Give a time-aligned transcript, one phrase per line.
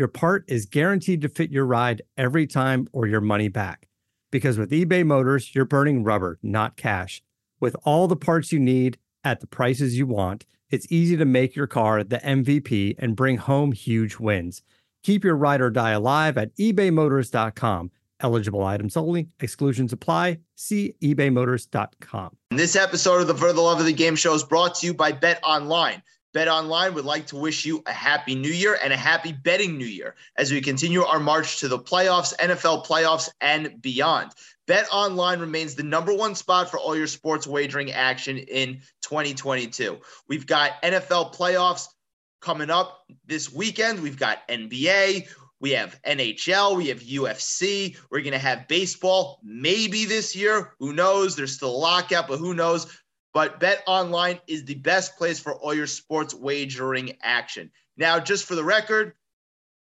[0.00, 3.86] your part is guaranteed to fit your ride every time or your money back.
[4.32, 7.22] Because with eBay Motors, you're burning rubber, not cash.
[7.60, 11.54] With all the parts you need at the prices you want, it's easy to make
[11.54, 14.62] your car the MVP and bring home huge wins.
[15.02, 17.90] Keep your ride or die alive at ebaymotors.com.
[18.20, 20.38] Eligible items only, exclusions apply.
[20.54, 22.36] See ebaymotors.com.
[22.52, 24.94] This episode of the For the Love of the Game show is brought to you
[24.94, 26.02] by Bet Online.
[26.32, 29.76] Bet Online would like to wish you a happy new year and a happy betting
[29.76, 34.30] new year as we continue our march to the playoffs, NFL playoffs, and beyond.
[34.66, 39.98] Bet Online remains the number one spot for all your sports wagering action in 2022.
[40.28, 41.88] We've got NFL playoffs
[42.40, 44.00] coming up this weekend.
[44.00, 45.26] We've got NBA,
[45.60, 50.72] we have NHL, we have UFC, we're going to have baseball maybe this year.
[50.78, 51.36] Who knows?
[51.36, 52.86] There's still a lockout, but who knows?
[53.32, 57.70] But Bet Online is the best place for all your sports wagering action.
[57.96, 59.14] Now, just for the record,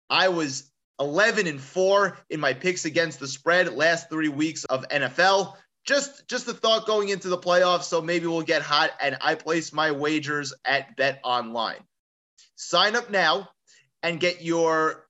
[0.10, 4.88] I was 11 and 4 in my picks against the spread last 3 weeks of
[4.90, 5.56] NFL.
[5.86, 9.36] Just just the thought going into the playoffs, so maybe we'll get hot and I
[9.36, 11.84] place my wagers at Bet Online.
[12.56, 13.50] Sign up now
[14.02, 15.06] and get your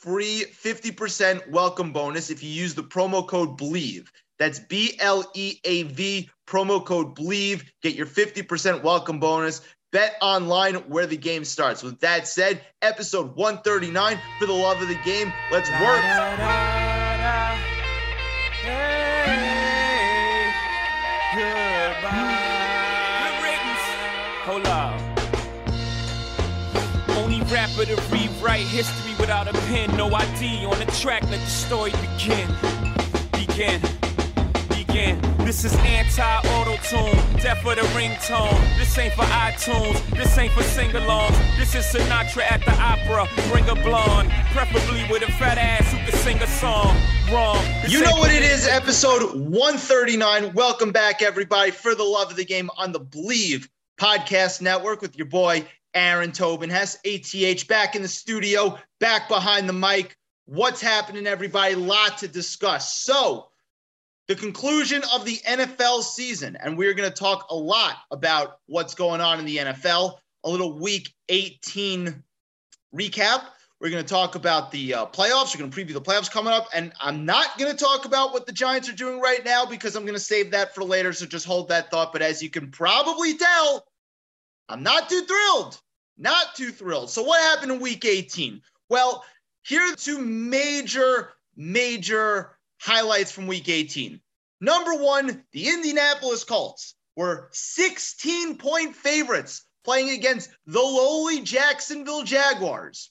[0.00, 4.06] free 50% welcome bonus if you use the promo code BLEAV.
[4.42, 7.62] That's B L E A V, promo code BLEAV.
[7.80, 9.60] Get your 50% welcome bonus.
[9.92, 11.84] Bet online where the game starts.
[11.84, 15.32] With that said, episode 139 for the love of the game.
[15.52, 15.80] Let's work.
[15.80, 17.54] Da, da, da,
[18.62, 19.12] hey,
[24.42, 25.00] Hold up.
[27.16, 29.96] Only rapper to rewrite history without a pen.
[29.96, 31.22] No ID on the track.
[31.30, 32.48] Let the story begin.
[33.30, 33.80] Begin
[34.92, 35.18] again.
[35.38, 38.60] This is anti-auto tune, death for the ringtone.
[38.76, 41.56] This ain't for iTunes, this ain't for sing-alongs.
[41.56, 43.26] This is Sinatra at the opera.
[43.50, 46.94] Bring a blonde, preferably with a fat ass who can sing a song.
[47.32, 47.64] Wrong.
[47.80, 50.52] This you know what it is, episode 139.
[50.52, 53.66] Welcome back, everybody, for the love of the game on the Bleav
[53.98, 59.70] Podcast Network with your boy Aaron Tobin has ATH back in the studio, back behind
[59.70, 60.18] the mic.
[60.44, 61.76] What's happening, everybody?
[61.76, 62.94] Lot to discuss.
[62.94, 63.51] So
[64.28, 66.56] the conclusion of the NFL season.
[66.56, 70.50] And we're going to talk a lot about what's going on in the NFL, a
[70.50, 72.22] little week 18
[72.94, 73.44] recap.
[73.80, 75.54] We're going to talk about the uh, playoffs.
[75.54, 76.68] We're going to preview the playoffs coming up.
[76.72, 79.96] And I'm not going to talk about what the Giants are doing right now because
[79.96, 81.12] I'm going to save that for later.
[81.12, 82.12] So just hold that thought.
[82.12, 83.84] But as you can probably tell,
[84.68, 85.80] I'm not too thrilled.
[86.16, 87.10] Not too thrilled.
[87.10, 88.62] So, what happened in week 18?
[88.88, 89.24] Well,
[89.62, 92.51] here are two major, major
[92.82, 94.20] highlights from week 18.
[94.60, 103.10] Number one, the Indianapolis Colts were 16 point favorites playing against the lowly Jacksonville Jaguars.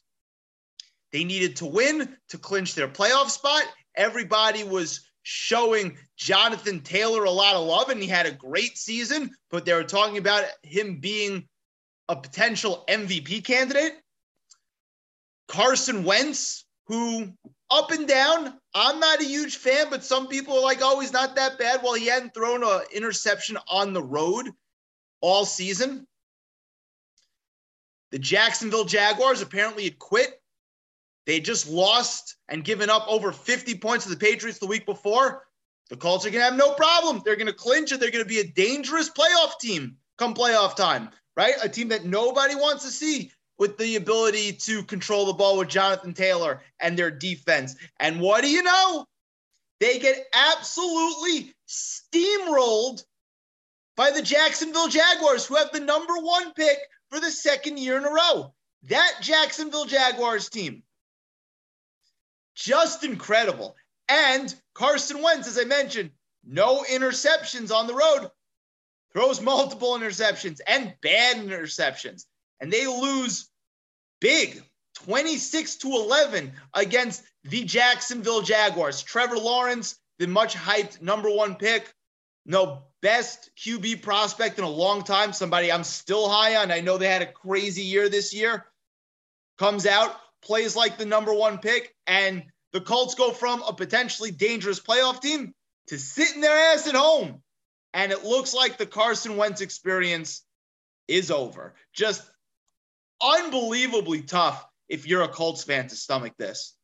[1.14, 3.64] They needed to win to clinch their playoff spot.
[3.96, 9.30] Everybody was showing Jonathan Taylor a lot of love, and he had a great season,
[9.50, 11.48] but they were talking about him being
[12.10, 13.94] a potential MVP candidate.
[15.48, 17.34] Carson Wentz, who
[17.70, 18.54] up and down.
[18.76, 21.82] I'm not a huge fan, but some people are like, oh, he's not that bad.
[21.84, 24.50] Well, he hadn't thrown an interception on the road
[25.22, 26.06] all season.
[28.12, 30.42] The Jacksonville Jaguars apparently had quit.
[31.26, 35.44] They just lost and given up over 50 points to the Patriots the week before.
[35.90, 37.22] The Colts are going to have no problem.
[37.24, 38.00] They're going to clinch it.
[38.00, 41.54] They're going to be a dangerous playoff team come playoff time, right?
[41.62, 45.70] A team that nobody wants to see with the ability to control the ball with
[45.70, 47.76] Jonathan Taylor and their defense.
[48.00, 49.06] And what do you know?
[49.80, 53.04] They get absolutely steamrolled
[53.96, 56.80] by the Jacksonville Jaguars, who have the number one pick
[57.12, 58.52] for the second year in a row.
[58.90, 60.82] That Jacksonville Jaguars team.
[62.56, 63.76] Just incredible.
[64.10, 66.10] And Carson Wentz, as I mentioned,
[66.44, 68.32] no interceptions on the road,
[69.14, 72.26] throws multiple interceptions and bad interceptions.
[72.60, 73.51] And they lose
[74.22, 74.64] big
[75.04, 79.02] 26 to 11 against the Jacksonville Jaguars.
[79.02, 81.94] Trevor Lawrence, the much hyped number one pick,
[82.46, 86.72] no best QB prospect in a long time, somebody I'm still high on.
[86.72, 88.66] I know they had a crazy year this year.
[89.58, 92.44] Comes out plays like the number one pick, and
[92.74, 95.54] the Colts go from a potentially dangerous playoff team
[95.88, 97.42] to sitting their ass at home.
[97.94, 100.44] And it looks like the Carson Wentz experience
[101.08, 101.74] is over.
[101.94, 102.24] Just
[103.22, 106.76] unbelievably tough if you're a Colts fan to stomach this.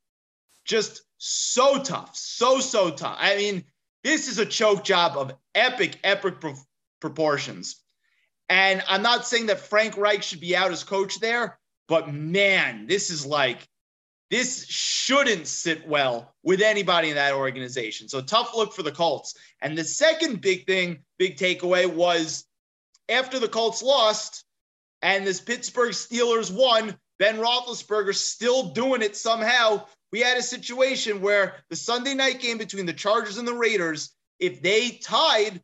[0.66, 3.18] Just so tough, so, so tough.
[3.20, 3.64] I mean,
[4.04, 6.56] this is a choke job of epic, epic pro-
[7.00, 7.78] proportions.
[8.50, 12.88] And I'm not saying that Frank Reich should be out as coach there, but man,
[12.88, 13.68] this is like,
[14.30, 18.10] this shouldn't sit well with anybody in that organization.
[18.10, 19.36] So tough look for the Colts.
[19.62, 22.46] And the second big thing, big takeaway was
[23.10, 24.44] after the Colts lost
[25.02, 29.86] and this Pittsburgh Steelers won, Ben Roethlisberger still doing it somehow.
[30.12, 34.12] We had a situation where the Sunday night game between the Chargers and the Raiders,
[34.40, 35.62] if they tied,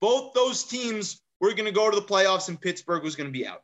[0.00, 3.32] both those teams were going to go to the playoffs and Pittsburgh was going to
[3.32, 3.62] be out.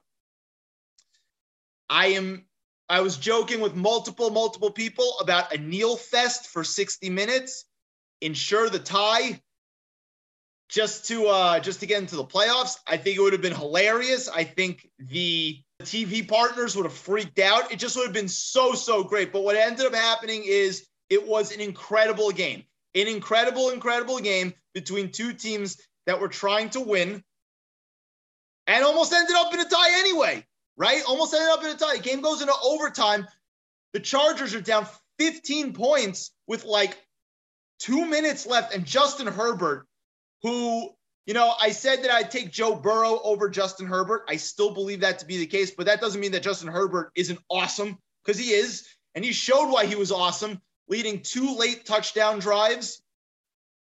[1.88, 2.44] I am
[2.90, 7.64] I was joking with multiple multiple people about a Neil fest for 60 minutes,
[8.20, 9.40] ensure the tie
[10.68, 12.78] just to uh just to get into the playoffs.
[12.86, 14.28] I think it would have been hilarious.
[14.28, 17.72] I think the TV partners would have freaked out.
[17.72, 19.32] It just would have been so so great.
[19.32, 22.64] But what ended up happening is it was an incredible game.
[22.94, 27.22] An incredible incredible game between two teams that were trying to win
[28.66, 30.44] and almost ended up in a tie anyway,
[30.76, 31.02] right?
[31.08, 31.96] Almost ended up in a tie.
[31.98, 33.26] Game goes into overtime.
[33.94, 34.86] The Chargers are down
[35.18, 36.96] 15 points with like
[37.80, 39.88] 2 minutes left and Justin Herbert
[40.43, 40.90] who,
[41.26, 44.25] you know, I said that I'd take Joe Burrow over Justin Herbert.
[44.29, 47.11] I still believe that to be the case, but that doesn't mean that Justin Herbert
[47.14, 48.88] isn't awesome because he is.
[49.14, 53.02] And he showed why he was awesome, leading two late touchdown drives.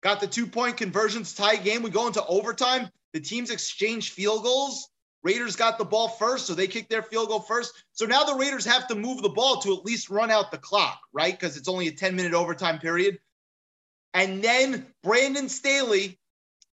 [0.03, 1.83] Got the two point conversions tie game.
[1.83, 2.89] We go into overtime.
[3.13, 4.89] The teams exchange field goals.
[5.23, 7.73] Raiders got the ball first, so they kicked their field goal first.
[7.93, 10.59] So now the Raiders have to move the ball to at least run out the
[10.59, 11.37] clock, right?
[11.37, 13.19] Because it's only a 10 minute overtime period.
[14.15, 16.21] And then Brandon Staley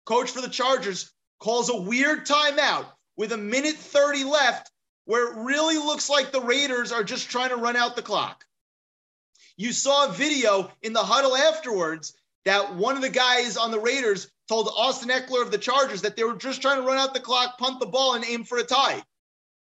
[0.06, 2.86] coach for the Chargers, calls a weird timeout
[3.18, 4.72] with a minute 30 left
[5.06, 8.46] where it really looks like the Raiders are just trying to run out the clock.
[9.58, 12.16] You saw a video in the huddle afterwards
[12.46, 16.16] that one of the guys on the Raiders told Austin Ekeler of the Chargers that
[16.16, 18.58] they were just trying to run out the clock, punt the ball, and aim for
[18.58, 19.02] a tie.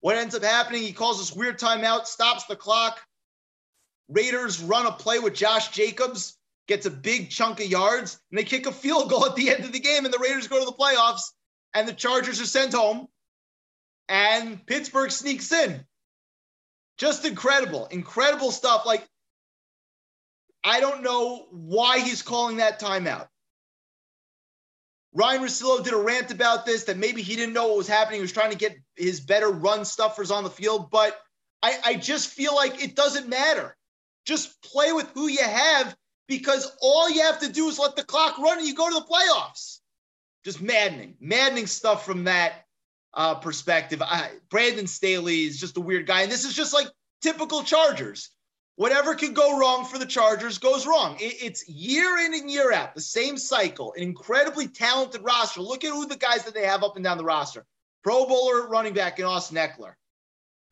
[0.00, 3.00] What ends up happening, he calls this weird timeout, stops the clock.
[4.08, 6.36] Raiders run a play with Josh Jacobs
[6.70, 9.64] gets a big chunk of yards, and they kick a field goal at the end
[9.64, 11.32] of the game, and the Raiders go to the playoffs,
[11.74, 13.08] and the Chargers are sent home,
[14.08, 15.84] and Pittsburgh sneaks in.
[16.96, 18.86] Just incredible, incredible stuff.
[18.86, 19.04] Like,
[20.62, 23.26] I don't know why he's calling that timeout.
[25.12, 28.18] Ryan Russillo did a rant about this that maybe he didn't know what was happening.
[28.18, 31.18] He was trying to get his better run stuffers on the field, but
[31.64, 33.76] I, I just feel like it doesn't matter.
[34.24, 35.96] Just play with who you have
[36.30, 38.94] because all you have to do is let the clock run and you go to
[38.94, 39.80] the playoffs.
[40.44, 42.64] Just maddening, maddening stuff from that
[43.12, 44.00] uh, perspective.
[44.00, 46.22] I, Brandon Staley is just a weird guy.
[46.22, 46.86] And this is just like
[47.20, 48.30] typical Chargers.
[48.76, 51.16] Whatever could go wrong for the Chargers goes wrong.
[51.18, 55.60] It, it's year in and year out, the same cycle, an incredibly talented roster.
[55.60, 57.66] Look at who the guys that they have up and down the roster
[58.04, 59.94] Pro Bowler running back in Austin Ekeler,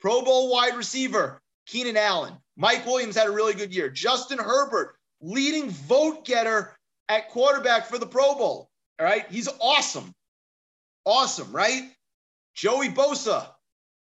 [0.01, 2.35] Pro Bowl wide receiver, Keenan Allen.
[2.57, 3.91] Mike Williams had a really good year.
[3.91, 6.77] Justin Herbert leading vote getter
[7.09, 8.69] at quarterback for the Pro Bowl.
[8.99, 9.27] All right.
[9.31, 10.13] He's awesome.
[11.05, 11.91] Awesome, right?
[12.55, 13.47] Joey Bosa,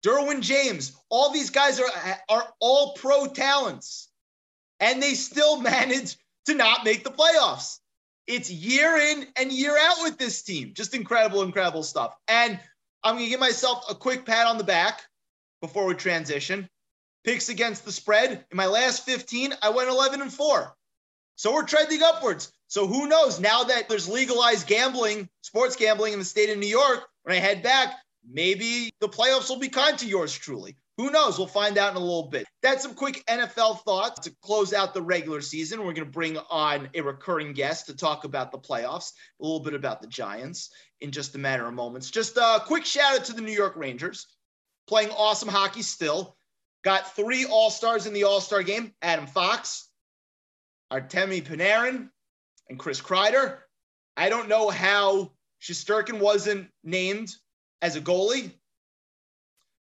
[0.06, 1.89] Derwin James, all these guys are,
[2.30, 4.10] are all pro talents.
[4.80, 7.78] And they still manage to not make the playoffs.
[8.28, 10.74] It's year in and year out with this team.
[10.75, 12.16] Just incredible, incredible stuff.
[12.28, 12.60] And
[13.04, 15.01] I'm going to give myself a quick pat on the back
[15.62, 16.70] before we transition.
[17.24, 18.32] Picks against the spread.
[18.32, 20.75] In my last 15, I went 11 and 4.
[21.39, 22.51] So we're trending upwards.
[22.67, 23.39] So who knows?
[23.39, 27.39] Now that there's legalized gambling, sports gambling in the state of New York, when I
[27.39, 27.96] head back,
[28.29, 30.75] maybe the playoffs will be kind to yours truly.
[30.98, 31.38] Who knows?
[31.38, 32.46] We'll find out in a little bit.
[32.62, 35.79] That's some quick NFL thoughts to close out the regular season.
[35.79, 39.62] We're going to bring on a recurring guest to talk about the playoffs, a little
[39.62, 42.12] bit about the Giants in just a matter of moments.
[42.12, 44.27] Just a quick shout out to the New York Rangers,
[44.89, 46.36] playing awesome hockey still.
[46.84, 49.88] Got three All Stars in the All Star game Adam Fox,
[50.91, 52.10] Artemi Panarin
[52.69, 53.60] and Chris Kreider.
[54.17, 55.31] I don't know how
[55.62, 57.36] Shesterkin wasn't named
[57.81, 58.51] as a goalie,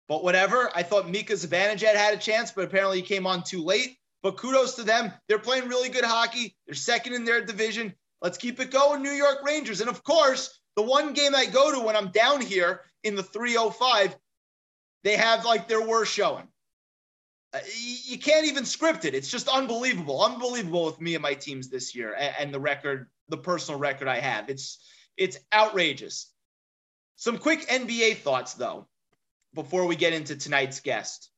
[0.08, 0.72] but whatever.
[0.74, 3.98] I thought Mika Zibanejad had a chance, but apparently he came on too late.
[4.22, 5.12] But kudos to them.
[5.28, 6.56] They're playing really good hockey.
[6.66, 7.94] They're second in their division.
[8.22, 9.82] Let's keep it going, New York Rangers.
[9.82, 13.24] And of course, the one game I go to when I'm down here in the
[13.24, 14.16] 305,
[15.04, 16.48] they have like their worst showing.
[17.54, 19.14] Uh, you can't even script it.
[19.14, 23.10] It's just unbelievable, unbelievable with me and my teams this year and, and the record,
[23.30, 24.50] the personal record I have.
[24.50, 24.80] It's
[25.16, 26.32] it's outrageous.
[27.16, 28.88] Some quick NBA thoughts though,
[29.54, 31.30] before we get into tonight's guest.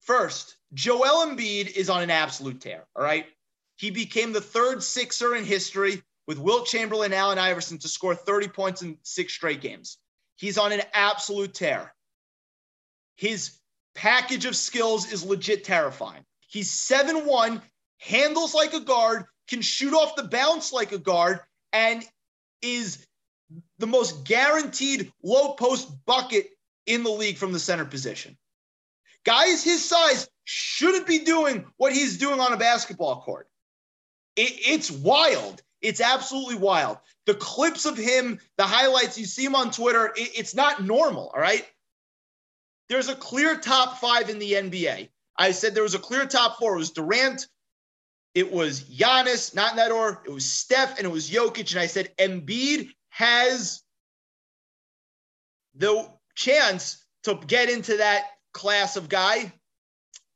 [0.00, 2.86] First, Joel Embiid is on an absolute tear.
[2.96, 3.26] All right,
[3.76, 8.14] he became the third Sixer in history with Wilt Chamberlain and Allen Iverson to score
[8.14, 9.98] 30 points in six straight games.
[10.36, 11.94] He's on an absolute tear.
[13.16, 13.58] His
[13.96, 16.24] package of skills is legit terrifying.
[16.46, 17.62] He's 7 1,
[17.98, 21.40] handles like a guard, can shoot off the bounce like a guard,
[21.72, 22.04] and
[22.62, 23.06] is
[23.78, 26.50] the most guaranteed low post bucket
[26.86, 28.36] in the league from the center position.
[29.24, 33.48] Guys his size shouldn't be doing what he's doing on a basketball court.
[34.36, 35.62] It, it's wild.
[35.82, 36.98] It's absolutely wild.
[37.26, 41.30] The clips of him, the highlights, you see him on Twitter, it, it's not normal,
[41.34, 41.66] all right?
[42.88, 45.08] There's a clear top five in the NBA.
[45.36, 46.74] I said there was a clear top four.
[46.74, 47.46] It was Durant,
[48.36, 50.20] it was Giannis, not order.
[50.26, 51.70] It was Steph, and it was Jokic.
[51.70, 53.82] And I said Embiid has
[55.74, 59.50] the chance to get into that class of guy.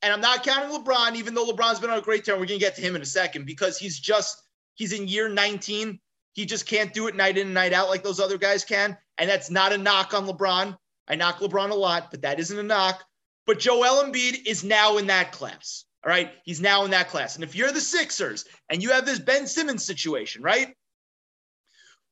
[0.00, 2.40] And I'm not counting LeBron, even though LeBron's been on a great turn.
[2.40, 4.42] We're to get to him in a second because he's just,
[4.76, 6.00] he's in year 19.
[6.32, 8.96] He just can't do it night in and night out like those other guys can.
[9.18, 10.74] And that's not a knock on LeBron.
[11.10, 13.02] I knock LeBron a lot, but that isn't a knock.
[13.44, 15.84] But Joel Embiid is now in that class.
[16.04, 16.30] All right.
[16.44, 17.34] He's now in that class.
[17.34, 20.76] And if you're the Sixers and you have this Ben Simmons situation, right?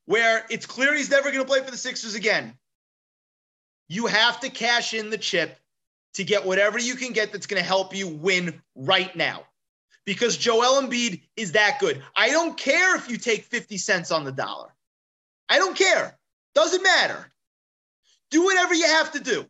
[0.05, 2.55] Where it's clear he's never going to play for the Sixers again,
[3.87, 5.57] you have to cash in the chip
[6.15, 9.45] to get whatever you can get that's going to help you win right now.
[10.05, 12.03] Because Joel Embiid is that good.
[12.17, 14.75] I don't care if you take 50 cents on the dollar.
[15.47, 16.19] I don't care.
[16.53, 17.31] Doesn't matter.
[18.31, 19.45] Do whatever you have to do.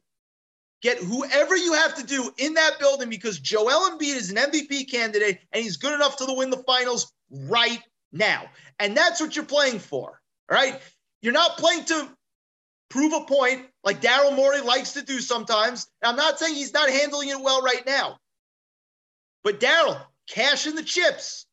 [0.82, 4.90] Get whoever you have to do in that building because Joel Embiid is an MVP
[4.90, 7.82] candidate and he's good enough to win the finals right
[8.14, 8.46] now.
[8.80, 10.22] And that's what you're playing for.
[10.50, 10.80] Right.
[11.22, 12.10] You're not playing to
[12.90, 15.88] prove a point like Daryl Morey likes to do sometimes.
[16.02, 18.18] And I'm not saying he's not handling it well right now.
[19.44, 21.46] But Daryl, cash in the chips.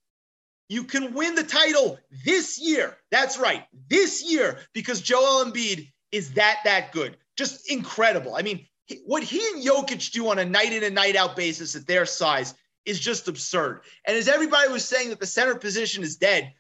[0.68, 2.97] You can win the title this year.
[3.12, 7.16] That's right, this year, because Joel Embiid is that that good.
[7.37, 8.35] Just incredible.
[8.35, 8.66] I mean,
[9.04, 12.06] what he and Jokic do on a night in and night out basis at their
[12.06, 12.54] size
[12.85, 13.82] is just absurd.
[14.06, 16.52] And as everybody was saying that the center position is dead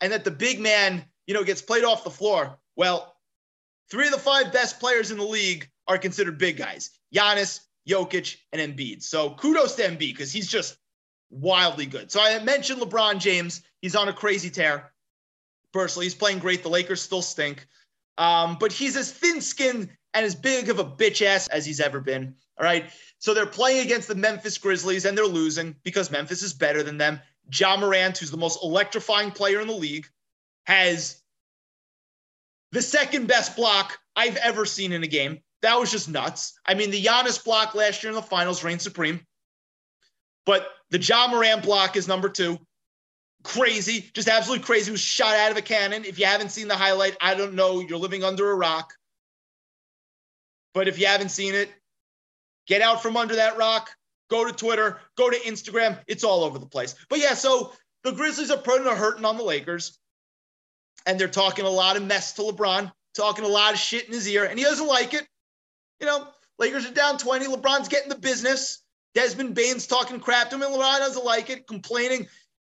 [0.00, 3.16] and that the big man, you know, gets played off the floor, well,
[3.90, 8.36] three of the five best players in the league are considered big guys Giannis, Jokic,
[8.52, 9.02] and Embiid.
[9.02, 10.76] So kudos to Embiid because he's just
[11.30, 12.10] wildly good.
[12.12, 13.62] So I mentioned LeBron James.
[13.80, 14.92] He's on a crazy tear.
[15.72, 16.62] Personally, he's playing great.
[16.62, 17.66] The Lakers still stink.
[18.20, 21.80] Um, but he's as thin skinned and as big of a bitch ass as he's
[21.80, 22.34] ever been.
[22.58, 22.84] All right.
[23.18, 26.98] So they're playing against the Memphis Grizzlies and they're losing because Memphis is better than
[26.98, 27.18] them.
[27.50, 30.06] Ja Morant, who's the most electrifying player in the league,
[30.66, 31.22] has
[32.72, 35.40] the second best block I've ever seen in a game.
[35.62, 36.58] That was just nuts.
[36.66, 39.20] I mean, the Giannis block last year in the finals reigned supreme,
[40.44, 42.58] but the Ja Morant block is number two.
[43.42, 44.90] Crazy, just absolutely crazy.
[44.90, 46.04] Was shot out of a cannon.
[46.04, 47.80] If you haven't seen the highlight, I don't know.
[47.80, 48.94] You're living under a rock.
[50.74, 51.70] But if you haven't seen it,
[52.66, 53.90] get out from under that rock,
[54.28, 55.98] go to Twitter, go to Instagram.
[56.06, 56.94] It's all over the place.
[57.08, 57.72] But yeah, so
[58.04, 59.98] the Grizzlies are putting a hurting on the Lakers.
[61.06, 64.12] And they're talking a lot of mess to LeBron, talking a lot of shit in
[64.12, 65.26] his ear, and he doesn't like it.
[65.98, 66.28] You know,
[66.58, 67.46] Lakers are down 20.
[67.46, 68.82] LeBron's getting the business.
[69.14, 72.26] Desmond Bane's talking crap to him, and LeBron doesn't like it, complaining.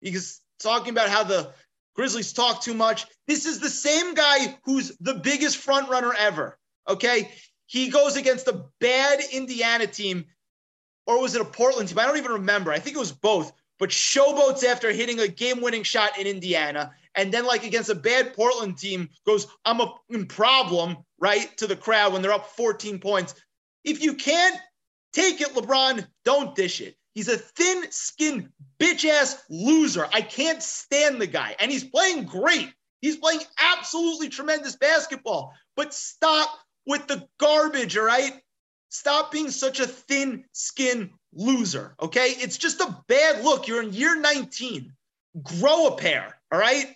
[0.02, 1.54] He's talking about how the
[1.96, 3.06] Grizzlies talk too much.
[3.28, 6.58] This is the same guy who's the biggest front runner ever.
[6.88, 7.32] Okay.
[7.68, 10.26] He goes against a bad Indiana team,
[11.08, 12.00] or was it a Portland team?
[12.00, 12.72] I don't even remember.
[12.72, 16.92] I think it was both, but showboats after hitting a game winning shot in Indiana.
[17.16, 21.56] And then, like against a bad Portland team, goes, I'm a problem, right?
[21.58, 23.36] To the crowd when they're up 14 points.
[23.84, 24.58] If you can't
[25.14, 26.96] take it, LeBron, don't dish it.
[27.14, 28.50] He's a thin skinned
[28.80, 30.08] bitch ass loser.
[30.14, 31.56] I can't stand the guy.
[31.60, 32.74] And he's playing great.
[33.02, 35.54] He's playing absolutely tremendous basketball.
[35.76, 36.50] But stop
[36.86, 38.34] with the garbage, all right?
[38.90, 42.28] Stop being such a thin skinned loser, okay?
[42.30, 43.68] It's just a bad look.
[43.68, 44.94] You're in year 19.
[45.42, 46.96] Grow a pair, all right?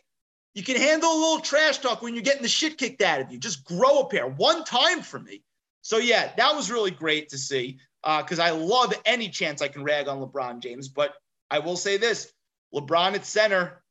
[0.54, 3.32] You can handle a little trash talk when you're getting the shit kicked out of
[3.32, 3.38] you.
[3.38, 5.44] Just grow a pair one time for me.
[5.86, 9.68] So, yeah, that was really great to see because uh, I love any chance I
[9.68, 10.88] can rag on LeBron James.
[10.88, 11.14] But
[11.52, 12.34] I will say this
[12.74, 13.84] LeBron at center,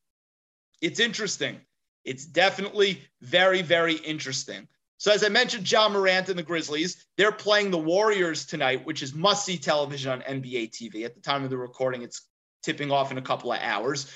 [0.83, 1.61] it's interesting.
[2.05, 4.67] It's definitely very, very interesting
[4.99, 9.01] So, as I mentioned, Ja Morant and the Grizzlies, they're playing the Warriors tonight, which
[9.01, 11.05] is must see television on NBA TV.
[11.05, 12.23] At the time of the recording, it's
[12.65, 14.13] tipping off in a couple of hours.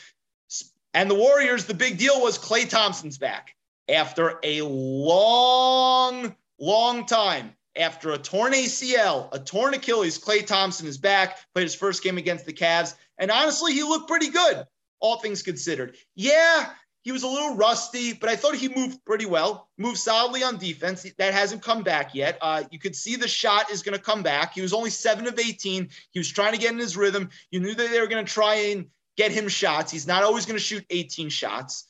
[0.95, 3.55] And the Warriors, the big deal was Klay Thompson's back
[3.89, 7.55] after a long, long time.
[7.79, 12.19] After a torn ACL, a torn Achilles, Klay Thompson is back, played his first game
[12.19, 12.95] against the Cavs.
[13.19, 14.67] And honestly, he looked pretty good,
[15.01, 15.97] all things considered.
[16.17, 16.71] Yeah,
[17.03, 20.59] he was a little rusty, but I thought he moved pretty well, moved solidly on
[20.59, 21.07] defense.
[21.17, 22.37] That hasn't come back yet.
[22.43, 24.55] Uh, you could see the shot is going to come back.
[24.55, 25.89] He was only seven of 18.
[26.11, 27.31] He was trying to get in his rhythm.
[27.51, 29.93] You knew that they were going to try and get him shots.
[29.93, 31.87] He's not always going to shoot 18 shots,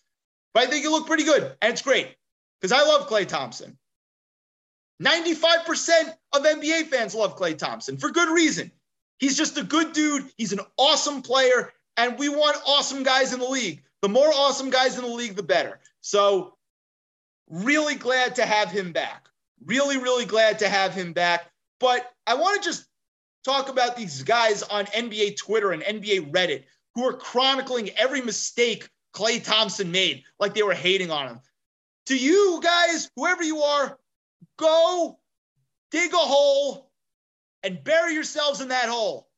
[0.54, 1.57] but I think he looked pretty good.
[1.62, 2.14] And it's great
[2.61, 3.78] because I love Klay Thompson.
[5.02, 8.71] 95% of NBA fans love Klay Thompson for good reason.
[9.19, 10.31] He's just a good dude.
[10.37, 13.83] He's an awesome player, and we want awesome guys in the league.
[14.02, 15.81] The more awesome guys in the league, the better.
[16.00, 16.55] So,
[17.50, 19.28] really glad to have him back.
[19.64, 21.50] Really, really glad to have him back.
[21.81, 22.87] But I want to just
[23.45, 26.64] talk about these guys on NBA Twitter and NBA Reddit
[26.95, 31.40] who are chronicling every mistake Klay Thompson made, like they were hating on him.
[32.07, 33.99] To you guys, whoever you are,
[34.59, 35.18] go
[35.90, 36.90] dig a hole
[37.62, 39.28] and bury yourselves in that hole.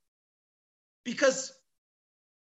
[1.04, 1.52] Because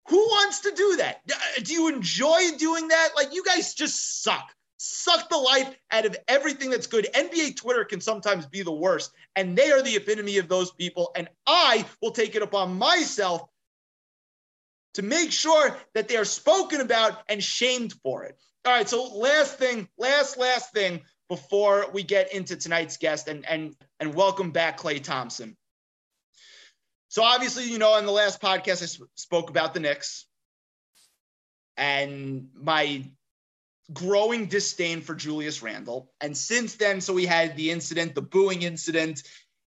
[0.08, 1.22] who wants to do that?
[1.32, 3.10] Uh, do you enjoy doing that?
[3.16, 4.54] Like, you guys just suck.
[4.78, 7.08] Suck the life out of everything that's good.
[7.14, 11.12] NBA Twitter can sometimes be the worst, and they are the epitome of those people.
[11.16, 13.44] And I will take it upon myself
[14.96, 18.38] to make sure that they are spoken about and shamed for it.
[18.66, 21.02] All right, so last thing, last, last thing
[21.32, 25.56] before we get into tonight's guest and and and welcome back Klay Thompson.
[27.08, 30.26] So obviously, you know, in the last podcast, I sp- spoke about the Knicks
[31.78, 33.06] and my
[33.94, 36.12] growing disdain for Julius Randle.
[36.20, 39.24] And since then, so we had the incident, the booing incident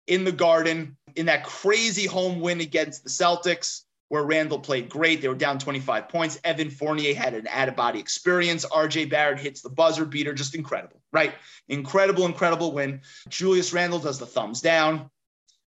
[0.07, 5.23] in the Garden in that crazy home win against the Celtics where Randle played great.
[5.23, 6.40] They were down 25 points.
[6.43, 8.67] Evan Fournier had an out of body experience.
[8.67, 10.34] RJ Barrett hits the buzzer beater.
[10.34, 11.32] Just incredible, right?
[11.69, 13.02] Incredible, incredible win.
[13.28, 15.08] Julius Randle does the thumbs down,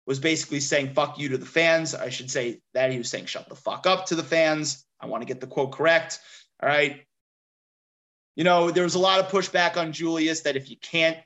[0.07, 1.95] was basically saying fuck you to the fans.
[1.95, 4.85] I should say that he was saying shut the fuck up to the fans.
[5.01, 6.21] I want to get the quote correct.
[6.63, 7.07] All right.
[8.35, 11.17] You know, there was a lot of pushback on Julius that if you can't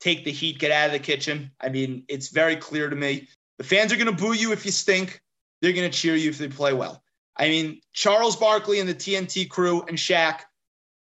[0.00, 1.50] take the heat, get out of the kitchen.
[1.58, 3.28] I mean, it's very clear to me.
[3.56, 5.22] The fans are going to boo you if you stink
[5.60, 7.02] they're going to cheer you if they play well.
[7.36, 10.40] I mean, Charles Barkley and the TNT crew and Shaq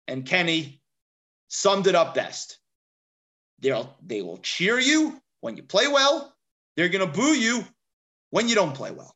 [0.06, 0.80] and Kenny
[1.48, 2.58] summed it up best.
[3.60, 6.34] They'll, they will cheer you when you play well.
[6.76, 7.64] They're going to boo you
[8.30, 9.14] when you don't play well.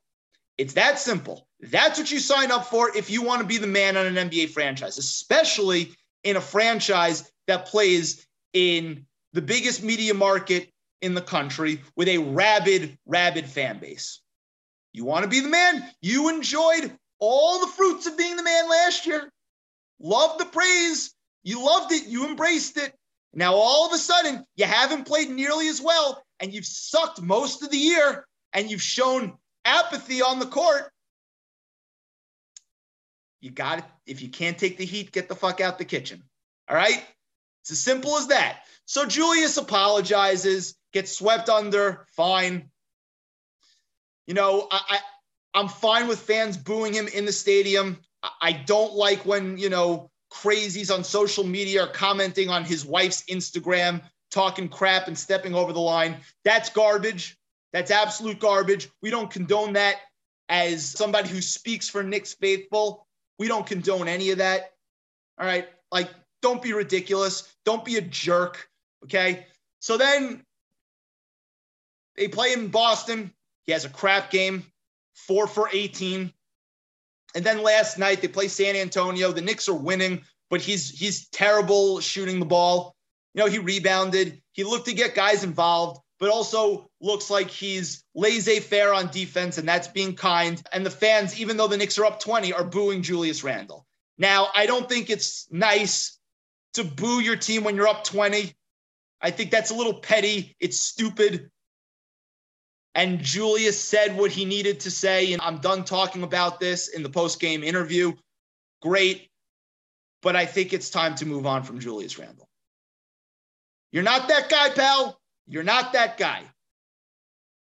[0.58, 1.48] It's that simple.
[1.60, 4.30] That's what you sign up for if you want to be the man on an
[4.30, 5.92] NBA franchise, especially
[6.22, 10.70] in a franchise that plays in the biggest media market
[11.02, 14.20] in the country with a rabid, rabid fan base.
[14.94, 15.84] You want to be the man?
[16.00, 19.28] You enjoyed all the fruits of being the man last year.
[19.98, 21.12] Loved the praise.
[21.42, 22.06] You loved it.
[22.06, 22.94] You embraced it.
[23.34, 27.64] Now, all of a sudden, you haven't played nearly as well, and you've sucked most
[27.64, 30.92] of the year, and you've shown apathy on the court.
[33.40, 33.84] You got it.
[34.06, 36.22] If you can't take the heat, get the fuck out the kitchen.
[36.68, 37.04] All right?
[37.62, 38.60] It's as simple as that.
[38.84, 42.70] So Julius apologizes, gets swept under, fine.
[44.26, 44.98] You know, I,
[45.54, 47.98] I am fine with fans booing him in the stadium.
[48.40, 53.22] I don't like when you know crazies on social media are commenting on his wife's
[53.24, 56.16] Instagram, talking crap and stepping over the line.
[56.44, 57.36] That's garbage.
[57.72, 58.88] That's absolute garbage.
[59.02, 59.96] We don't condone that
[60.48, 63.06] as somebody who speaks for Knicks faithful.
[63.38, 64.72] We don't condone any of that.
[65.38, 65.68] All right.
[65.90, 66.10] Like,
[66.40, 67.52] don't be ridiculous.
[67.64, 68.68] Don't be a jerk.
[69.04, 69.46] Okay.
[69.80, 70.44] So then
[72.16, 73.32] they play in Boston.
[73.66, 74.64] He has a crap game,
[75.14, 76.32] four for 18.
[77.34, 79.32] And then last night they play San Antonio.
[79.32, 82.94] The Knicks are winning, but he's he's terrible shooting the ball.
[83.34, 84.40] You know, he rebounded.
[84.52, 89.68] He looked to get guys involved, but also looks like he's laissez-faire on defense, and
[89.68, 90.62] that's being kind.
[90.72, 93.84] And the fans, even though the Knicks are up 20, are booing Julius Randle.
[94.16, 96.18] Now, I don't think it's nice
[96.74, 98.54] to boo your team when you're up 20.
[99.20, 100.54] I think that's a little petty.
[100.60, 101.50] It's stupid.
[102.94, 105.32] And Julius said what he needed to say.
[105.32, 108.12] And I'm done talking about this in the post game interview.
[108.82, 109.28] Great.
[110.22, 112.48] But I think it's time to move on from Julius Randle.
[113.90, 115.20] You're not that guy, pal.
[115.46, 116.42] You're not that guy.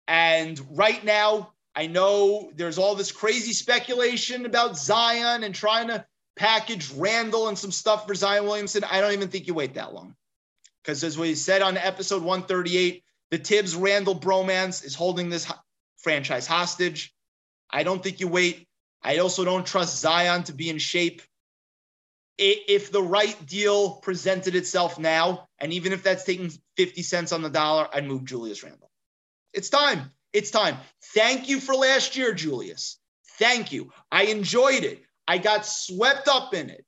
[0.08, 6.06] And right now, I know there's all this crazy speculation about Zion and trying to
[6.36, 8.84] package Randle and some stuff for Zion Williamson.
[8.84, 10.16] I don't even think you wait that long.
[10.84, 15.52] Because as we said on episode 138, the Thibs Randle bromance is holding this
[15.98, 17.15] franchise hostage.
[17.67, 18.67] I don't think you wait.
[19.02, 21.24] I also don't trust Zion to be in shape.
[22.38, 27.41] If the right deal presented itself now, and even if that's taking 50 cents on
[27.41, 28.91] the dollar, I'd move Julius Randle.
[29.52, 30.12] It's time.
[30.32, 30.78] It's time.
[31.15, 33.00] Thank you for last year, Julius.
[33.39, 33.91] Thank you.
[34.12, 35.02] I enjoyed it.
[35.28, 36.86] I got swept up in it.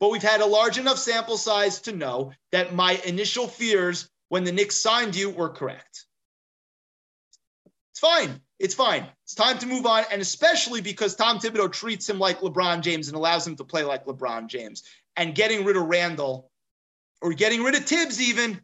[0.00, 4.44] But we've had a large enough sample size to know that my initial fears when
[4.44, 6.04] the Knicks signed you were correct.
[7.92, 8.40] It's fine.
[8.58, 9.06] It's fine.
[9.24, 10.04] It's time to move on.
[10.12, 13.84] And especially because Tom Thibodeau treats him like LeBron James and allows him to play
[13.84, 14.82] like LeBron James.
[15.16, 16.50] And getting rid of Randle
[17.22, 18.60] or getting rid of Thibs, even,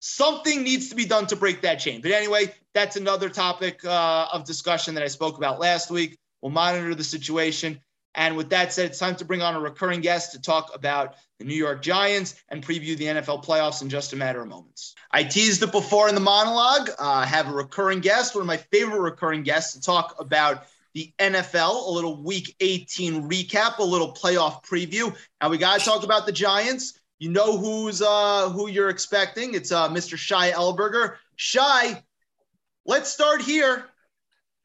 [0.00, 2.00] something needs to be done to break that chain.
[2.00, 6.18] But anyway, that's another topic uh, of discussion that I spoke about last week.
[6.40, 7.80] We'll monitor the situation.
[8.14, 11.14] And with that said, it's time to bring on a recurring guest to talk about
[11.38, 14.94] the New York Giants and preview the NFL playoffs in just a matter of moments.
[15.10, 16.90] I teased it before in the monologue.
[16.98, 21.12] Uh, have a recurring guest, one of my favorite recurring guests, to talk about the
[21.18, 25.14] NFL, a little week 18 recap, a little playoff preview.
[25.40, 26.98] And we got to talk about the Giants.
[27.18, 29.54] You know who's uh, who you're expecting.
[29.54, 30.18] It's uh, Mr.
[30.18, 31.16] Shai Elberger.
[31.36, 32.02] Shai,
[32.84, 33.84] let's start here.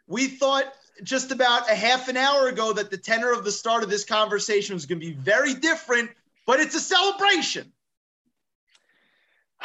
[0.07, 0.65] We thought
[1.03, 4.03] just about a half an hour ago that the tenor of the start of this
[4.03, 6.11] conversation was going to be very different,
[6.45, 7.71] but it's a celebration.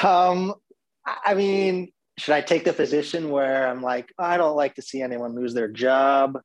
[0.03, 0.55] Um,
[1.07, 5.03] I mean, should I take the position where I'm like, I don't like to see
[5.03, 6.41] anyone lose their job?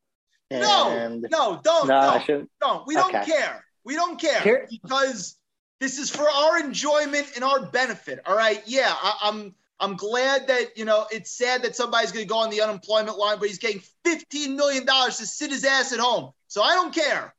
[0.49, 2.87] And no, no, don't, no, don't, don't.
[2.87, 3.25] We don't okay.
[3.25, 3.63] care.
[3.83, 5.35] We don't care Here- because
[5.79, 8.19] this is for our enjoyment and our benefit.
[8.25, 8.61] All right.
[8.65, 12.39] Yeah, I, I'm I'm glad that, you know, it's sad that somebody's going to go
[12.39, 16.31] on the unemployment line, but he's getting $15 million to sit his ass at home.
[16.47, 17.33] So I don't care.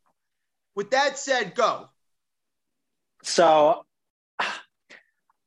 [0.77, 1.89] With that said, go.
[3.25, 3.85] So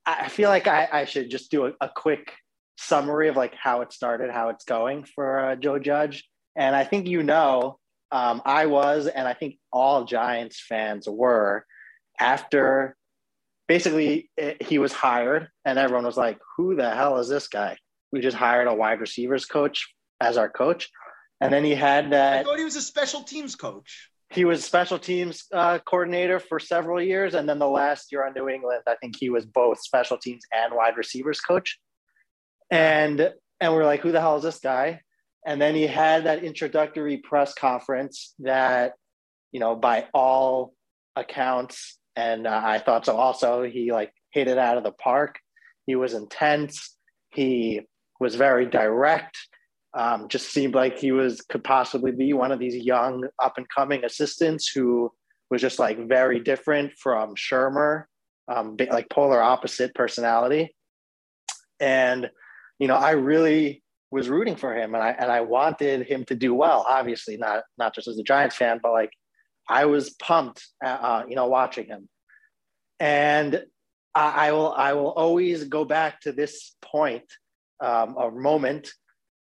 [0.06, 2.34] I feel like I, I should just do a, a, quick
[2.77, 6.27] summary of like how it started, how it's going for uh, Joe Judge.
[6.56, 7.80] And I think you know,
[8.12, 11.65] um, I was, and I think all Giants fans were
[12.19, 12.97] after
[13.74, 17.78] basically it, he was hired and everyone was like who the hell is this guy?
[18.12, 19.78] We just hired a wide receivers coach
[20.20, 20.90] as our coach
[21.40, 24.10] and then he had that i thought he was a special teams coach.
[24.30, 28.34] he was special teams uh, coordinator for several years and then the last year on
[28.34, 31.80] new england i think he was both special teams and wide receivers coach.
[32.70, 35.02] And and we're like who the hell is this guy?
[35.46, 38.94] And then he had that introductory press conference that
[39.52, 40.74] you know by all
[41.16, 43.15] accounts and uh, I thought so.
[43.15, 45.39] Also, he like hit it out of the park.
[45.86, 46.95] He was intense.
[47.34, 47.82] He
[48.19, 49.38] was very direct.
[49.93, 53.67] Um, just seemed like he was could possibly be one of these young up and
[53.76, 55.12] coming assistants who
[55.50, 58.06] was just like very different from Shurmur,
[58.47, 60.74] um, like polar opposite personality.
[61.80, 62.30] And
[62.80, 66.36] you know, I really was rooting for him, and I and I wanted him to
[66.36, 66.86] do well.
[66.89, 69.12] Obviously, not not just as a Giants fan, but like
[69.72, 72.10] I was pumped, uh, uh, you know, watching him.
[73.00, 73.64] And
[74.14, 77.24] I, I, will, I will always go back to this point,
[77.80, 78.92] um, a moment,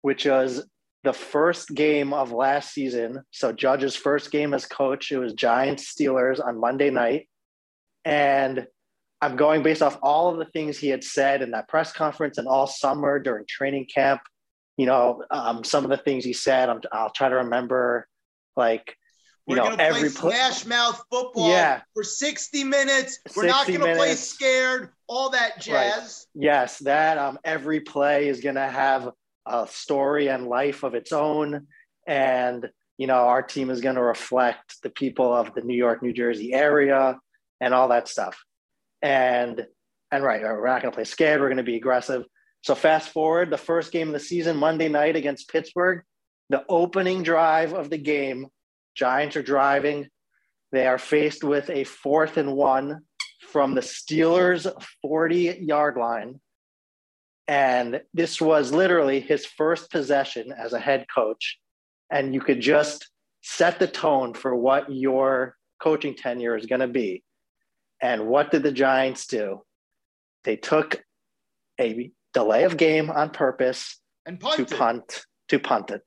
[0.02, 0.66] which was
[1.04, 3.24] the first game of last season.
[3.32, 7.28] So Judge's first game as coach, it was Giants Steelers on Monday night,
[8.06, 8.66] and
[9.22, 12.38] I'm going based off all of the things he had said in that press conference
[12.38, 14.22] and all summer during training camp.
[14.78, 16.70] You know, um, some of the things he said.
[16.70, 18.08] i will try to remember,
[18.56, 18.98] like
[19.46, 21.82] we're you know, gonna play smash mouth football yeah.
[21.94, 23.20] for 60 minutes.
[23.36, 23.98] We're 60 not gonna minutes.
[23.98, 26.28] play scared, all that jazz.
[26.34, 26.44] Right.
[26.46, 29.10] Yes, that um, every play is gonna have
[29.46, 31.68] a story and life of its own.
[32.08, 36.14] And you know, our team is gonna reflect the people of the New York, New
[36.14, 37.20] Jersey area
[37.60, 38.42] and all that stuff.
[39.02, 39.66] And
[40.10, 42.24] and right, we're not gonna play scared, we're gonna be aggressive.
[42.62, 46.04] So fast forward, the first game of the season, Monday night against Pittsburgh,
[46.50, 48.48] the opening drive of the game
[48.96, 50.08] Giants are driving.
[50.72, 53.02] They are faced with a fourth and one
[53.52, 56.40] from the Steelers' 40 yard line.
[57.48, 61.60] And this was literally his first possession as a head coach.
[62.10, 63.10] And you could just
[63.42, 67.24] set the tone for what your coaching tenure is going to be.
[68.02, 69.62] And what did the Giants do?
[70.44, 71.04] They took
[71.80, 76.02] a delay of game on purpose and to punt to punt it.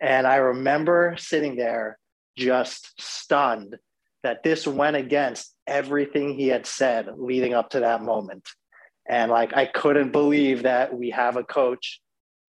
[0.00, 1.98] And I remember sitting there
[2.36, 3.76] just stunned
[4.22, 8.48] that this went against everything he had said leading up to that moment.
[9.08, 12.00] And like, I couldn't believe that we have a coach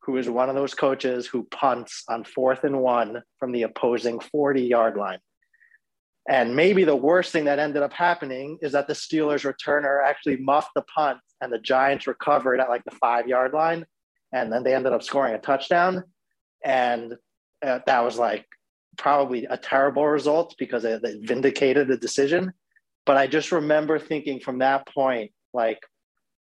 [0.01, 4.19] who is one of those coaches who punts on fourth and one from the opposing
[4.19, 5.19] 40 yard line.
[6.27, 10.37] And maybe the worst thing that ended up happening is that the Steelers returner actually
[10.37, 13.85] muffed the punt and the Giants recovered at like the five yard line.
[14.31, 16.03] And then they ended up scoring a touchdown.
[16.63, 17.15] And
[17.61, 18.45] uh, that was like
[18.97, 22.53] probably a terrible result because it, it vindicated the decision.
[23.05, 25.79] But I just remember thinking from that point, like,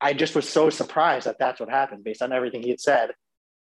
[0.01, 3.11] I just was so surprised that that's what happened based on everything he had said.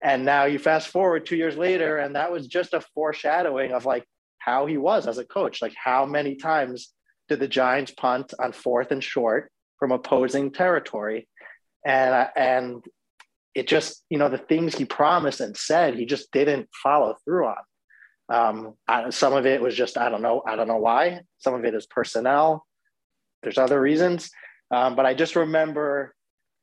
[0.03, 3.87] And now you fast forward two years later, and that was just a foreshadowing of
[3.87, 4.05] like
[4.39, 5.63] how he was as a coach.
[5.63, 6.93] Like, how many times
[7.29, 11.29] did the Giants punt on fourth and short from opposing territory?
[11.87, 12.85] And, and
[13.55, 17.47] it just, you know, the things he promised and said, he just didn't follow through
[17.47, 17.57] on.
[18.29, 21.21] Um, I, some of it was just, I don't know, I don't know why.
[21.39, 22.67] Some of it is personnel.
[23.43, 24.31] There's other reasons.
[24.71, 26.15] Um, but I just remember,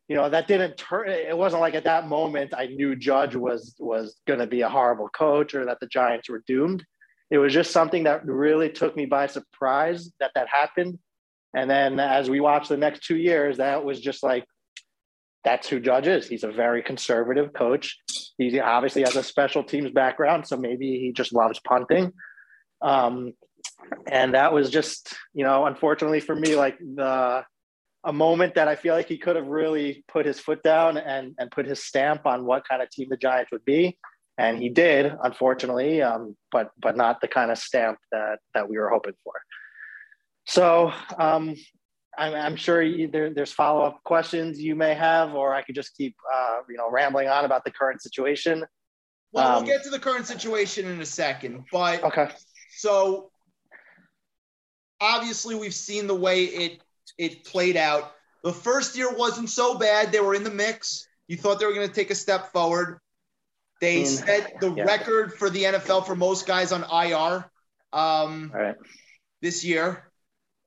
[0.08, 1.08] you know, that didn't turn.
[1.08, 4.69] It wasn't like at that moment I knew Judge was was going to be a
[4.69, 6.84] horrible coach or that the Giants were doomed.
[7.30, 10.99] It was just something that really took me by surprise that that happened.
[11.54, 14.45] And then as we watched the next two years, that was just like,
[15.43, 16.27] that's who Judge is.
[16.27, 17.97] He's a very conservative coach.
[18.38, 22.13] He obviously has a special teams background, so maybe he just loves punting.
[22.82, 23.34] Um,
[24.08, 27.43] and that was just, you know, unfortunately for me, like the
[28.04, 31.36] a moment that I feel like he could have really put his foot down and
[31.38, 33.97] and put his stamp on what kind of team the Giants would be,
[34.38, 38.77] and he did, unfortunately, um, but but not the kind of stamp that that we
[38.77, 39.34] were hoping for.
[40.45, 41.56] So um,
[42.17, 45.76] I'm, I'm, sure you, there, there's follow up questions you may have, or I could
[45.76, 48.65] just keep uh, you know rambling on about the current situation.
[49.32, 52.30] Well, um, we'll get to the current situation in a second, but okay.
[52.78, 53.32] So
[55.00, 56.82] obviously, we've seen the way it
[57.17, 58.12] it played out.
[58.43, 60.12] The first year wasn't so bad.
[60.12, 61.08] They were in the mix.
[61.28, 63.00] You thought they were going to take a step forward.
[63.80, 64.84] They set the yeah.
[64.84, 67.50] record for the NFL for most guys on IR
[67.93, 68.76] um, right.
[69.41, 70.12] this year.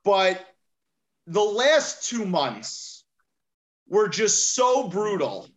[0.04, 0.44] But
[1.26, 3.04] the last two months
[3.88, 5.48] were just so brutal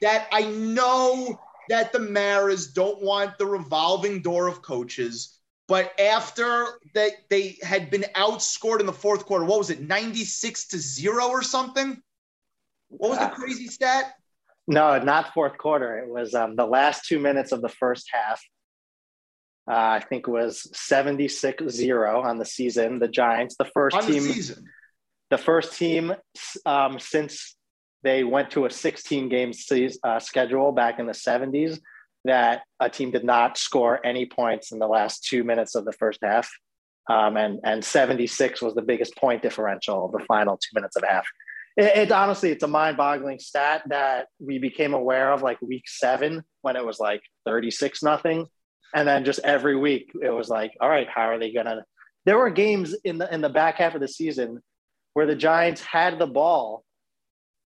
[0.00, 5.34] that I know that the Maras don't want the revolving door of coaches.
[5.66, 10.68] But after that, they had been outscored in the fourth quarter, what was it, 96
[10.68, 12.00] to zero or something?
[12.88, 14.14] What was the crazy stat?
[14.66, 15.98] No, not fourth quarter.
[15.98, 18.42] It was um, the last two minutes of the first half.
[19.68, 22.98] Uh, I think it was 76 0 on the season.
[22.98, 24.56] The Giants, the first on team, the,
[25.30, 26.14] the, first team
[26.64, 27.54] um, since
[28.02, 29.52] they went to a 16 game
[30.04, 31.78] uh, schedule back in the 70s
[32.24, 35.92] that a team did not score any points in the last two minutes of the
[35.92, 36.50] first half.
[37.10, 41.04] Um, and, and 76 was the biggest point differential of the final two minutes of
[41.08, 41.26] half.
[41.76, 45.84] It, it honestly, it's a mind boggling stat that we became aware of like week
[45.86, 48.46] seven when it was like 36 nothing.
[48.94, 51.84] And then just every week it was like, all right, how are they to?
[52.24, 54.62] There were games in the, in the back half of the season
[55.14, 56.84] where the Giants had the ball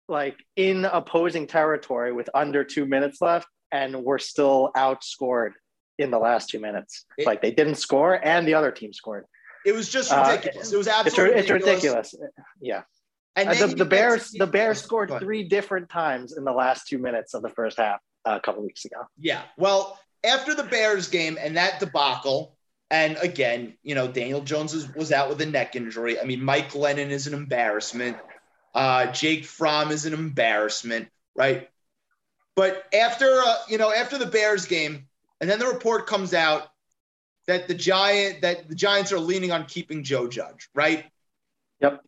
[0.08, 5.52] like in opposing territory with under two minutes left and were still outscored
[5.98, 7.04] in the last two minutes.
[7.16, 9.24] It, like they didn't score and the other team scored.
[9.64, 10.72] It was just uh, ridiculous.
[10.72, 12.14] Uh, it was absolutely it's, it's ridiculous.
[12.60, 12.82] Yeah.
[13.36, 16.98] And uh, the, the Bears, the Bears scored three different times in the last two
[16.98, 19.02] minutes of the first half uh, a couple weeks ago.
[19.18, 19.42] Yeah.
[19.56, 22.56] Well, after the Bears game and that debacle,
[22.90, 26.20] and again, you know, Daniel Jones was, was out with a neck injury.
[26.20, 28.16] I mean, Mike Glennon is an embarrassment.
[28.74, 31.68] Uh, Jake Fromm is an embarrassment, right?
[32.56, 35.06] But after uh, you know, after the Bears game,
[35.40, 36.68] and then the report comes out
[37.46, 41.04] that the giant that the Giants are leaning on keeping Joe Judge, right?
[41.80, 42.02] Yep.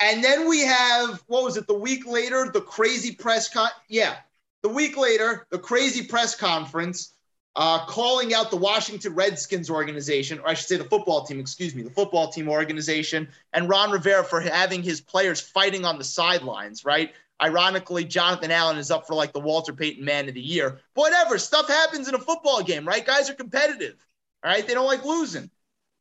[0.00, 1.66] And then we have what was it?
[1.66, 3.70] The week later, the crazy press con.
[3.88, 4.16] Yeah,
[4.62, 7.13] the week later, the crazy press conference
[7.56, 11.74] uh, calling out the Washington Redskins organization, or I should say the football team, excuse
[11.74, 16.04] me, the football team organization, and Ron Rivera for having his players fighting on the
[16.04, 17.12] sidelines, right?
[17.40, 20.80] Ironically, Jonathan Allen is up for like the Walter Payton Man of the Year.
[20.94, 23.04] Whatever, stuff happens in a football game, right?
[23.04, 24.04] Guys are competitive,
[24.42, 24.66] all right?
[24.66, 25.50] They don't like losing.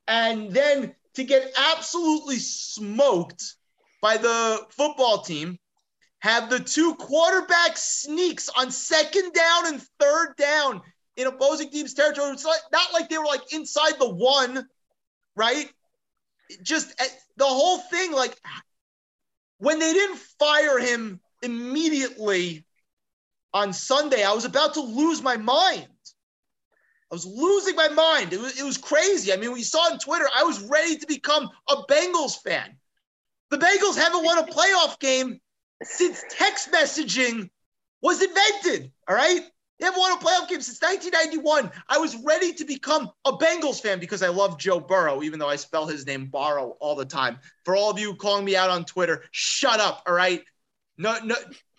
[0.07, 3.55] And then to get absolutely smoked
[4.01, 5.59] by the football team,
[6.19, 10.81] have the two quarterback sneaks on second down and third down
[11.15, 12.31] in opposing teams' territory.
[12.31, 14.67] It's not like they were like inside the one,
[15.35, 15.69] right?
[16.61, 18.35] Just eh, the whole thing, like
[19.57, 22.65] when they didn't fire him immediately
[23.53, 25.87] on Sunday, I was about to lose my mind.
[27.11, 28.33] I was losing my mind.
[28.33, 29.31] It was, it was crazy.
[29.31, 32.75] I mean, we saw on Twitter, I was ready to become a Bengals fan.
[33.51, 35.39] The Bengals haven't won a playoff game
[35.83, 37.51] since text messaging
[38.01, 38.91] was invented.
[39.07, 39.41] All right.
[39.79, 41.71] They haven't won a playoff game since 1991.
[41.89, 45.49] I was ready to become a Bengals fan because I love Joe Burrow, even though
[45.49, 47.39] I spell his name Borrow all the time.
[47.65, 50.43] For all of you calling me out on Twitter, shut up, all right?
[50.97, 51.35] No, no,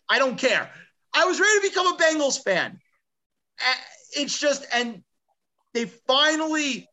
[0.08, 0.70] I don't care.
[1.14, 2.80] I was ready to become a Bengals fan.
[4.16, 5.02] It's just, and
[5.72, 6.88] they finally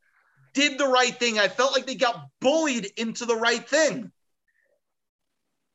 [0.53, 1.39] did the right thing.
[1.39, 4.11] I felt like they got bullied into the right thing.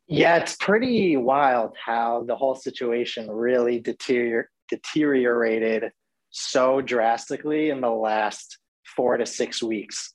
[0.07, 5.91] Yeah, it's pretty wild how the whole situation really deterior- deteriorated
[6.31, 8.59] so drastically in the last
[8.95, 10.15] four to six weeks.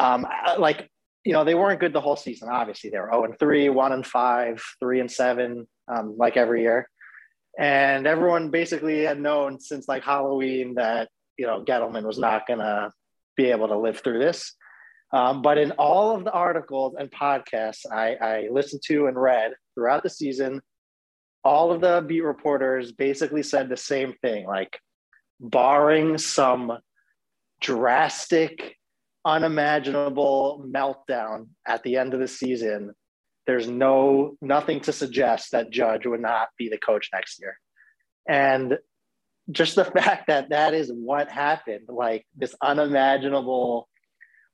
[0.00, 0.26] Um,
[0.58, 0.88] like,
[1.24, 2.48] you know, they weren't good the whole season.
[2.48, 6.62] Obviously, they were 0 and 3, 1 and 5, 3 and 7, um, like every
[6.62, 6.88] year.
[7.58, 12.58] And everyone basically had known since like Halloween that, you know, Gettleman was not going
[12.58, 12.92] to
[13.36, 14.54] be able to live through this.
[15.12, 19.52] Um, but in all of the articles and podcasts I, I listened to and read
[19.74, 20.60] throughout the season,
[21.46, 24.80] all of the beat reporters basically said the same thing like,
[25.38, 26.78] barring some
[27.60, 28.76] drastic,
[29.24, 32.92] unimaginable meltdown at the end of the season,
[33.46, 37.58] there's no nothing to suggest that Judge would not be the coach next year.
[38.28, 38.78] And
[39.50, 43.88] just the fact that that is what happened, like this unimaginable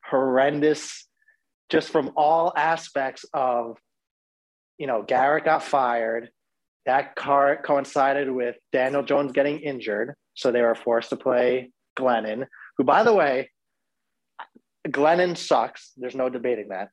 [0.05, 1.09] horrendous,
[1.70, 3.78] just from all aspects of,
[4.76, 6.28] you know, Garrett got fired.
[6.86, 10.14] That car coincided with Daniel Jones getting injured.
[10.34, 13.50] So they were forced to play Glennon, who, by the way,
[14.88, 15.92] Glennon sucks.
[15.96, 16.88] There's no debating that.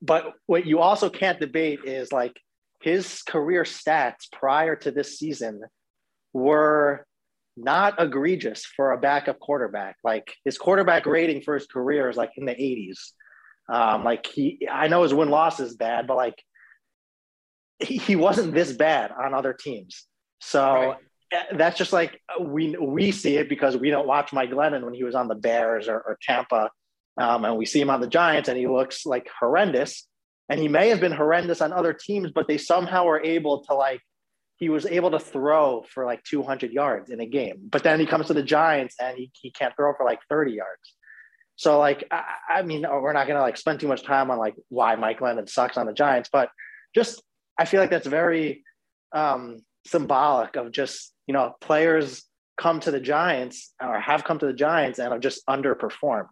[0.00, 2.38] But what you also can't debate is like
[2.82, 5.62] his career stats prior to this season
[6.32, 7.06] were
[7.56, 9.96] not egregious for a backup quarterback.
[10.02, 13.12] Like his quarterback rating for his career is like in the 80s.
[13.72, 16.42] Um, like he, I know his win loss is bad, but like
[17.82, 20.06] he, wasn't this bad on other teams.
[20.40, 20.96] So right.
[21.32, 24.92] Eh, that's just like we we see it because we don't watch Mike Glennon when
[24.92, 26.70] he was on the Bears or, or Tampa,
[27.16, 30.06] um, and we see him on the Giants and he looks like horrendous.
[30.48, 33.74] And he may have been horrendous on other teams, but they somehow were able to
[33.74, 34.00] like
[34.62, 37.68] he was able to throw for like 200 yards in a game.
[37.68, 40.52] But then he comes to the Giants and he, he can't throw for like 30
[40.52, 40.94] yards.
[41.56, 44.38] So like, I, I mean, we're not going to like spend too much time on
[44.38, 46.48] like why Mike Glennon sucks on the Giants, but
[46.94, 47.22] just,
[47.62, 48.64] I feel like that's very
[49.12, 52.24] um, symbolic of just, you know, players
[52.58, 56.26] come to the Giants or have come to the Giants and have just underperformed.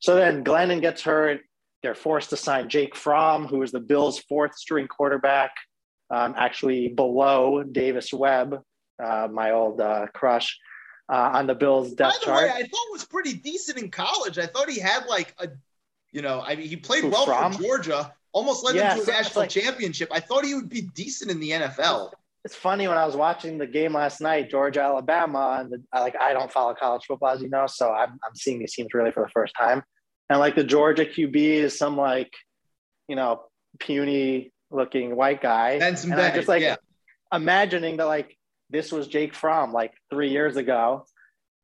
[0.00, 1.40] So then Glennon gets hurt.
[1.82, 5.52] They're forced to sign Jake Fromm, who is the Bills' fourth string quarterback
[6.10, 8.60] um, actually below Davis Webb,
[9.02, 10.58] uh, my old uh, crush,
[11.10, 12.42] uh, on the Bills depth By the chart.
[12.42, 14.38] way, I thought was pretty decent in college.
[14.38, 15.48] I thought he had like a,
[16.12, 17.54] you know, I mean, he played well from?
[17.54, 20.10] for Georgia, almost led yeah, them to a national like, championship.
[20.12, 22.10] I thought he would be decent in the NFL.
[22.44, 26.14] It's funny when I was watching the game last night, Georgia Alabama, and the, like
[26.20, 29.12] I don't follow college football as you know, so I'm I'm seeing these teams really
[29.12, 29.82] for the first time,
[30.28, 32.32] and like the Georgia QB is some like,
[33.08, 33.44] you know,
[33.78, 35.78] puny looking white guy.
[35.80, 36.76] And Bennett, just like yeah.
[37.32, 38.36] imagining that like
[38.68, 41.06] this was Jake Fromm like three years ago,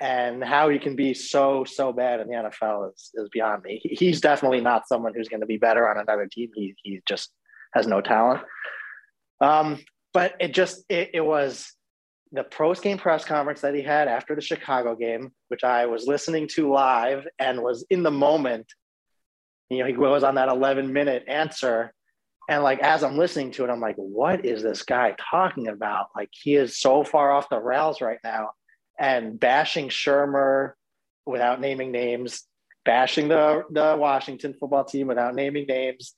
[0.01, 3.81] and how he can be so so bad in the NFL is is beyond me.
[3.83, 6.51] He's definitely not someone who's going to be better on another team.
[6.55, 7.31] He he just
[7.75, 8.43] has no talent.
[9.41, 9.79] Um,
[10.13, 11.73] but it just it, it was
[12.33, 16.07] the post game press conference that he had after the Chicago game, which I was
[16.07, 18.67] listening to live and was in the moment.
[19.69, 21.93] You know, he goes on that 11 minute answer
[22.49, 26.09] and like as I'm listening to it, I'm like, what is this guy talking about?
[26.17, 28.51] Like he is so far off the rails right now
[29.01, 30.75] and bashing Shurmur
[31.27, 32.45] without naming names,
[32.85, 36.15] bashing the, the Washington football team without naming names.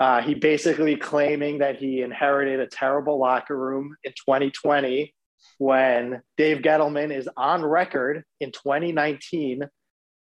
[0.00, 5.14] Uh, he basically claiming that he inherited a terrible locker room in 2020
[5.58, 9.68] when Dave Gettleman is on record in 2019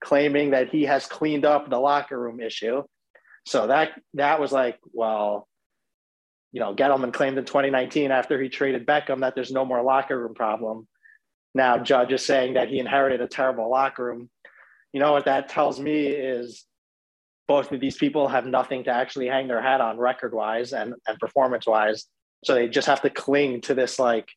[0.00, 2.84] claiming that he has cleaned up the locker room issue.
[3.44, 5.48] So that that was like, well,
[6.52, 10.18] you know, Gettleman claimed in 2019 after he traded Beckham that there's no more locker
[10.18, 10.86] room problem.
[11.58, 14.30] Now Judge is saying that he inherited a terrible locker room.
[14.92, 16.64] You know what that tells me is
[17.48, 20.94] both of these people have nothing to actually hang their hat on record wise and,
[21.08, 22.06] and performance wise.
[22.44, 24.28] So they just have to cling to this like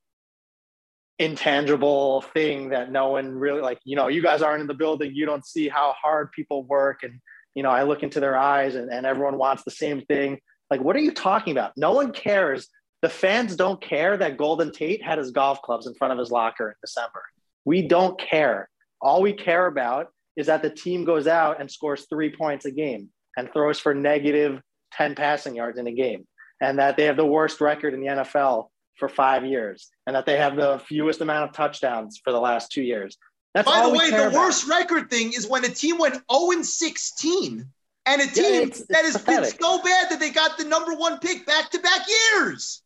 [1.20, 5.12] intangible thing that no one really like, you know, you guys aren't in the building.
[5.14, 7.22] You don't see how hard people work and
[7.54, 10.40] you know, I look into their eyes and, and everyone wants the same thing.
[10.72, 11.74] Like, what are you talking about?
[11.76, 12.68] No one cares.
[13.02, 16.32] The fans don't care that Golden Tate had his golf clubs in front of his
[16.32, 17.24] locker in December.
[17.66, 18.70] We don't care.
[19.02, 22.72] All we care about is that the team goes out and scores three points a
[22.72, 24.62] game and throws for negative
[24.94, 26.28] 10 passing yards in a game,
[26.62, 30.26] and that they have the worst record in the NFL for five years and that
[30.26, 33.18] they have the fewest amount of touchdowns for the last two years.
[33.56, 34.34] That's By all the way, the about.
[34.34, 37.66] worst record thing is when a team went 0 16
[38.06, 40.94] and a team it's- that it's has been so bad that they got the number
[40.94, 42.02] one pick back to back
[42.34, 42.84] years.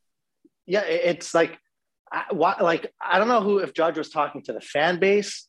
[0.67, 1.57] Yeah, it's like,
[2.11, 5.47] I, why, like I don't know who if Judge was talking to the fan base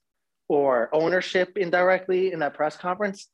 [0.49, 3.29] or ownership indirectly in that press conference,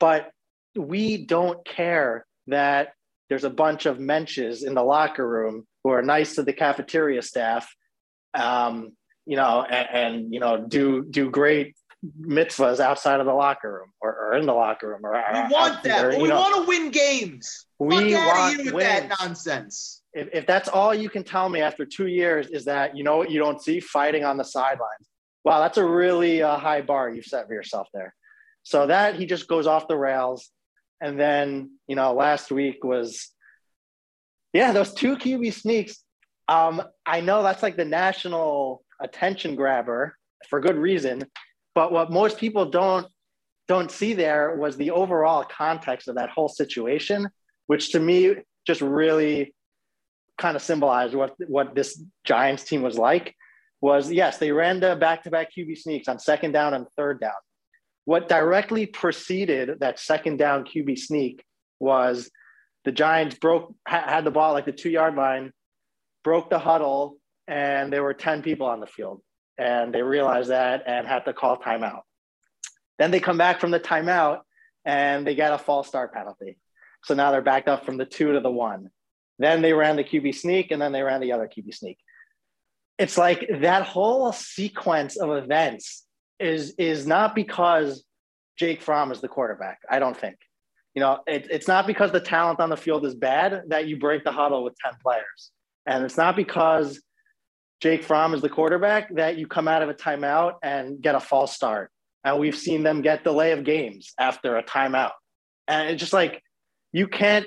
[0.00, 0.30] but
[0.76, 2.92] we don't care that
[3.28, 7.20] there's a bunch of mensches in the locker room who are nice to the cafeteria
[7.22, 7.70] staff,
[8.34, 8.92] um,
[9.26, 11.74] you know, and, and you know do do great
[12.20, 15.82] mitzvahs outside of the locker room or, or in the locker room or We want
[15.82, 16.00] that.
[16.02, 16.36] there, but we know.
[16.40, 17.66] want to win games.
[17.78, 19.08] We Fuck out want of here with wins.
[19.08, 19.97] that nonsense.
[20.12, 23.16] If, if that's all you can tell me after two years is that you know
[23.16, 23.80] what you don't see?
[23.80, 25.08] Fighting on the sidelines.
[25.44, 28.14] Wow that's a really uh, high bar you've set for yourself there.
[28.62, 30.50] So that he just goes off the rails.
[31.00, 33.28] And then you know last week was
[34.52, 36.02] yeah those two qb sneaks
[36.48, 40.16] um, i know that's like the national attention grabber
[40.48, 41.24] for good reason.
[41.74, 43.06] But what most people don't
[43.68, 47.28] don't see there was the overall context of that whole situation
[47.66, 48.34] which to me
[48.66, 49.54] just really
[50.38, 53.34] kind of symbolized what what this Giants team was like.
[53.80, 57.32] Was yes, they ran the back-to-back QB sneaks on second down and third down.
[58.04, 61.44] What directly preceded that second down QB sneak
[61.78, 62.30] was
[62.84, 65.52] the Giants broke ha- had the ball like the two yard line,
[66.24, 69.20] broke the huddle, and there were ten people on the field,
[69.58, 72.00] and they realized that and had to call timeout.
[72.98, 74.40] Then they come back from the timeout
[74.84, 76.58] and they get a false start penalty.
[77.04, 78.90] So now they're backed up from the two to the one.
[79.38, 81.98] Then they ran the QB sneak and then they ran the other QB sneak.
[82.98, 86.04] It's like that whole sequence of events
[86.40, 88.04] is is not because
[88.58, 89.78] Jake Fromm is the quarterback.
[89.88, 90.36] I don't think.
[90.94, 93.98] You know, it, it's not because the talent on the field is bad that you
[93.98, 95.52] break the huddle with 10 players.
[95.86, 97.00] And it's not because
[97.80, 101.20] Jake Fromm is the quarterback that you come out of a timeout and get a
[101.20, 101.92] false start.
[102.24, 105.12] And we've seen them get delay of games after a timeout.
[105.68, 106.42] And it's just like,
[106.92, 107.46] you can't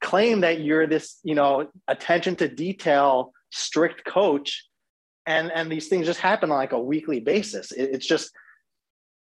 [0.00, 4.66] claim that you're this, you know, attention to detail, strict coach,
[5.26, 7.72] and and these things just happen on like a weekly basis.
[7.72, 8.32] It- it's just,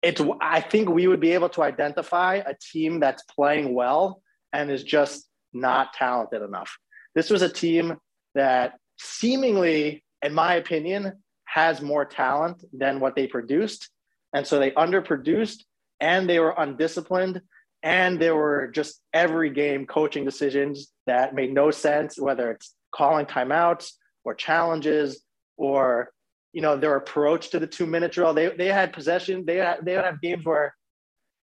[0.01, 0.21] it's.
[0.41, 4.21] I think we would be able to identify a team that's playing well
[4.53, 6.77] and is just not talented enough.
[7.15, 7.97] This was a team
[8.35, 11.13] that seemingly, in my opinion,
[11.45, 13.89] has more talent than what they produced,
[14.33, 15.63] and so they underproduced
[16.01, 17.41] and they were undisciplined
[17.85, 23.27] and there were just every game coaching decisions that made no sense whether it's calling
[23.27, 23.91] timeouts
[24.25, 25.21] or challenges
[25.55, 26.09] or
[26.51, 28.33] you know their approach to the two minute drill.
[28.33, 29.45] They, they had possession.
[29.45, 30.73] They had, they would have games where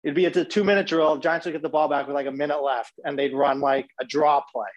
[0.04, 1.18] it'd be the two minute drill.
[1.18, 3.88] Giants would get the ball back with like a minute left and they'd run like
[4.00, 4.68] a draw play.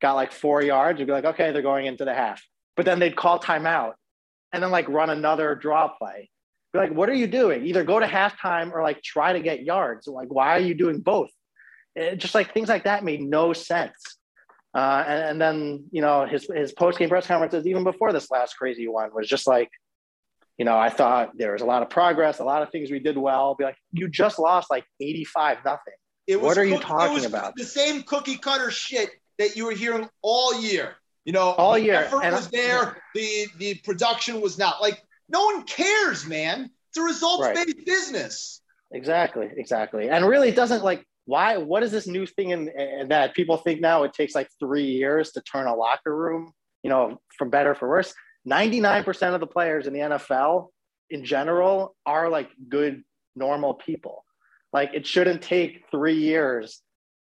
[0.00, 0.98] Got like four yards.
[0.98, 2.42] You'd be like okay they're going into the half.
[2.76, 3.92] But then they'd call timeout
[4.52, 6.30] and then like run another draw play
[6.74, 7.64] be like, what are you doing?
[7.66, 10.06] Either go to halftime or like try to get yards.
[10.08, 11.30] Like, why are you doing both?
[11.94, 13.94] It, just like things like that made no sense.
[14.74, 18.28] Uh, and, and then, you know, his, his post game press conferences, even before this
[18.30, 19.70] last crazy one, was just like,
[20.58, 22.98] you know, I thought there was a lot of progress, a lot of things we
[22.98, 23.54] did well.
[23.54, 25.94] Be like, you just lost like 85 nothing.
[26.26, 27.54] It What are you cook- talking was about?
[27.56, 30.96] The same cookie cutter shit that you were hearing all year.
[31.24, 31.94] You know, All year.
[31.94, 32.98] effort And- was there.
[33.14, 34.82] The the production was not.
[34.82, 36.70] Like no one cares, man.
[36.90, 38.60] It's a results based business.
[38.92, 40.08] Exactly, exactly.
[40.08, 41.56] And really, it doesn't like why.
[41.56, 44.86] What is this new thing in, in that people think now it takes like three
[44.86, 46.52] years to turn a locker room,
[46.82, 48.14] you know, from better for worse?
[48.44, 50.68] Ninety nine percent of the players in the NFL,
[51.10, 53.02] in general, are like good,
[53.34, 54.24] normal people.
[54.72, 56.80] Like it shouldn't take three years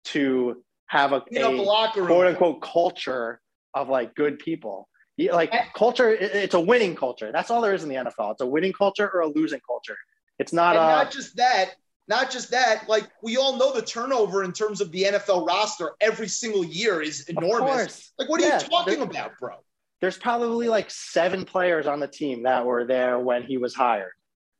[0.07, 2.09] to have a, a locker room.
[2.09, 3.41] quote unquote culture
[3.73, 4.89] of like good people.
[5.17, 7.31] You- Like culture, it- it's a winning culture.
[7.33, 8.33] That's all there is in the NFL.
[8.33, 9.97] It's a winning culture or a losing culture.
[10.39, 11.75] It's not and a not just that,
[12.09, 12.89] not just that.
[12.89, 17.01] Like we all know, the turnover in terms of the NFL roster every single year
[17.01, 18.13] is enormous.
[18.19, 19.57] Like, what are Yeah, you talking about, bro?
[20.01, 24.13] There's probably like seven players on the team that were there when he was hired.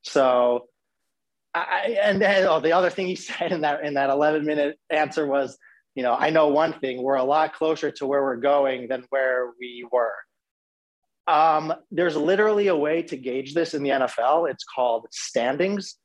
[0.03, 0.69] So,
[1.53, 4.79] I, and then oh, the other thing he said in that in that 11 minute
[4.89, 5.59] answer was,
[5.97, 9.05] you know, I know one thing: we're a lot closer to where we're going than
[9.11, 10.15] where we were.
[11.27, 14.51] Um, there's literally a way to gauge this in the NFL.
[14.51, 15.97] It's called standings,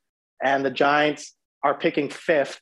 [0.41, 2.59] and the Giants are picking fifth.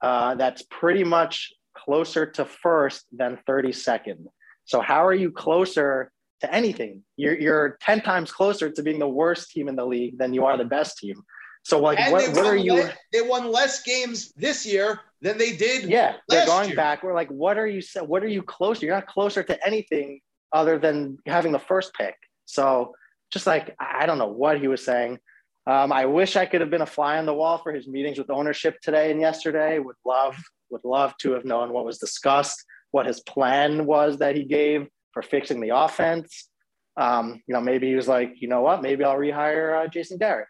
[0.00, 4.26] Uh, that's pretty much closer to first than 32nd.
[4.64, 7.02] So how are you closer to anything?
[7.16, 10.44] You're, you're 10 times closer to being the worst team in the league than you
[10.44, 11.16] are the best team.
[11.64, 12.74] So like, And what, what are you?
[12.74, 15.88] le- they won less games this year than they did.
[15.88, 16.76] Yeah, they're going year.
[16.76, 17.02] back.
[17.02, 17.82] We're like, what are you?
[18.02, 18.84] What are you closer?
[18.84, 20.20] You're not closer to anything
[20.54, 22.14] other than having the first pick.
[22.46, 22.94] So
[23.30, 25.18] just like I don't know what he was saying.
[25.66, 28.18] Um, I wish I could have been a fly on the wall for his meetings
[28.18, 29.78] with ownership today and yesterday.
[29.78, 30.36] Would love
[30.70, 34.86] would love to have known what was discussed, what his plan was that he gave
[35.12, 36.48] for fixing the offense.
[36.96, 40.16] Um, you know, maybe he was like, you know what, maybe I'll rehire uh, Jason
[40.18, 40.48] Garrett,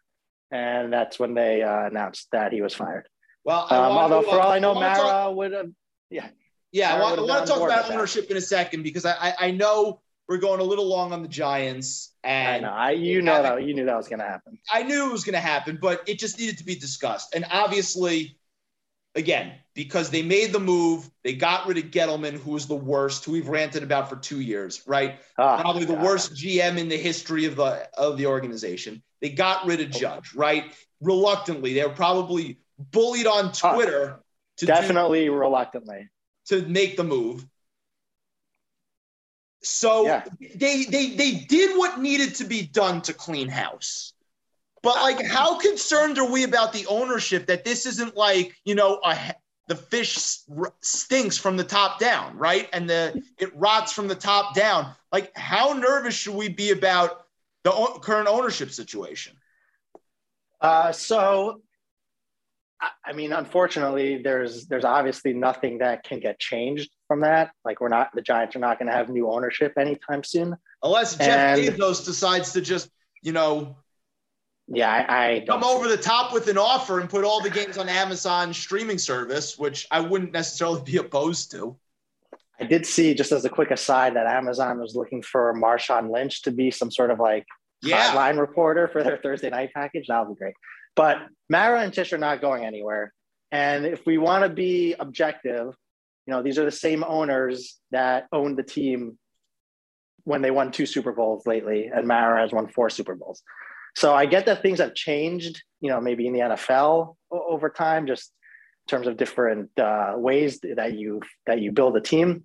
[0.50, 3.09] and that's when they uh, announced that he was fired.
[3.44, 5.70] Well, Um, although to, for all I know, wanna talk- Mara would have.
[6.11, 6.28] Yeah,
[6.75, 9.35] Yeah, I want, I want to talk about ownership in a second because I, I,
[9.39, 12.70] I know we're going a little long on the Giants, I and know.
[12.70, 14.59] I you know that you knew that was going to happen.
[14.72, 17.33] I knew it was going to happen, but it just needed to be discussed.
[17.33, 18.39] And obviously,
[19.14, 23.25] again, because they made the move, they got rid of Gettleman, who was the worst,
[23.25, 25.20] who we've ranted about for two years, right?
[25.39, 26.03] Ah, Probably the God.
[26.03, 29.01] worst GM in the history of the of the organization.
[29.20, 30.75] They got rid of Judge, right?
[31.01, 34.18] Reluctantly, they were probably bullied on Twitter
[34.57, 36.09] to do- Definitely reluctantly.
[36.47, 37.47] To make the move.
[39.62, 40.24] So Yeah.
[40.57, 44.12] they they they did what needed to be done to clean house.
[44.82, 49.01] But like, how concerned are we about the ownership that this isn't like you know
[49.03, 49.34] a,
[49.68, 50.18] the fish
[50.82, 52.68] stinks from the top down, right?
[52.74, 54.95] And the it rots from the top down.
[55.11, 57.26] Like, how nervous should we be about
[57.62, 59.38] the o- current ownership situation?
[60.61, 61.62] Uh, so,
[63.05, 67.51] I, mean, unfortunately, there's there's obviously nothing that can get changed from that.
[67.64, 70.55] Like, we're not the Giants are not going to have new ownership anytime soon.
[70.82, 72.91] Unless Jeff And- Bezos decides to just
[73.22, 73.76] you know
[74.66, 77.76] Yeah, I, I come over the top with an offer and put all the games
[77.78, 81.76] on Amazon streaming service, which I wouldn't necessarily be opposed to.
[82.61, 86.43] I did see just as a quick aside that Amazon was looking for Marshawn Lynch
[86.43, 87.45] to be some sort of like
[87.82, 88.07] Yeah.
[88.07, 90.07] sideline reporter for their Thursday night package.
[90.09, 90.55] That would be great.
[90.97, 91.18] But
[91.49, 93.12] Mara and Tisch are not going anywhere.
[93.51, 95.74] And if we want to be objective,
[96.26, 99.18] you know, these are the same owners that owned the team
[100.24, 103.42] when they won two Super Bowls lately, and Mara has won four Super Bowls.
[103.95, 108.07] So I get that things have changed, you know, maybe in the NFL over time,
[108.07, 108.32] just
[108.86, 112.45] in terms of different uh, ways that you that you build a team.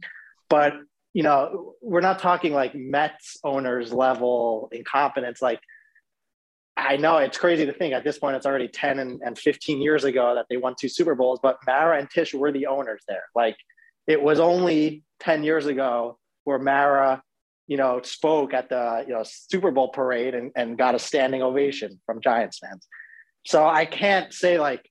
[0.49, 0.73] But
[1.13, 5.41] you know, we're not talking like Mets owners level incompetence.
[5.41, 5.59] Like,
[6.87, 9.81] I know it's crazy to think at this point it's already 10 and, and 15
[9.81, 13.01] years ago that they won two Super Bowls, but Mara and Tisch were the owners
[13.07, 13.23] there.
[13.35, 13.57] Like,
[14.07, 17.21] it was only 10 years ago where Mara,
[17.67, 21.41] you know, spoke at the you know Super Bowl parade and, and got a standing
[21.43, 22.87] ovation from Giants fans.
[23.45, 24.89] So I can't say like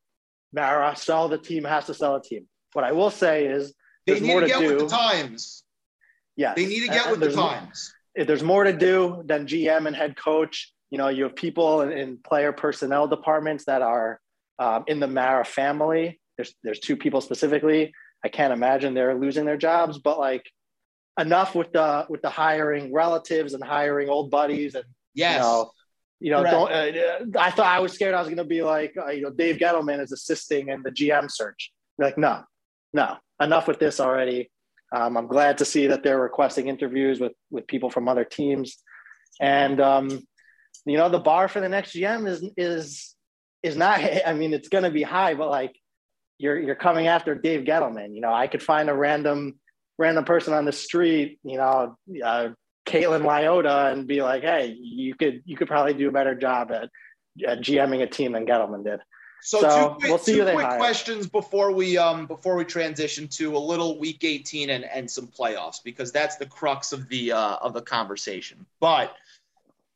[0.53, 2.47] Mara sell the team has to sell a team.
[2.75, 3.75] What I will say is
[4.07, 4.69] They need more to get do.
[4.77, 5.65] with the times.
[6.37, 6.55] Yes.
[6.57, 7.93] They need to get And with the there's more- times.
[8.15, 11.83] if there's more to do than GM and head coach, you know, you have people
[11.83, 14.21] in, in player personnel departments that are
[14.59, 16.21] um, in the Mara family.
[16.37, 17.93] There's there's two people specifically.
[18.25, 20.51] I can't imagine they're losing their jobs, but like
[21.19, 24.85] enough with the with the hiring relatives and hiring old buddies and
[25.19, 25.35] Yes.
[25.35, 25.71] you know,
[26.21, 26.73] you know, don't.
[26.73, 29.31] Uh, I thought I was scared I was going to be like, uh, you know,
[29.31, 31.73] Dave Gettleman is assisting in the GM search.
[31.99, 32.43] Like, no,
[32.93, 34.51] no, enough with this already.
[34.95, 38.79] Um, I'm glad to see that they're requesting interviews with with people from other teams,
[39.41, 40.27] and um,
[40.91, 43.15] you know, the bar for the next GM is is
[43.63, 44.01] is not.
[44.27, 45.75] I mean, it's going to be high, but like,
[46.39, 48.15] you're you're coming after Dave Gettleman.
[48.15, 49.59] You know, I could find a random
[49.99, 52.49] random person on the street, you know, uh,
[52.87, 56.71] Caitlin Lyota, and be like, hey, you could you could probably do a better job
[56.71, 56.89] at,
[57.47, 59.01] at GMing a team than Gettleman did.
[59.41, 63.29] So, So, two quick, we'll see two quick questions before we um before we transition
[63.29, 67.33] to a little week 18 and, and some playoffs because that's the crux of the
[67.33, 68.67] uh, of the conversation.
[68.81, 69.15] But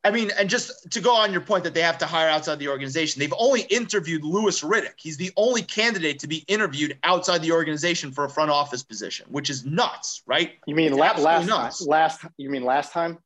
[0.04, 2.58] I mean, and just to go on your point that they have to hire outside
[2.58, 4.94] the organization, they've only interviewed Louis Riddick.
[4.96, 9.26] He's the only candidate to be interviewed outside the organization for a front office position,
[9.30, 10.54] which is nuts, right?
[10.66, 11.86] You mean la- last nuts.
[11.86, 13.18] Last you mean last time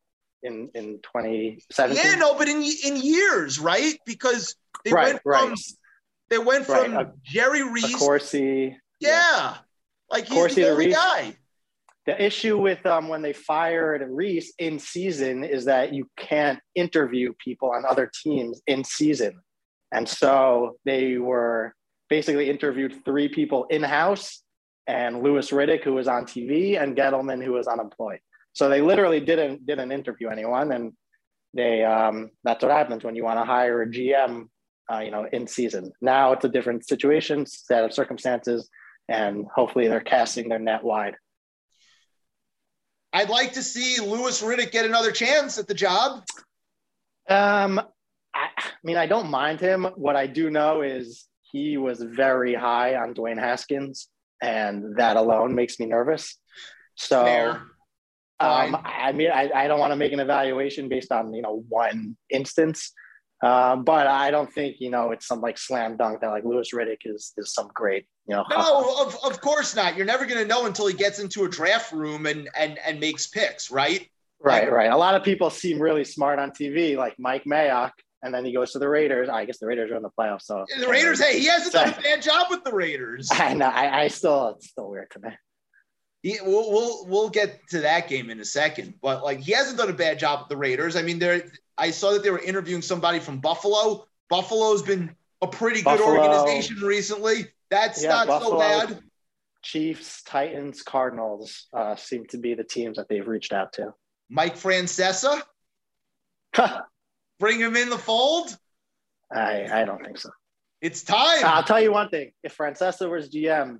[0.43, 1.97] in in 2017?
[2.05, 3.99] Yeah, no, but in in years, right?
[4.05, 4.55] Because
[4.85, 5.49] they right, went right.
[5.49, 5.55] from
[6.29, 8.77] they went Right, from uh, Jerry Of Reese course, he.
[9.01, 9.55] Yeah.
[10.11, 10.97] Like he's Corsi the only Reese.
[10.97, 11.37] guy.
[12.07, 17.32] The issue with um, when they fired Reese in season is that you can't interview
[17.44, 19.40] people on other teams in season,
[19.92, 21.74] and so they were
[22.09, 24.42] basically interviewed three people in house,
[24.86, 28.20] and Louis Riddick, who was on TV, and Gettleman, who was unemployed.
[28.52, 30.92] So they literally didn't didn't interview anyone, and
[31.54, 34.48] they um, that's what happens when you want to hire a GM,
[34.92, 35.92] uh, you know, in season.
[36.00, 38.68] Now it's a different situation, set of circumstances,
[39.09, 41.16] and hopefully they're casting their net wide.
[43.17, 46.23] I'd like to see Louis Riddick get another chance at the job.
[47.31, 47.81] Um,
[48.35, 49.87] I, I mean, I don't mind him.
[49.97, 54.09] What I do know is he was very high on Dwayne Haskins,
[54.43, 56.37] and that alone makes me nervous.
[56.97, 57.25] So,
[58.39, 61.64] Um, I mean, I, I don't want to make an evaluation based on you know
[61.71, 62.93] one instance,
[63.47, 66.72] um, but I don't think you know it's some like slam dunk that like Louis
[66.72, 68.44] Riddick is is some great you know.
[68.51, 69.97] No, of, of course not.
[69.97, 72.99] You're never going to know until he gets into a draft room and and and
[73.01, 74.09] makes picks, right?
[74.40, 74.90] Right, Like- right.
[74.90, 77.92] A lot of people seem really smart on TV, like Mike Mayock,
[78.22, 79.28] and then he goes to the Raiders.
[79.28, 81.88] I guess the Raiders are in the playoffs, so The Raiders, hey, he hasn't done
[81.88, 83.28] a bad job with the Raiders.
[83.32, 83.66] I know.
[83.66, 85.30] I, I still, it's still weird to me.
[86.22, 89.78] He, we'll, we'll we'll get to that game in a second, but like he hasn't
[89.78, 90.97] done a bad job with the Raiders.
[90.97, 91.44] I mean, there
[91.79, 94.07] I saw that they were interviewing somebody from Buffalo.
[94.29, 96.18] Buffalo's been a pretty good Buffalo.
[96.18, 97.47] organization recently.
[97.70, 99.01] That's Yeah, not so bad.
[99.62, 103.93] Chiefs, Titans, Cardinals uh, seem to be the teams that they've reached out to.
[104.31, 105.43] Mike Francesa,
[107.39, 108.57] bring him in the fold.
[109.33, 110.31] I, I don't think so.
[110.81, 111.45] It's time.
[111.45, 113.79] I'll tell you one thing: if Francesa was GM,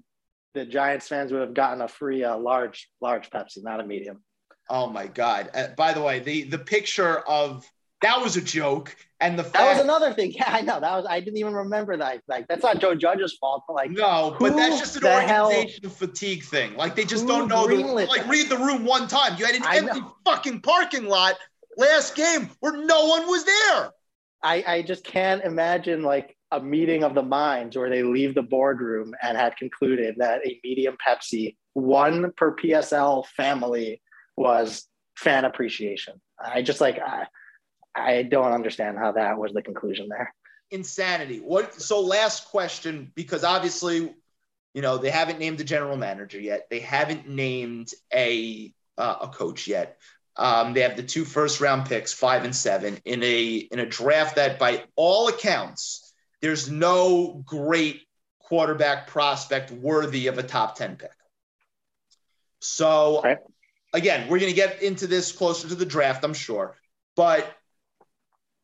[0.55, 4.23] the Giants fans would have gotten a free uh, large, large Pepsi, not a medium.
[4.69, 5.51] Oh my God!
[5.55, 7.65] Uh, by the way, the the picture of
[8.03, 10.33] that was a joke, and the fact That was another thing.
[10.37, 10.81] Yeah, I know.
[10.81, 11.07] That was.
[11.09, 12.21] I didn't even remember that.
[12.29, 13.65] Like, that's not Joe Judge's fault.
[13.67, 16.77] But like, no, but that's just an the hell- organization fatigue thing.
[16.77, 19.37] Like they just don't know the like read the room one time.
[19.39, 20.15] You had an I empty know.
[20.25, 21.37] fucking parking lot
[21.77, 23.91] last game where no one was there.
[24.43, 28.43] I, I just can't imagine like a meeting of the minds where they leave the
[28.43, 34.01] boardroom and had concluded that a medium Pepsi, one per PSL family,
[34.37, 34.87] was
[35.17, 36.21] fan appreciation.
[36.39, 37.27] I just like I,
[37.97, 40.35] I don't understand how that was the conclusion there.
[40.71, 41.39] Insanity.
[41.39, 41.75] What?
[41.81, 44.15] So last question, because obviously,
[44.75, 46.67] you know they haven't named the general manager yet.
[46.71, 49.99] They haven't named a uh, a coach yet.
[50.37, 53.87] Um, they have the two first round picks, five and seven, in a in a
[53.87, 58.03] draft that, by all accounts, there's no great
[58.41, 61.11] quarterback prospect worthy of a top ten pick.
[62.61, 63.39] So Right.
[63.93, 66.77] again, we're going to get into this closer to the draft, I'm sure,
[67.17, 67.51] but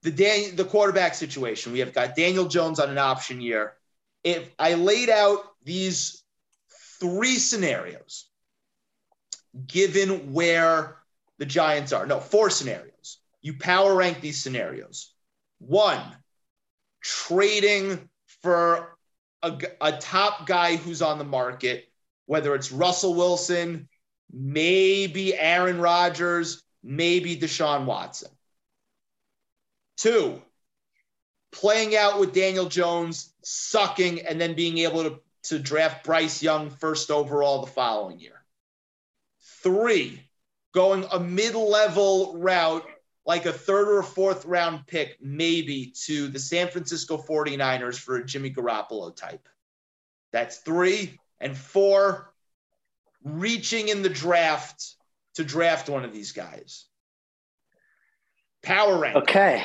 [0.02, 3.74] the the quarterback situation, we have got Daniel Jones on an option year.
[4.24, 6.22] If I laid out these
[7.00, 8.28] three scenarios,
[9.66, 10.96] given where
[11.38, 13.18] the Giants are, no, four scenarios.
[13.40, 15.12] You power rank these scenarios.
[15.58, 16.00] One,
[17.02, 18.08] trading
[18.42, 18.96] for
[19.42, 21.88] a top guy who's on the market,
[22.26, 23.88] whether it's Russell Wilson,
[24.32, 28.30] maybe Aaron Rodgers, maybe Deshaun Watson.
[29.96, 30.42] Two,
[31.52, 36.70] playing out with Daniel Jones, sucking, and then being able to, to draft Bryce Young
[36.70, 38.42] first overall the following year.
[39.62, 40.22] Three,
[40.72, 42.86] going a mid level route,
[43.24, 48.24] like a third or fourth round pick, maybe to the San Francisco 49ers for a
[48.24, 49.48] Jimmy Garoppolo type.
[50.32, 51.18] That's three.
[51.40, 52.32] And four,
[53.22, 54.94] reaching in the draft
[55.34, 56.86] to draft one of these guys.
[58.62, 59.16] Power rank.
[59.16, 59.64] Okay.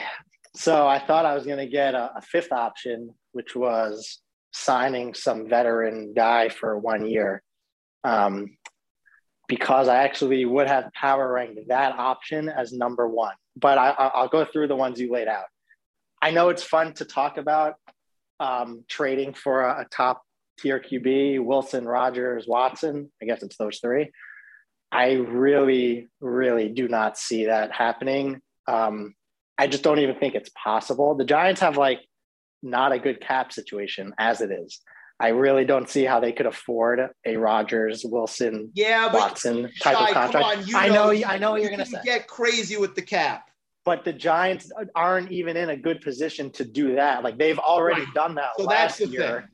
[0.55, 4.19] So I thought I was going to get a, a fifth option, which was
[4.51, 7.43] signing some veteran guy for one year.
[8.03, 8.57] Um,
[9.47, 13.35] because I actually would have power ranked that option as number one.
[13.55, 15.45] But I, I- I'll go through the ones you laid out.
[16.21, 17.75] I know it's fun to talk about
[18.39, 20.21] um, trading for a, a top
[20.59, 23.11] tier QB, Wilson, Rodgers, Watson.
[23.21, 24.11] I guess it's those three.
[24.91, 28.41] I really, really do not see that happening.
[28.67, 29.13] Um,
[29.57, 31.15] I just don't even think it's possible.
[31.15, 31.99] The Giants have like
[32.63, 34.81] not a good cap situation as it is.
[35.19, 40.07] I really don't see how they could afford a Rodgers, Wilson, Yeah, Watson type Shai,
[40.09, 40.45] of contract.
[40.45, 43.01] on, I know- know, I know what you're going to say, get crazy with the
[43.01, 43.49] cap.
[43.83, 47.23] but the Giants aren't even in a good position to do that.
[47.23, 48.13] Like they've already Right.
[48.13, 49.49] done that So last year thing.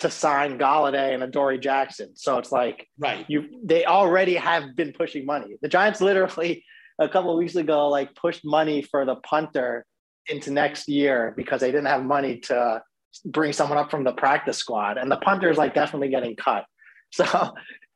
[0.00, 2.14] to sign Golladay and Adoree Jackson.
[2.14, 3.24] So it's like Right.
[3.28, 5.56] you they already have been pushing money.
[5.62, 6.64] The Giants literally
[7.02, 9.84] a couple of weeks ago like pushed money for the punter
[10.28, 12.82] into next year because they didn't have money to
[13.26, 16.64] bring someone up from the practice squad, and the punter is like definitely getting cut.
[17.14, 17.26] So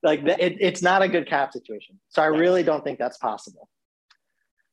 [0.03, 1.99] like it, it's not a good cap situation.
[2.11, 3.67] So I really don't think that's possible.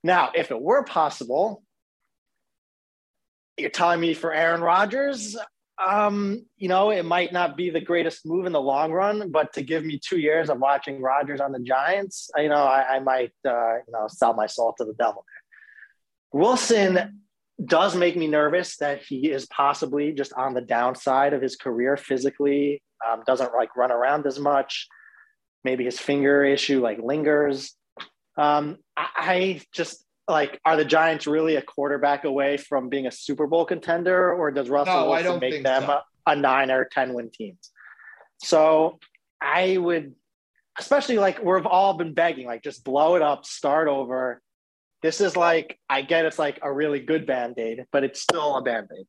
[0.04, 1.64] Now, if it were possible,
[3.58, 5.38] you're telling me for Aaron Rodgers,
[5.88, 9.54] um, you know, it might not be the greatest move in the long run, but
[9.54, 13.00] to give me two years of watching Rodgers on the Giants, you know, I, I
[13.00, 15.26] might, uh, you know, sell my soul to the devil.
[16.32, 17.22] Wilson
[17.64, 21.98] does make me nervous that he is possibly just on the downside of his career
[21.98, 24.88] physically, um, doesn't like run around as much.
[25.64, 27.76] Maybe his finger issue like lingers.
[28.38, 33.12] Um, I, I just like, are the Giants really a quarterback away from being a
[33.12, 36.00] Super Bowl contender, or does Russell No, Wilson make them so.
[36.28, 37.58] a, nine or 10 win team?
[38.40, 39.00] So
[39.42, 40.16] I would,
[40.80, 44.42] especially like we've all been begging, like just blow it up, start over.
[45.02, 48.56] This is like I get it's like a really good band aid, but it's still
[48.56, 49.06] a band aid.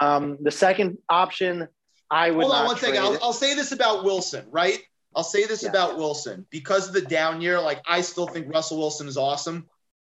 [0.00, 1.68] Um, the second option,
[2.10, 2.42] I would.
[2.44, 2.98] Hold on one second.
[3.02, 3.18] I'll.
[3.22, 4.78] I'll say this about Wilson, right?
[5.14, 5.68] I'll say this Yeah.
[5.70, 7.60] about Wilson because of the down year.
[7.60, 9.68] Like I still think Russell Wilson is awesome.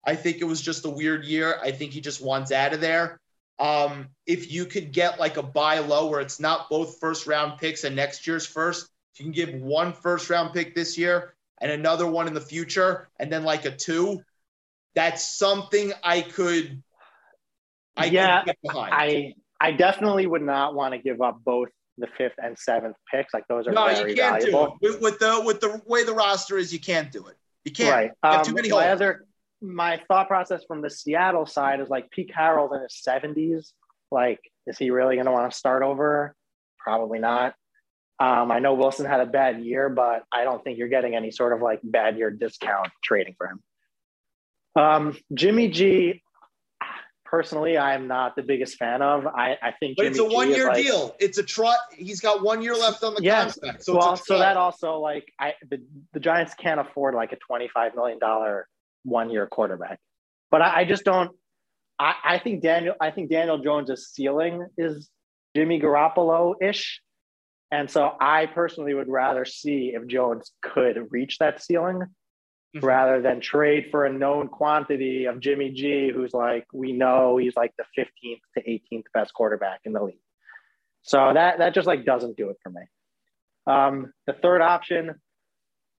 [0.05, 1.59] I think it was just a weird year.
[1.61, 3.19] I think he just wants out of there.
[3.59, 7.59] Um, if you could get like a buy low where it's not both first round
[7.59, 11.35] picks and next year's first, if you can give one first round pick this year
[11.59, 14.21] and another one in the future, and then like a two,
[14.95, 16.81] that's something I could.
[17.95, 18.93] I Yeah, could get behind.
[18.95, 23.31] I I definitely would not want to give up both the fifth and seventh picks.
[23.31, 24.77] Like those are no, you can't valuable.
[24.81, 26.73] do it with, with the with the way the roster is.
[26.73, 27.35] You can't do it.
[27.63, 27.91] You can't.
[27.93, 28.11] Right.
[28.23, 28.93] You have Um, too many my holes.
[28.95, 29.25] other
[29.61, 33.73] my thought process from the Seattle side is like Pete Carroll's in his seventies.
[34.11, 36.35] Like, is he really going to want to start over?
[36.79, 37.53] Probably not.
[38.19, 41.31] Um, I know Wilson had a bad year, but I don't think you're getting any
[41.31, 43.63] sort of like bad year discount trading for him.
[44.75, 46.21] Um, Jimmy G,
[47.25, 49.25] personally, I'm not the biggest fan of.
[49.25, 51.15] I, I think, But Jimmy it's a one year like- deal.
[51.19, 51.75] It's a try.
[51.97, 53.57] He's got one year left on the Yes.
[53.59, 53.83] contract.
[53.85, 55.81] So well, so that also like I the,
[56.13, 58.67] the Giants can't afford like a twenty five million dollar
[59.03, 59.99] one year quarterback.
[60.49, 61.31] But I, I just don't.
[61.99, 62.95] I, I think Daniel.
[62.99, 65.09] I think Daniel Jones's ceiling is
[65.55, 67.01] Jimmy Garoppolo ish,
[67.71, 72.03] and so I personally would rather see if Jones could reach that ceiling.
[72.75, 72.83] Mhm.
[72.83, 77.55] Rather than trade for a known quantity of Jimmy G, who's like we know he's
[77.57, 80.21] like the 15th to 18th best quarterback in the league.
[81.01, 82.81] So that that just like doesn't do it for me.
[83.67, 85.15] Um, the third option,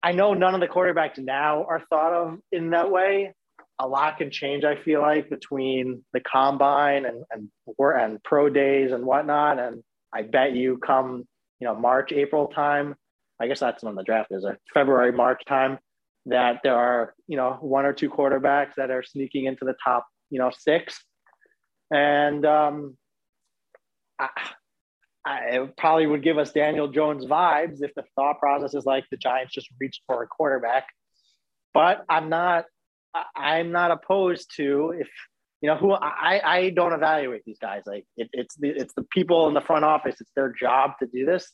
[0.03, 3.35] I know none of the quarterbacks now are thought of in that way.
[3.79, 7.49] A lot can change, I feel like, between the combine and and
[7.79, 9.59] and pro days and whatnot.
[9.59, 9.83] And
[10.13, 11.25] I bet you come,
[11.61, 12.95] you know, March, April time,
[13.41, 15.79] I guess that's when the draft is, uh, February, March time,
[16.27, 20.07] that there are, you know, one or two quarterbacks that are sneaking into the top,
[20.31, 21.03] you know, six.
[21.91, 22.97] And um,
[24.19, 24.29] I,
[25.25, 29.05] I, it probably would give us Daniel Jones vibes if the thought process is like
[29.11, 30.87] the Giants just reached for a quarterback.
[31.75, 32.65] But I'm not.
[33.37, 35.09] I'm not opposed to if
[35.61, 36.41] you know who I.
[36.45, 37.83] I don't evaluate these guys.
[37.87, 40.21] Like it, it's the it's the people in the front office.
[40.21, 41.51] It's their job to do this,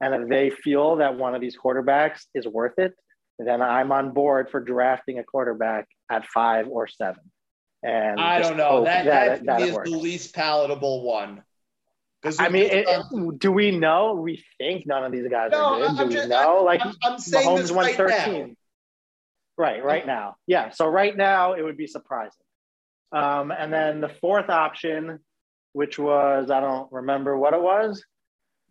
[0.00, 2.94] and if they feel that one of these quarterbacks is worth it,
[3.38, 7.22] then I'm on board for drafting a quarterback at five or seven.
[7.82, 8.84] And I don't know.
[8.84, 11.42] That that, that, that to me it is the least palatable one.
[12.38, 14.14] I mean, it- it, do we know?
[14.14, 15.88] We think none of these guys No, are good.
[15.90, 16.62] I'm Do we just- know?
[16.64, 18.48] Like I'm, I'm saying Mahomes won right 13.
[18.48, 18.54] now.
[19.56, 20.36] Right, right now.
[20.46, 20.70] Yeah.
[20.70, 22.32] So right now it would be surprising.
[23.12, 25.18] Um, and then the fourth option,
[25.72, 28.02] which was I don't remember what it was.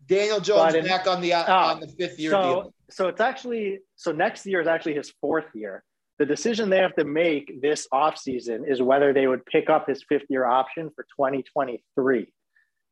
[0.06, 2.74] Daniel Jones in- back on the Oh, on the fifth year so deal.
[2.90, 5.82] so it's actually so next year is actually his fourth year.
[6.18, 10.02] The decision they have to make this offseason is whether they would pick up his
[10.08, 12.32] fifth year option for 2023.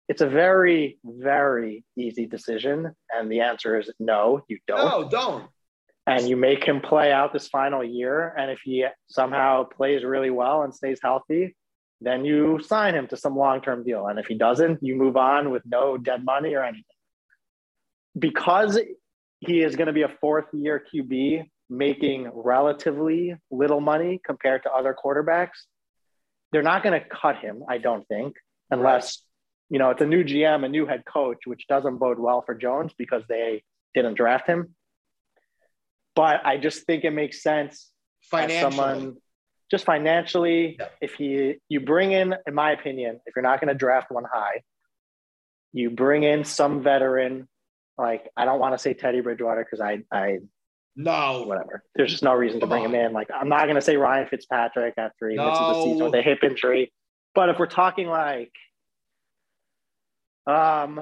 [0.08, 2.92] It's a very, very easy decision.
[3.12, 4.78] And the answer is no, you don't.
[4.78, 5.48] No, don't.
[6.06, 8.32] and you make him play out this final year.
[8.38, 11.56] And if he somehow plays really well and stays healthy,
[12.00, 14.06] then you sign him to some long term deal.
[14.06, 16.84] And if he doesn't, you move on with no dead money or anything.
[18.16, 18.78] Because
[19.40, 24.70] he is going to be a fourth year QB making relatively little money compared to
[24.70, 25.64] other quarterbacks,
[26.52, 28.36] they're not going to cut him, I don't think,
[28.70, 29.22] unless.
[29.68, 32.54] You know, it's a new GM, a new head coach, which doesn't bode well for
[32.54, 33.62] Jones because they
[33.94, 34.74] didn't draft him
[36.16, 37.92] but I just think it makes sense
[38.22, 38.60] Financially.
[38.60, 39.16] someone
[39.70, 40.76] just financially.
[40.80, 40.88] Yeah.
[41.00, 44.24] If he you bring in, in my opinion, if you're not going to draft one
[44.24, 44.62] high,
[45.72, 47.46] you bring in some veteran.
[47.98, 50.38] Like I don't want to say Teddy Bridgewater because I I
[50.96, 51.44] no.
[51.46, 51.84] whatever.
[51.94, 53.12] There's just no reason to Come bring him in.
[53.12, 56.22] Like I'm not going to say Ryan Fitzpatrick after he misses the season with a
[56.22, 56.92] hip injury.
[57.34, 58.52] But if we're talking like,
[60.46, 61.00] um,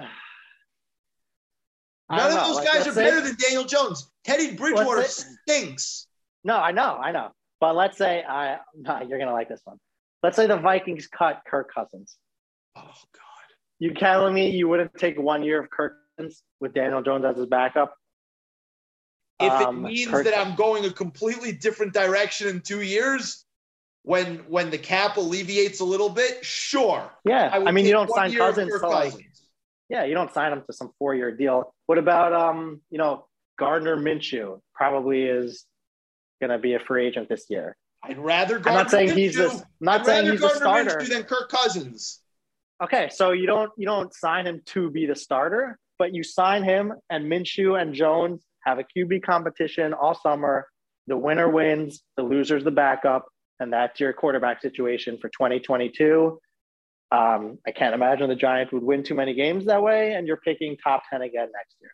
[2.11, 4.11] None of know, those like, guys are say- better than Daniel Jones.
[4.25, 6.07] Teddy Bridgewater stinks.
[6.45, 7.31] No, I know, I know.
[7.61, 9.79] But let's say I no, you're gonna like this one.
[10.23, 12.17] Let's say the Vikings cut Kirk Cousins.
[12.77, 13.21] Oh God.
[13.79, 17.37] You telling me you wouldn't take one year of Kirk Cousins with Daniel Jones as
[17.37, 17.95] his backup?
[19.41, 23.44] If Um, it means Kirk- that I'm going a completely different direction in two years,
[24.05, 27.11] when when the cap alleviates a little bit, sure.
[27.25, 29.15] Yeah, I, would mean you don't sign Cousins to like
[29.89, 31.75] yeah, you don't sign him to some four year deal.
[31.87, 33.27] What about um, you know,
[33.59, 35.65] Gardner Minshew probably is
[36.41, 37.77] gonna be a free agent this year.
[38.03, 39.61] I'd rather I'm not saying he's Minshew-.
[39.61, 40.99] I'm not I'd saying he's a starter.
[40.99, 42.21] Minshew than Kirk Cousins.
[42.83, 46.63] Okay, so you don't you don't sign him to be the starter, but you sign
[46.63, 50.67] him and Minshew and Jones have a QB competition all summer.
[51.07, 53.27] The winner wins, the loser's the backup,
[53.61, 56.39] and that's your quarterback situation for 2022.
[57.13, 60.39] Um, I can't imagine the Giants would win too many games that way, and you're
[60.39, 61.91] picking top 10 again next year.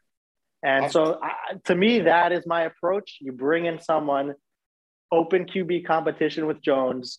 [0.62, 3.18] And so, I, to me, that is my approach.
[3.20, 4.34] You bring in someone,
[5.10, 7.18] open QB competition with Jones,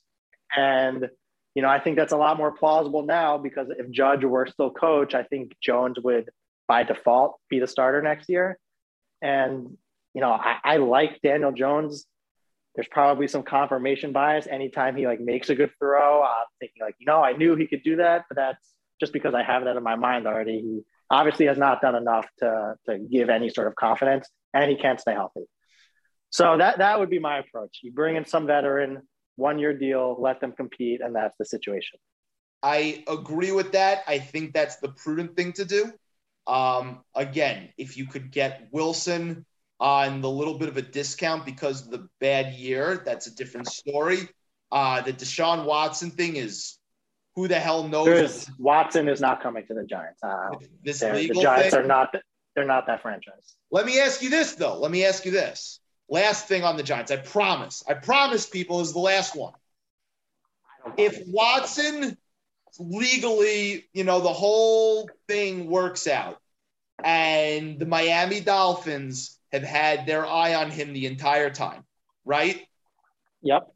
[0.56, 1.10] and
[1.56, 4.70] you know I think that's a lot more plausible now because if Judge were still
[4.70, 6.30] coach, I think Jones would
[6.68, 8.60] by default be the starter next year.
[9.22, 9.78] And
[10.14, 12.06] you know, I, I like Daniel Jones.
[12.76, 16.24] There's probably some confirmation bias anytime he like makes a good throw.
[16.24, 19.34] I'm thinking like, you know, I knew he could do that, but that's just because
[19.34, 20.60] I have that in my mind already.
[20.60, 24.78] He obviously has not done enough to to give any sort of confidence, and he
[24.78, 25.44] can't stay healthy.
[26.30, 27.80] So that that would be my approach.
[27.84, 29.02] You bring in some veteran,
[29.36, 32.00] one year deal, let them compete, and that's the situation.
[32.64, 34.04] I agree with that.
[34.08, 35.92] I think that's the prudent thing to do.
[36.48, 39.46] Um, again, if you could get Wilson
[39.82, 43.68] on the little bit of a discount because of the bad year, that's a different
[43.68, 44.30] story.
[44.72, 46.78] Uh, the Deshaun Watson thing is
[47.36, 48.48] who the hell knows?
[48.60, 50.22] Watson is not coming to the Giants.
[50.22, 50.52] Uh,
[50.84, 51.84] this the Giants thing?
[51.84, 52.16] are not.
[52.56, 53.56] They're not that franchise.
[53.72, 54.78] Let me ask you this though.
[54.78, 55.80] Let me ask you this.
[56.10, 57.10] Last thing on the Giants.
[57.10, 57.84] I promise.
[57.88, 59.54] I promise people is the last one.
[60.98, 62.18] If Watson
[62.78, 66.41] legally, you know, the whole thing works out
[67.04, 71.84] and the Miami Dolphins have had their eye on him the entire time,
[72.26, 72.66] right?
[73.42, 73.74] Yep.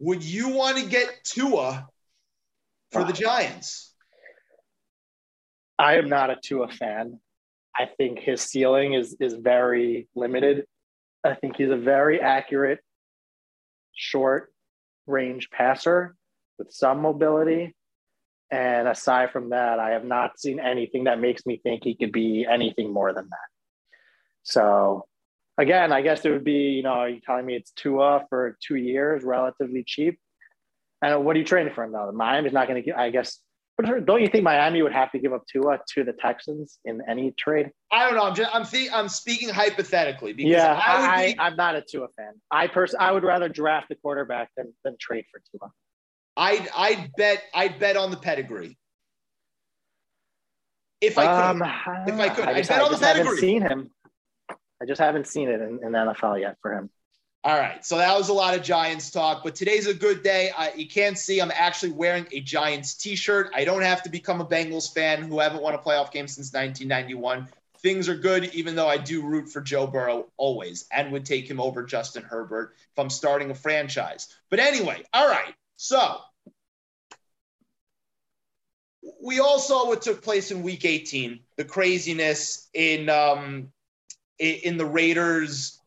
[0.00, 1.88] Would you want to get Tua
[2.90, 3.92] for the Giants?
[5.78, 7.20] I am not a Tua fan.
[7.76, 10.66] I think his ceiling is is very limited.
[11.24, 12.80] I think he's a very accurate,
[13.94, 14.52] short
[15.06, 16.16] range passer
[16.58, 17.74] with some mobility.
[18.50, 22.12] And aside from that, I have not seen anything that makes me think he could
[22.12, 23.48] be anything more than that.
[24.42, 25.06] So
[25.58, 28.56] again, I guess it would be, you know, are you telling me it's Tua for
[28.60, 30.18] two years, relatively cheap?
[31.02, 32.12] And what are you trading for him though?
[32.12, 33.40] Miami's not going to I guess,
[34.04, 37.32] don't you think Miami would have to give up Tua to the Texans in any
[37.32, 37.70] trade?
[37.90, 38.24] I don't know.
[38.24, 42.06] I'm just, I'm, th- I'm speaking hypothetically because yeah, I, I am not a Tua
[42.16, 42.34] fan.
[42.50, 45.70] I pers- I would rather draft the quarterback than, than trade for Tua.
[46.36, 48.76] I'd I'd bet I'd bet on the pedigree.
[51.00, 51.62] If I could, um,
[52.08, 53.24] if I could, I just, I'd bet I on the pedigree.
[53.24, 53.90] Haven't seen him.
[54.82, 56.90] I just haven't seen it in, in the NFL yet for him.
[57.44, 60.50] All right, so that was a lot of Giants talk, but today's a good day.
[60.56, 63.50] Uh, you can't see I'm actually wearing a Giants T-shirt.
[63.54, 66.54] I don't have to become a Bengals fan who haven't won a playoff game since
[66.54, 67.46] 1991.
[67.80, 71.46] Things are good, even though I do root for Joe Burrow always, and would take
[71.46, 74.34] him over Justin Herbert if I'm starting a franchise.
[74.48, 75.54] But anyway, all right.
[75.76, 76.18] So
[79.22, 83.72] we all saw what took place in Week 18, the craziness in um,
[84.38, 85.80] in the Raiders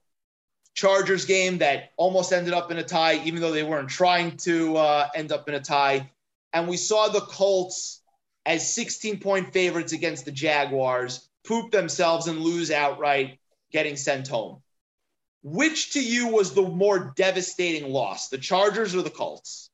[0.73, 4.77] Chargers game that almost ended up in a tie, even though they weren't trying to
[4.77, 6.11] uh, end up in a tie.
[6.53, 8.01] And we saw the Colts
[8.45, 13.39] as 16 point favorites against the Jaguars poop themselves and lose outright,
[13.71, 14.61] getting sent home.
[15.43, 19.69] Which to you was the more devastating loss, the Chargers or the Colts?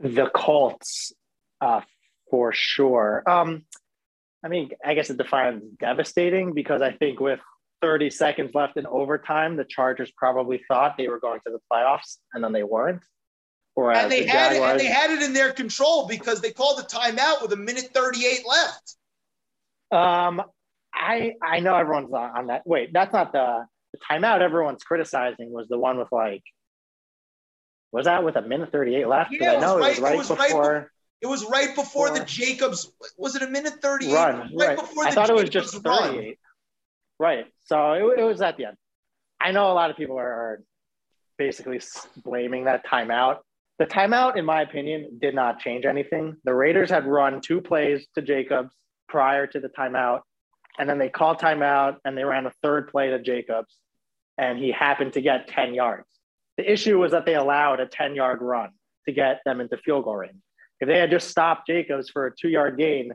[0.00, 1.12] The Colts,
[1.60, 1.80] uh,
[2.30, 3.22] for sure.
[3.26, 3.64] Um,
[4.44, 7.40] I mean, I guess it defines devastating because I think with
[7.82, 12.18] 30 seconds left in overtime, the Chargers probably thought they were going to the playoffs
[12.32, 13.02] and then they weren't.
[13.74, 16.40] Whereas and they the had Jaguars, it, and they had it in their control because
[16.40, 18.96] they called the timeout with a minute 38 left.
[19.90, 20.42] Um,
[20.92, 22.66] I I know everyone's on that.
[22.66, 26.42] Wait, that's not the, the timeout everyone's criticizing was the one with like
[27.92, 29.30] was that with a minute 38 left?
[29.32, 30.86] Yeah, I know it was right, it was right before right
[31.20, 32.92] it was right before the Jacobs.
[33.16, 34.14] Was it a minute 38?
[34.14, 34.78] Run, right, right.
[34.78, 35.84] before I the thought Jacobs it was just 38.
[35.88, 36.34] Run.
[37.18, 37.46] Right.
[37.64, 38.76] So it, it, was at the end.
[39.40, 40.62] I know a lot of people are, are
[41.36, 41.80] basically
[42.22, 43.38] blaming that timeout.
[43.78, 46.36] The timeout, in my opinion, did not change anything.
[46.44, 48.72] The Raiders had run two plays to Jacobs
[49.08, 50.20] prior to the timeout,
[50.78, 53.74] and then they called timeout and they ran a third play to Jacobs,
[54.36, 56.06] and he happened to get 10 yards.
[56.58, 58.70] The issue was that they allowed a 10 yard run
[59.06, 60.36] to get them into field goal range.
[60.80, 63.12] If they had just stopped Jacobs for a two yard gain,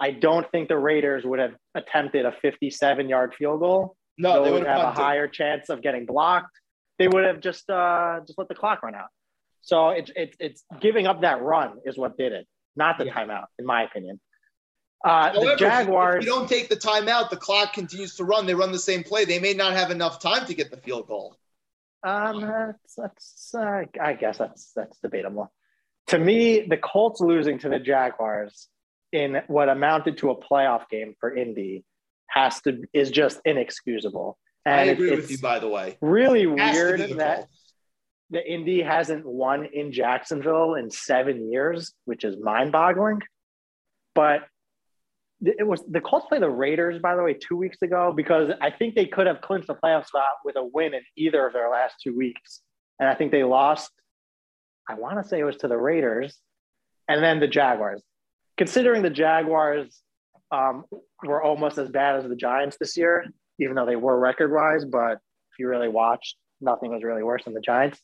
[0.00, 3.96] I don't think the Raiders would have attempted a 57 yard field goal.
[4.18, 6.58] No, they would have a higher chance of getting blocked.
[6.98, 9.08] They would have just uh, just let the clock run out.
[9.60, 13.14] So it's it's it's giving up that run is what did it, not the yeah.
[13.14, 14.20] timeout, in my opinion.
[15.04, 16.24] Uh, However, the Jaguars.
[16.24, 18.46] If you don't take the timeout, the clock continues to run.
[18.46, 19.26] They run the same play.
[19.26, 21.36] They may not have enough time to get the field goal.
[22.02, 25.52] Um, that's, that's uh, I guess that's that's debatable
[26.08, 28.68] to me, the Colts losing to the Jaguars
[29.12, 31.84] in what amounted to a playoff game for Indy
[32.28, 34.38] has to is just inexcusable.
[34.64, 35.96] And I agree with you, by the way.
[36.00, 37.46] Really weird that
[38.30, 43.22] the Indy hasn't won in Jacksonville in seven years, which is mind-boggling.
[44.14, 44.42] But
[45.42, 48.70] it was the Colts play the Raiders, by the way, two weeks ago because I
[48.70, 51.68] think they could have clinched the playoff spot with a win in either of their
[51.68, 52.62] last two weeks,
[52.98, 53.90] and I think they lost.
[54.88, 56.38] I want to say it was to the Raiders,
[57.08, 58.02] and then the Jaguars.
[58.56, 60.00] Considering the Jaguars
[60.50, 60.84] um,
[61.22, 63.26] were almost as bad as the Giants this year,
[63.58, 67.52] even though they were record-wise, but if you really watched, nothing was really worse than
[67.52, 68.00] the Giants.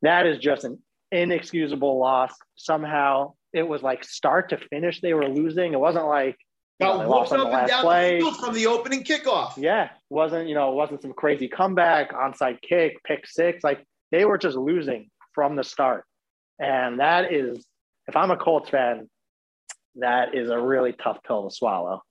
[0.00, 0.78] That is just an
[1.10, 2.34] inexcusable loss.
[2.56, 5.74] Somehow it was like start to finish, they were losing.
[5.74, 6.38] It wasn't like
[6.80, 8.16] Got whooped lost up and down play.
[8.16, 9.54] the field from the opening kickoff.
[9.56, 13.62] Yeah, wasn't you know, wasn't some crazy comeback, onside kick, pick six.
[13.62, 16.04] Like they were just losing from the start,
[16.58, 17.64] and that is,
[18.08, 19.08] if I'm a Colts fan,
[19.96, 22.02] that is a really tough pill to swallow.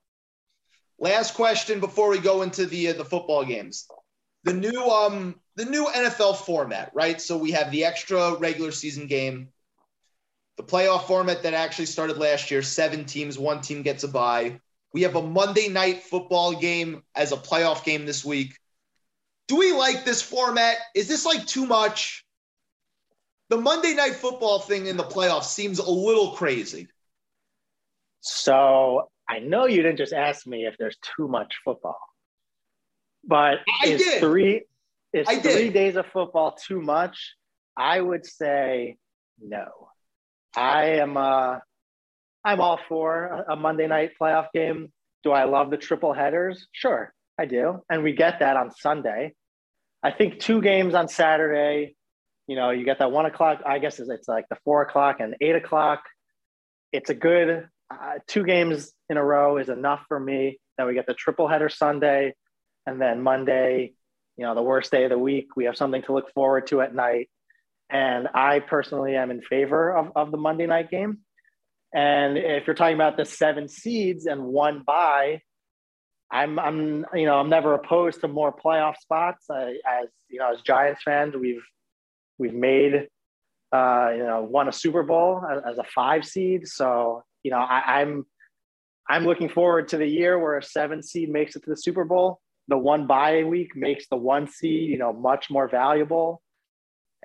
[1.00, 3.88] Last question before we go into the uh, the football games.
[4.44, 7.20] The new um the new NFL format, right?
[7.20, 9.50] So we have the extra regular season game,
[10.62, 14.60] the playoff format that actually started last year, seven teams, one team gets a bye.
[14.94, 18.56] We have a Monday night football game as a playoff game this week.
[19.48, 20.78] Do we like this format?
[20.94, 22.24] Is this like too much?
[23.50, 26.88] The Monday night football thing in the playoffs seems a little crazy.
[28.20, 32.00] So I know you didn't just ask me if there's too much football,
[33.26, 34.20] but I is did.
[34.20, 34.66] three
[35.12, 35.54] is I did.
[35.54, 37.34] three days of football too much?
[37.76, 38.98] I would say
[39.42, 39.91] no.
[40.56, 41.60] I am uh
[42.44, 44.92] I'm all for a- Monday night playoff game.
[45.24, 46.68] Do I love the triple headers?
[46.72, 47.84] Sure, I do.
[47.90, 49.34] And we get that on Sunday.
[50.04, 51.96] I think two games on Saturday,
[52.48, 55.18] you know, you get that one o'clock, I guess it's it's like the four o'clock
[55.20, 56.04] and eight o'clock.
[56.92, 60.60] It's a good uh, two games in a row is enough for me.
[60.78, 62.34] Then we get the triple header Sunday,
[62.88, 63.94] and then Monday,
[64.38, 65.56] you know, the worst day of the week.
[65.56, 67.30] We have something to look forward to at night.
[67.92, 71.20] And I personally am in favor of, of the Monday night game.
[71.94, 75.42] And if you're talking about the seven seeds and one bye,
[76.32, 79.48] I'm I'm you know I'm never opposed to more playoff spots.
[79.52, 81.64] I, as you know, as Giants fans, we've
[82.38, 83.10] we've made
[83.74, 86.68] uh, you know won a Super Bowl as, as a five seed.
[86.68, 88.26] So you know I, I'm
[89.10, 92.06] I'm looking forward to the year where a seven seed makes it to the Super
[92.06, 92.40] Bowl.
[92.70, 96.42] The one bye week makes the one seed you know much more valuable,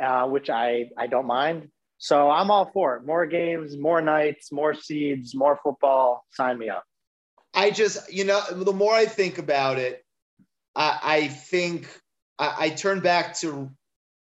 [0.03, 1.69] uh, which I I don't mind.
[1.99, 3.07] So I'm all for it.
[3.07, 6.25] More games, more nights, more seeds, more football.
[6.31, 6.85] Sign me up.
[7.55, 10.05] I just, you know, the more I think about it,
[10.75, 11.89] I, I think
[12.39, 13.71] I, I turn back to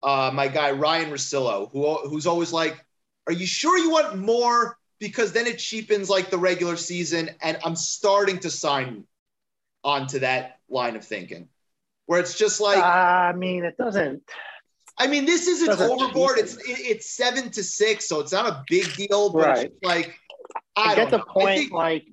[0.01, 2.83] uh, my guy Ryan Rosillo, who who's always like,
[3.27, 7.57] "Are you sure you want more?" Because then it cheapens like the regular season, and
[7.65, 9.03] I'm starting to sign
[9.83, 11.49] onto that line of thinking,
[12.05, 14.23] where it's just like, I mean, it doesn't.
[14.97, 16.37] I mean, this isn't Doesn't overboard.
[16.37, 19.31] It's it's seven to six, so it's not a big deal.
[19.31, 19.65] But Right.
[19.65, 20.15] it's like,
[20.75, 21.23] I, I, get the know.
[21.29, 21.59] I point.
[21.59, 22.05] think- like,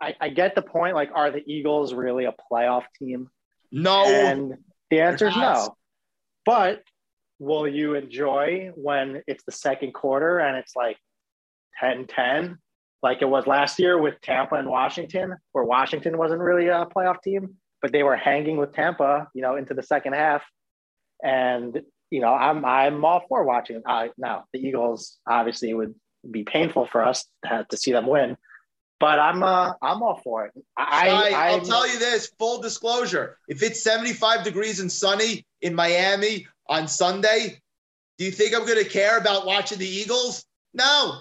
[0.00, 0.94] I, I get the point.
[0.94, 3.28] Like, are the Eagles really a playoff team?
[3.70, 4.54] no, And
[4.90, 5.76] the answer is no.
[6.46, 6.82] But
[7.38, 10.96] will you enjoy when it's the second quarter and it's like
[11.78, 12.58] 10 10,
[13.02, 17.22] like it was last year with Tampa and Washington, where Washington wasn't really a playoff
[17.22, 20.42] team, but they were hanging with Tampa, you know, into the second half.
[21.22, 21.80] And,
[22.10, 23.82] you know, I'm, I'm all for watching.
[23.86, 25.94] Uh, now, the Eagles obviously would
[26.28, 28.36] be painful for us to, have to see them win.
[29.00, 30.52] But I'm uh, I'm all for it.
[30.76, 33.38] I, I, I, I'll tell you this full disclosure.
[33.46, 37.60] If it's 75 degrees and sunny in Miami on Sunday,
[38.18, 40.44] do you think I'm going to care about watching the Eagles?
[40.74, 41.20] No.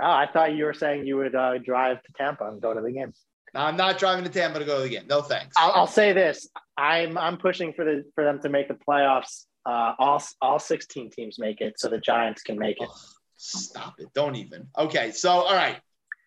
[0.00, 2.80] Oh, I thought you were saying you would uh, drive to Tampa and go to
[2.80, 3.12] the game.
[3.54, 5.06] No, I'm not driving to Tampa to go to the game.
[5.08, 5.54] No thanks.
[5.56, 9.46] I'll, I'll say this: I'm I'm pushing for the for them to make the playoffs.
[9.66, 12.88] Uh, all all 16 teams make it, so the Giants can make it.
[13.36, 14.08] Stop it.
[14.14, 14.68] Don't even.
[14.76, 15.10] Okay.
[15.12, 15.78] So, all right.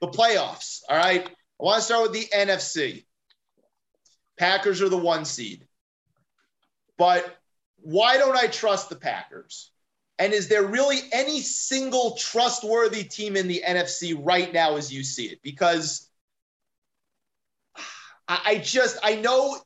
[0.01, 0.81] The playoffs.
[0.89, 1.27] All right.
[1.27, 3.05] I want to start with the NFC.
[4.37, 5.65] Packers are the one seed.
[6.97, 7.37] But
[7.77, 9.71] why don't I trust the Packers?
[10.19, 15.03] And is there really any single trustworthy team in the NFC right now as you
[15.03, 15.39] see it?
[15.43, 16.09] Because
[18.27, 19.57] I just, I know,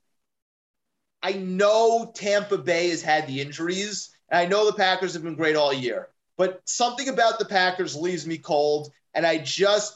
[1.23, 5.35] I know Tampa Bay has had the injuries, and I know the Packers have been
[5.35, 6.09] great all year
[6.41, 8.91] but something about the Packers leaves me cold.
[9.13, 9.95] And I just,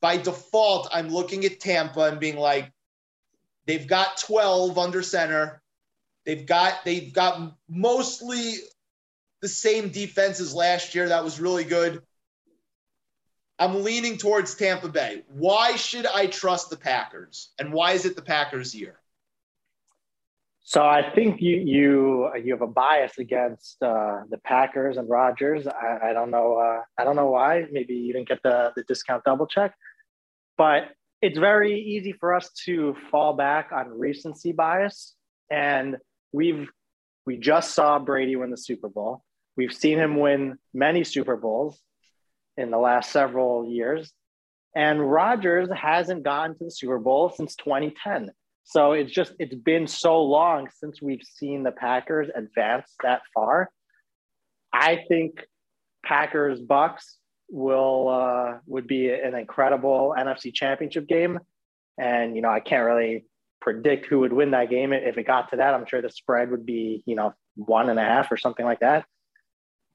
[0.00, 2.72] by default, I'm looking at Tampa and being like,
[3.66, 5.62] they've got 12 under center.
[6.26, 8.54] They've got, they've got mostly
[9.40, 11.10] the same defense as last year.
[11.10, 12.02] That was really good.
[13.60, 15.22] I'm leaning towards Tampa Bay.
[15.28, 17.50] Why should I trust the Packers?
[17.60, 18.98] And why is it the Packers' year?
[20.66, 25.66] So I think you you you have a bias against uh, the Packers and Rodgers.
[25.66, 26.56] I, I don't know.
[26.56, 27.66] Uh, I don't know why.
[27.70, 29.74] Maybe you didn't get the the discount double check,
[30.56, 30.84] but
[31.20, 35.14] it's very easy for us to fall back on recency bias.
[35.50, 35.98] And
[36.32, 36.70] we've
[37.26, 39.22] we just saw Brady win the Super Bowl.
[39.58, 41.78] We've seen him win many Super Bowls
[42.56, 44.14] in the last several years.
[44.74, 48.32] And Rodgers hasn't gotten to the Super Bowl since 2010.
[48.64, 53.70] So it's just it's been so long since we've seen the Packers advance that far.
[54.72, 55.44] I think
[56.04, 57.18] Packers Bucks
[57.50, 61.38] will uh, would be an incredible NFC Championship game,
[61.98, 63.26] and you know I can't really
[63.60, 64.92] predict who would win that game.
[64.92, 67.98] If it got to that, I'm sure the spread would be you know one and
[67.98, 69.04] a half or something like that.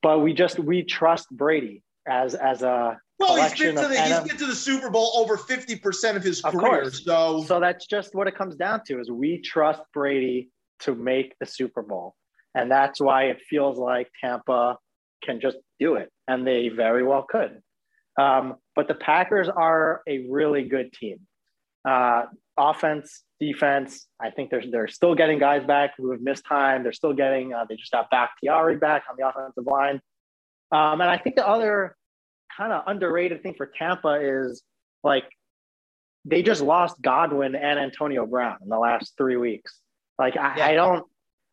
[0.03, 4.19] But we just we trust Brady as as a well, he's been, to the, he's
[4.19, 6.81] been to the Super Bowl over 50% of his of career.
[6.81, 7.03] Course.
[7.03, 10.49] So so that's just what it comes down to is we trust Brady
[10.81, 12.15] to make the Super Bowl.
[12.55, 14.77] And that's why it feels like Tampa
[15.23, 16.09] can just do it.
[16.27, 17.61] And they very well could.
[18.19, 21.19] Um, but the Packers are a really good team.
[21.87, 22.23] Uh,
[22.57, 24.07] offense, defense.
[24.19, 26.83] I think they're, they're still getting guys back who have missed time.
[26.83, 30.01] They're still getting, uh, they just got Bakhtiari back on the offensive line.
[30.71, 31.95] Um, and I think the other
[32.59, 34.61] kind of underrated thing for Tampa is
[35.03, 35.23] like
[36.25, 39.79] they just lost Godwin and Antonio Brown in the last three weeks.
[40.19, 40.65] Like I, yeah.
[40.67, 41.05] I don't,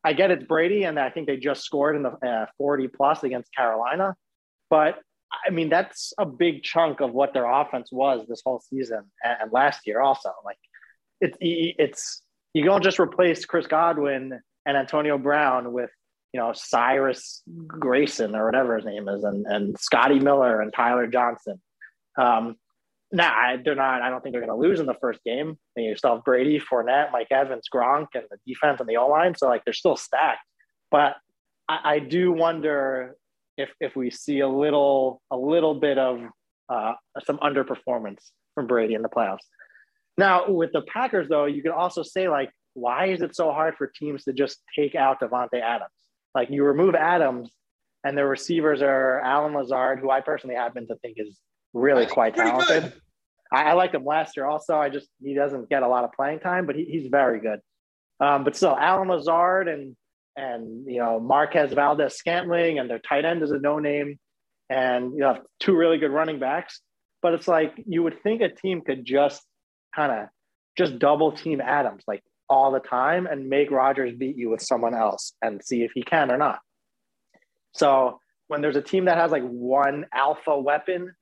[0.03, 3.23] I get it's Brady, and I think they just scored in the uh, 40 plus
[3.23, 4.15] against Carolina,
[4.69, 4.99] but
[5.47, 9.37] I mean that's a big chunk of what their offense was this whole season and,
[9.43, 10.33] and last year also.
[10.45, 10.59] Like
[11.21, 15.91] it's it's you don't just replace Chris Godwin and Antonio Brown with
[16.33, 21.07] you know, Cyrus Grayson or whatever his name is, and, and Scotty Miller and Tyler
[21.07, 21.61] Johnson.
[22.19, 22.57] Um,
[23.13, 24.03] nah, they're not.
[24.03, 25.59] I don't think they're going to lose in the first game.
[25.77, 29.09] And you still have Brady, Fournette, Mike Evans, Gronk, and the defense and the O
[29.09, 29.35] line.
[29.37, 30.41] So like they're still stacked.
[30.91, 31.17] But
[31.69, 33.17] I, I, do wonder
[33.57, 36.21] if if we see a little a little bit of
[36.69, 39.45] uh, some underperformance from Brady in the playoffs.
[40.19, 43.75] Now with the Packers, though, you could also say like, why is it so hard
[43.77, 45.91] for teams to just take out Davante Adams?
[46.37, 47.51] Like you remove Adams,
[48.05, 51.41] and the receivers are Allen Lazard, who I personally happen to think is
[51.73, 52.93] really quite talented.
[53.51, 54.77] I, I liked him last year also.
[54.77, 57.61] I just he doesn't get a lot of playing time, but he, he's very good.
[58.21, 59.97] Um, but still, Allen Lazard and
[60.37, 64.19] and you know Marquez Valdes-Scantling and their tight end is a no name,
[64.69, 66.83] and you have two really good running backs.
[67.23, 69.43] But it's like you would think a team could just
[69.95, 70.29] kind of
[70.77, 72.05] just double team Adams.
[72.07, 75.93] Like all the time and make Rodgers beat you with someone else and see if
[75.95, 76.61] he can or not.
[77.73, 81.13] So when there's a team that has like one alpha weapon,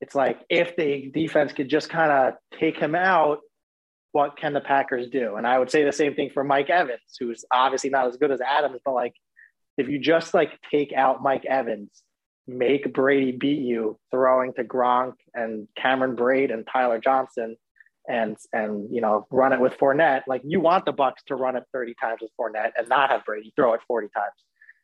[0.00, 3.40] it's like if the defense could just kind of take him out,
[4.12, 5.36] what can the Packers do?
[5.36, 8.30] And I would say the same thing for Mike Evans, who's obviously not as good
[8.30, 9.14] as Adams, but like
[9.76, 11.90] if you just like take out Mike Evans,
[12.46, 17.56] make Brady beat you throwing to Gronk and Cameron Brate and Tyler Johnson,
[18.08, 20.22] and and you know run it with Fournette.
[20.26, 23.24] Like you want the Bucks to run it 30 times with Fournette and not have
[23.24, 24.32] Brady throw it 40 times.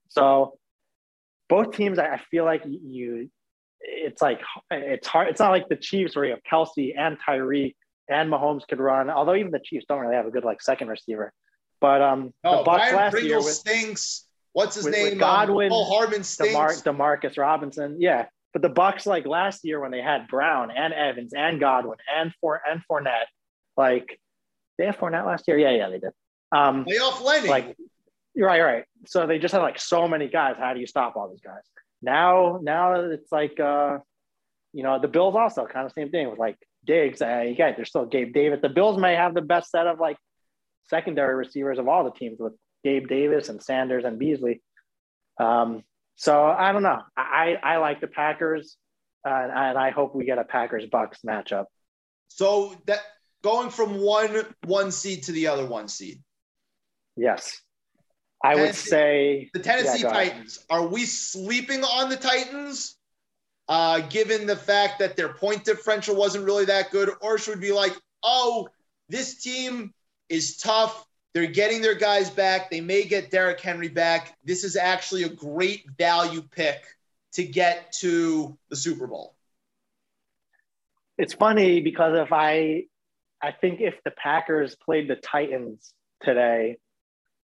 [0.08, 0.58] So
[1.48, 3.28] both teams, I feel like you,
[3.80, 5.28] it's like it's hard.
[5.28, 7.74] It's not like the Chiefs where you have Kelce and Tyreek
[8.08, 9.10] and Mahomes could run.
[9.10, 11.32] Although even the Chiefs don't really have a good like second receiver.
[11.80, 14.26] But um, no, the Bucks Byron last Pringle year with, stinks.
[14.52, 15.04] What's his with, name?
[15.04, 16.82] With Godwin, um, Paul Hardman stinks.
[16.82, 17.96] DeMar- Demarcus Robinson.
[18.00, 21.98] Yeah, but the Bucks, like last year when they had Brown and Evans and Godwin
[22.14, 23.26] and for and Fournette,
[23.76, 24.20] like
[24.78, 25.58] they have Fournette last year.
[25.58, 26.12] Yeah, yeah, they did.
[26.50, 27.48] Um, off Lenny.
[27.48, 27.76] Like
[28.34, 28.84] you're right, you're right.
[29.06, 30.56] So they just had like so many guys.
[30.58, 31.62] How do you stop all these guys?
[32.02, 33.98] Now, now it's like uh,
[34.72, 37.22] you know, the Bills also kind of same thing with like Diggs.
[37.22, 38.60] Uh, you guys, they're still Gabe Davis.
[38.60, 40.16] The Bills may have the best set of like
[40.84, 42.54] secondary receivers of all the teams with
[42.84, 44.60] Gabe Davis and Sanders and Beasley.
[45.40, 45.84] Um,
[46.16, 47.00] so I don't know.
[47.16, 48.76] I, I like the Packers,
[49.26, 51.66] uh, and I hope we get a Packers Bucks matchup.
[52.28, 53.00] So that
[53.42, 56.22] going from one one seed to the other one seed.
[57.16, 57.60] Yes,
[58.42, 60.64] I Tennessee, would say the Tennessee yeah, Titans.
[60.70, 62.96] Are we sleeping on the Titans,
[63.68, 67.68] uh, given the fact that their point differential wasn't really that good, or should we
[67.68, 68.68] be like, oh,
[69.08, 69.92] this team
[70.28, 71.04] is tough.
[71.34, 72.70] They're getting their guys back.
[72.70, 74.36] They may get Derrick Henry back.
[74.44, 76.84] This is actually a great value pick
[77.34, 79.34] to get to the Super Bowl.
[81.16, 82.84] It's funny because if I,
[83.42, 86.76] I think if the Packers played the Titans today,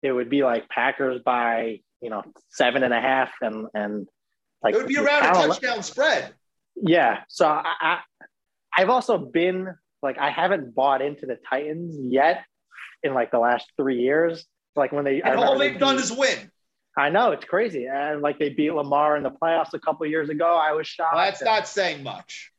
[0.01, 4.07] it would be like Packers by you know seven and a half and and
[4.61, 6.33] like it would be around a touchdown spread.
[6.75, 7.21] Yeah.
[7.29, 7.99] So I, I
[8.77, 12.43] I've also been like I haven't bought into the Titans yet
[13.03, 14.45] in like the last three years.
[14.75, 16.51] Like when they and all they've they done is win.
[16.97, 20.29] I know it's crazy, and like they beat Lamar in the playoffs a couple years
[20.29, 20.55] ago.
[20.55, 21.15] I was shocked.
[21.15, 22.51] Well, that's and, not saying much.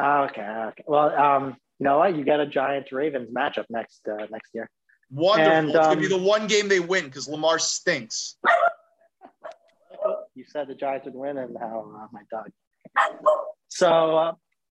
[0.00, 0.84] Okay, okay.
[0.86, 2.16] Well, um, you know what?
[2.16, 4.70] You get a Giants Ravens matchup next uh, next year.
[5.10, 5.52] Wonderful.
[5.52, 8.36] And, it's gonna be um, the one game they win because Lamar stinks.
[10.34, 12.50] you said the Giants would win, and how uh, my dog.
[13.68, 14.32] So uh,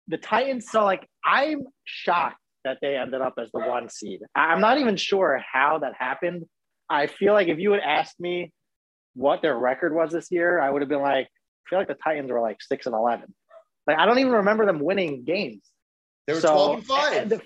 [0.07, 0.69] the Titans.
[0.69, 4.21] So like, I'm shocked that they ended up as the one seed.
[4.35, 6.43] I'm not even sure how that happened.
[6.89, 8.51] I feel like if you had asked me
[9.13, 11.95] what their record was this year, I would have been like, I feel like the
[11.95, 13.33] Titans were like six and eleven.
[13.87, 15.63] Like I don't even remember them winning games.
[16.27, 17.13] They were so, 12 and 5.
[17.13, 17.41] And the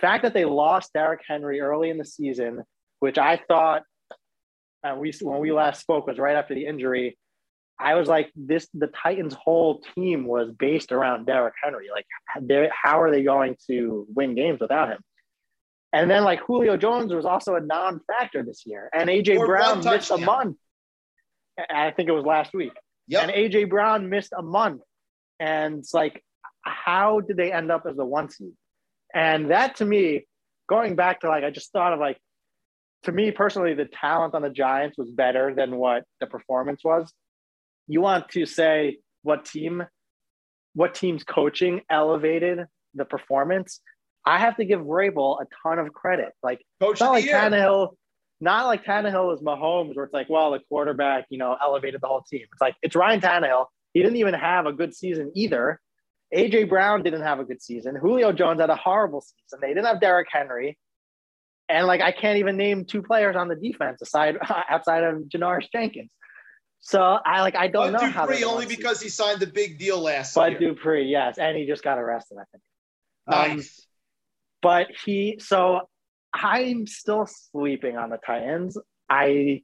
[0.00, 2.62] fact that they lost Derrick Henry early in the season,
[3.00, 3.82] which I thought
[4.84, 7.18] uh, we when we last spoke was right after the injury.
[7.78, 11.88] I was like, this the Titans' whole team was based around Derrick Henry.
[11.90, 12.06] Like,
[12.72, 15.00] how are they going to win games without him?
[15.92, 20.10] And then like Julio Jones was also a non-factor this year, and AJ Brown missed
[20.10, 20.56] a month.
[21.68, 22.72] I think it was last week.
[23.08, 23.22] Yep.
[23.22, 24.82] And AJ Brown missed a month,
[25.38, 26.22] and it's like,
[26.62, 28.52] how did they end up as the one seed?
[29.12, 30.26] And that to me,
[30.68, 32.18] going back to like, I just thought of like,
[33.02, 37.12] to me personally, the talent on the Giants was better than what the performance was.
[37.92, 39.84] You want to say what team,
[40.74, 42.60] what team's coaching elevated
[42.94, 43.80] the performance.
[44.24, 46.32] I have to give Vrabel a ton of credit.
[46.42, 47.34] Like, Coach not like year.
[47.34, 47.90] Tannehill,
[48.40, 52.06] not like Tannehill is Mahomes, where it's like, well, the quarterback, you know, elevated the
[52.06, 52.46] whole team.
[52.50, 53.66] It's like it's Ryan Tannehill.
[53.92, 55.78] He didn't even have a good season either.
[56.34, 57.94] AJ Brown didn't have a good season.
[57.94, 59.58] Julio Jones had a horrible season.
[59.60, 60.78] They didn't have Derrick Henry.
[61.68, 64.38] And like I can't even name two players on the defense aside
[64.70, 66.10] outside of Janoris Jenkins.
[66.84, 69.78] So I like I don't but know Dupree how only because he signed the big
[69.78, 70.58] deal last but year.
[70.60, 72.62] But Dupree, yes, and he just got arrested, I think.
[73.28, 73.78] Um, nice.
[73.78, 73.84] Um,
[74.62, 75.88] but he so
[76.34, 78.76] I'm still sleeping on the Titans.
[79.08, 79.62] I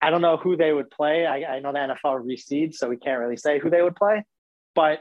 [0.00, 1.26] I don't know who they would play.
[1.26, 4.24] I, I know the NFL reseeds, so we can't really say who they would play.
[4.76, 5.00] But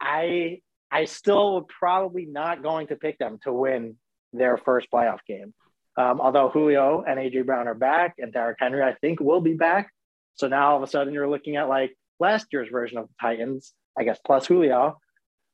[0.00, 0.60] I
[0.90, 3.96] I still would probably not going to pick them to win
[4.32, 5.54] their first playoff game.
[5.96, 9.54] Um, although Julio and AJ Brown are back, and Derrick Henry, I think, will be
[9.54, 9.92] back.
[10.34, 13.14] So now all of a sudden you're looking at like last year's version of the
[13.20, 14.98] Titans, I guess, plus Julio.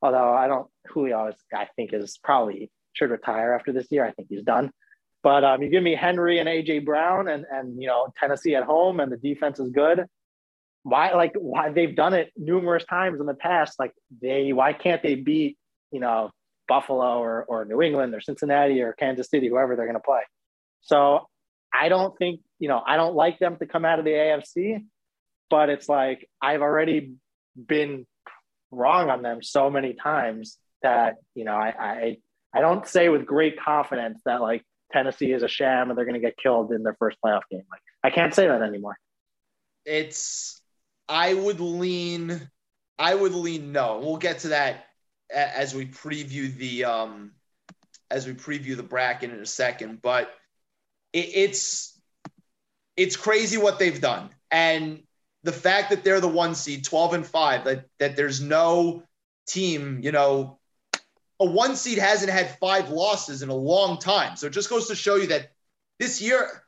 [0.03, 4.05] Although I don't, Julio is, I think, is probably should retire after this year.
[4.05, 4.71] I think he's done.
[5.23, 8.65] But um, you give me Henry and AJ Brown, and and you know Tennessee at
[8.65, 10.07] home, and the defense is good
[10.83, 13.93] why like why they've done it numerous times in the past like
[14.23, 15.59] they why can't they beat
[15.91, 16.31] you know
[16.69, 20.23] buffalo or, or new england or cincinnati or kansas city whoever they're going to play
[20.81, 21.27] so
[21.73, 24.85] i don't think you know i don't like them to come out of the afc
[25.51, 27.15] but it's like i've already
[27.67, 28.07] been
[28.71, 32.17] wrong on them so many times that you know i i,
[32.55, 34.63] I don't say with great confidence that like
[34.93, 37.65] tennessee is a sham and they're going to get killed in their first playoff game
[37.71, 38.97] like i can't say that anymore
[39.85, 40.61] it's
[41.11, 42.49] I would lean,
[42.97, 43.99] I would lean no.
[43.99, 44.87] We'll get to that
[45.29, 47.33] as we preview the um,
[48.11, 50.01] as we preview the bracket in a second.
[50.03, 50.31] But
[51.13, 52.00] it, it's
[53.01, 55.03] it's crazy what they've done, and
[55.43, 59.05] the fact that they're the one seed, twelve and five, that that there's no
[59.47, 60.59] team, you know,
[61.41, 64.37] a one seed hasn't had five losses in a long time.
[64.37, 65.53] So it just goes to show you that
[65.99, 66.63] this year,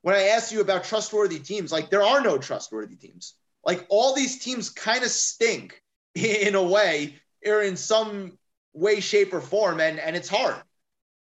[0.00, 3.34] when I asked you about trustworthy teams, like there are no trustworthy teams.
[3.62, 5.82] Like all these teams kind of stink
[6.14, 8.38] in a way or in some
[8.72, 9.80] way shape or form.
[9.80, 10.62] And and it's hard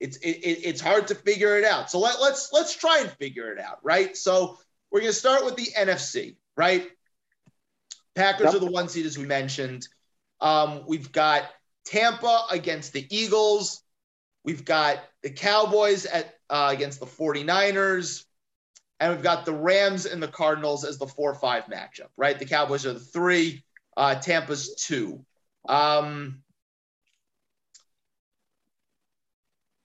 [0.00, 3.52] it's it, it's hard to figure it out so let, let's let's try and figure
[3.52, 4.58] it out right so
[4.90, 6.88] we're going to start with the nfc right
[8.14, 8.54] packers yep.
[8.54, 9.86] are the one seed as we mentioned
[10.40, 11.44] um, we've got
[11.84, 13.82] tampa against the eagles
[14.44, 18.24] we've got the cowboys at uh, against the 49ers
[19.00, 22.38] and we've got the Rams and the Cardinals as the four five matchup, right?
[22.38, 23.62] The Cowboys are the three,
[23.96, 25.24] uh, Tampa's two.
[25.68, 26.42] Um,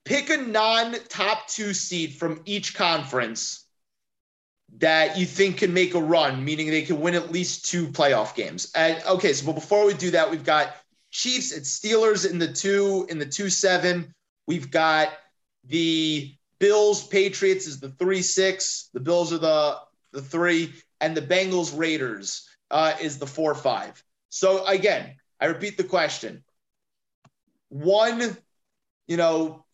[0.06, 3.66] pick a non top two seed from each conference
[4.78, 8.36] that you think can make a run, meaning they can win at least two playoff
[8.36, 8.72] games.
[8.76, 10.76] And okay, so before we do that, we've got
[11.12, 14.14] Chiefs and Steelers in the two in the two seven.
[14.48, 15.10] We've got
[15.66, 18.90] the Bills, Patriots is the three six.
[18.94, 19.80] The Bills are the
[20.14, 24.02] the three, and the Bengals, Raiders uh, is the four five.
[24.30, 26.44] So again, I repeat the question:
[27.70, 28.38] one,
[29.12, 29.66] you know,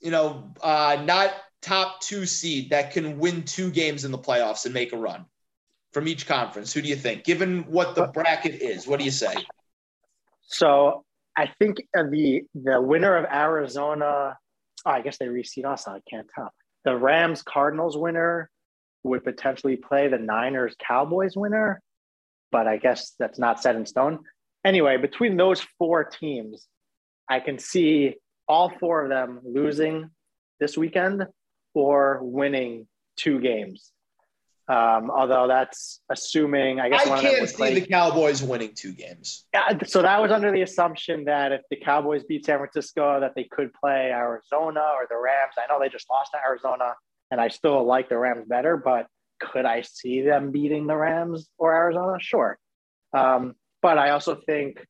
[0.00, 4.64] you know, uh, not top two seed that can win two games in the playoffs
[4.64, 5.26] and make a run
[5.92, 6.72] from each conference.
[6.72, 7.22] Who do you think?
[7.22, 9.34] Given what the bracket is, what do you say?
[10.40, 11.04] So
[11.36, 14.38] I think the the winner of Arizona,
[14.86, 15.86] oh, I guess they reseed us.
[15.86, 16.50] I can't tell.
[16.86, 18.48] The Rams Cardinals winner
[19.02, 21.82] would potentially play the Niners Cowboys winner,
[22.50, 24.20] but I guess that's not set in stone.
[24.64, 26.66] Anyway, between those four teams,
[27.28, 28.16] I can see
[28.48, 30.10] all four of them losing
[30.60, 31.26] this weekend
[31.74, 32.86] or winning
[33.16, 33.92] two games.
[34.68, 37.30] Um, although that's assuming, I guess one of the.
[37.30, 37.74] I can't see play.
[37.78, 39.44] the Cowboys winning two games.
[39.54, 43.34] Yeah, so that was under the assumption that if the Cowboys beat San Francisco, that
[43.36, 45.54] they could play Arizona or the Rams.
[45.56, 46.94] I know they just lost to Arizona,
[47.30, 49.06] and I still like the Rams better, but
[49.38, 52.18] could I see them beating the Rams or Arizona?
[52.18, 52.58] Sure.
[53.12, 54.84] Um, but I also think,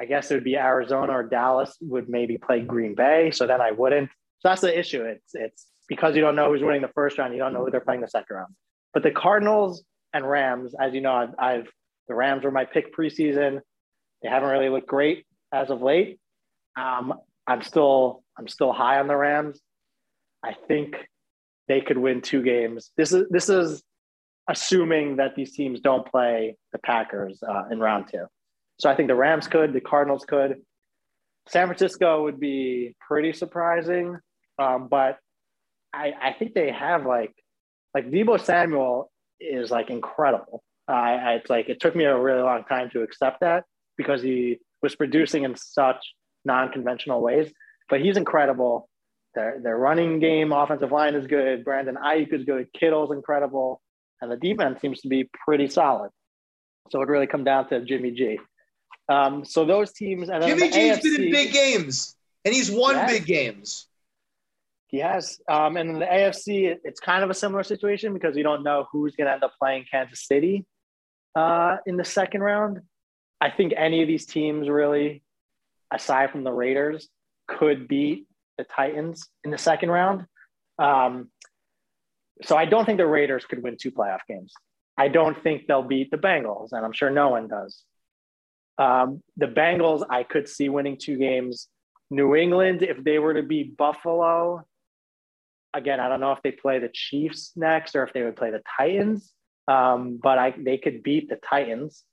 [0.00, 3.30] I guess it would be Arizona or Dallas would maybe play Green Bay.
[3.30, 4.10] So then I wouldn't.
[4.38, 5.02] So that's the issue.
[5.02, 7.70] It's it's because you don't know who's winning the first round, you don't know who
[7.70, 8.54] they're playing the second round.
[8.94, 11.68] But the Cardinals and Rams, as you know, I've, I've
[12.08, 13.60] the Rams were my pick preseason.
[14.22, 16.18] They haven't really looked great as of late.
[16.78, 17.14] Um,
[17.46, 19.60] I'm still I'm still high on the Rams.
[20.42, 20.96] I think
[21.68, 22.90] they could win two games.
[22.96, 23.82] This is this is
[24.48, 28.26] assuming that these teams don't play the Packers uh, in round two.
[28.80, 30.62] So I think the Rams could, the Cardinals could.
[31.48, 34.16] San Francisco would be pretty surprising,
[34.58, 35.18] um, but
[35.92, 37.34] I, I think they have like
[37.94, 40.62] like Deebo Samuel is like incredible.
[40.88, 43.64] Uh, I, it's like it took me a really long time to accept that
[43.98, 45.98] because he was producing in such
[46.46, 47.52] non-conventional ways,
[47.90, 48.88] but he's incredible.
[49.34, 51.64] Their their running game, offensive line is good.
[51.64, 52.68] Brandon Aiyuk is good.
[52.72, 53.82] Kittle's incredible,
[54.22, 56.10] and the defense seems to be pretty solid.
[56.90, 58.38] So it really come down to Jimmy G.
[59.10, 62.94] Um, so those teams, and Jimmy G's AFC, been in big games, and he's won
[62.94, 63.10] yes.
[63.10, 63.88] big games.
[64.86, 65.40] He has.
[65.48, 68.86] Um, and in the AFC, it's kind of a similar situation because you don't know
[68.92, 70.64] who's going to end up playing Kansas City
[71.34, 72.80] uh, in the second round.
[73.40, 75.22] I think any of these teams, really,
[75.92, 77.08] aside from the Raiders,
[77.48, 78.26] could beat
[78.58, 80.26] the Titans in the second round.
[80.78, 81.30] Um,
[82.42, 84.52] so I don't think the Raiders could win two playoff games.
[84.96, 87.82] I don't think they'll beat the Bengals, and I'm sure no one does.
[88.80, 91.68] Um, the Bengals, I could see winning two games.
[92.10, 94.64] New England, if they were to beat Buffalo,
[95.74, 98.50] again, I don't know if they play the Chiefs next or if they would play
[98.50, 99.32] the Titans,
[99.68, 102.04] um, but I they could beat the Titans.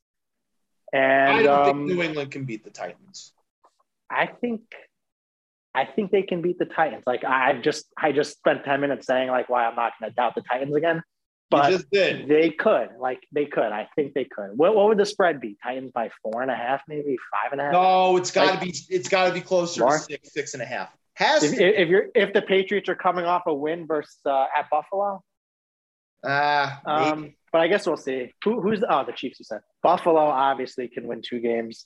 [0.93, 3.31] And I don't um, think New England can beat the Titans.
[4.09, 4.61] I think
[5.73, 7.03] I think they can beat the Titans.
[7.07, 10.35] Like I just I just spent 10 minutes saying like why I'm not gonna doubt
[10.35, 11.01] the Titans again.
[11.49, 12.89] But they could.
[12.99, 13.71] Like they could.
[13.71, 14.57] I think they could.
[14.57, 15.55] What, what would the spread be?
[15.63, 17.73] Titans by four and a half, maybe five and a half?
[17.73, 19.97] No, it's gotta like, be it's gotta be closer more?
[19.97, 20.89] to six, six and a half.
[21.13, 24.69] Has if, if, you're if the Patriots are coming off a win versus uh, at
[24.69, 25.23] Buffalo.
[26.23, 28.33] Uh, um, but I guess we'll see.
[28.43, 29.39] Who, who's the, oh the Chiefs?
[29.39, 31.85] You said Buffalo obviously can win two games.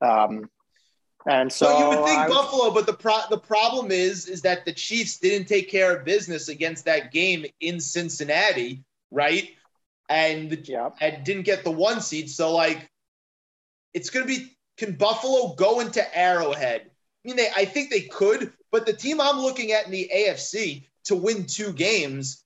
[0.00, 0.48] Um,
[1.26, 4.64] and so well, you would think Buffalo, but the pro- the problem is is that
[4.64, 9.48] the Chiefs didn't take care of business against that game in Cincinnati, right?
[10.08, 12.30] And the, and didn't get the one seed.
[12.30, 12.90] So like,
[13.92, 16.82] it's gonna be can Buffalo go into Arrowhead?
[16.82, 16.88] I
[17.28, 20.88] mean, they I think they could, but the team I'm looking at in the AFC
[21.04, 22.44] to win two games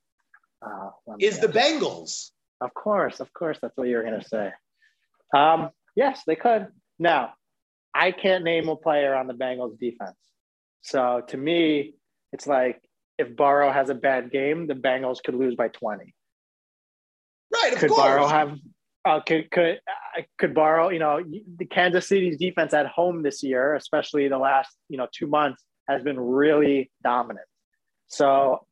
[0.62, 2.30] uh, is the Bengals.
[2.60, 4.52] Of course, of course, that's what you're to say.
[5.34, 6.68] Um, yes, they could.
[6.98, 7.34] Now,
[7.94, 10.16] I can't name a player on the Bengals defense.
[10.82, 11.94] So to me,
[12.32, 12.82] it's like
[13.18, 16.14] if Burrow has a bad game, the Bengals could lose by 20.
[17.70, 18.02] Right, could course.
[18.02, 18.58] Burrow have
[19.04, 21.22] uh, could could uh, could Burrow, you know,
[21.56, 25.62] the Kansas City's defense at home this year, especially the last, you know, 2 months
[25.88, 27.46] has been really dominant.
[28.08, 28.66] So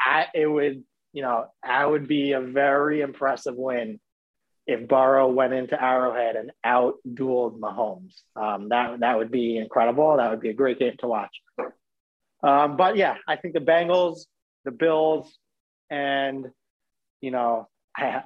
[0.00, 4.00] I it would, you know, I would be a very impressive win
[4.66, 8.20] if Burrow went into Arrowhead and out dueled Mahomes.
[8.36, 10.16] Um, that that would be incredible.
[10.16, 11.34] That would be a great game to watch.
[12.42, 14.26] Um, but yeah, I think the Bengals,
[14.64, 15.36] the Bills,
[15.90, 16.46] and
[17.20, 17.68] you know,
[17.98, 18.22] I,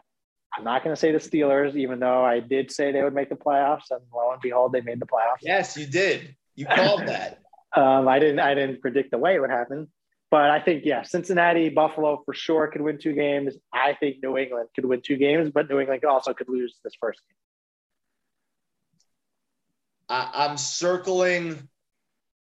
[0.56, 3.30] I'm not going to say the Steelers, even though I did say they would make
[3.30, 5.38] the playoffs, and lo and behold, they made the playoffs.
[5.40, 6.36] Yes, you did.
[6.54, 7.38] You called that.
[7.74, 8.38] Um, I didn't.
[8.38, 9.88] I didn't predict the way it would happen,
[10.30, 13.54] but I think yeah, Cincinnati, Buffalo for sure could win two games.
[13.72, 16.92] I think New England could win two games, but New England also could lose this
[17.00, 17.36] first game.
[20.10, 21.66] I, I'm circling.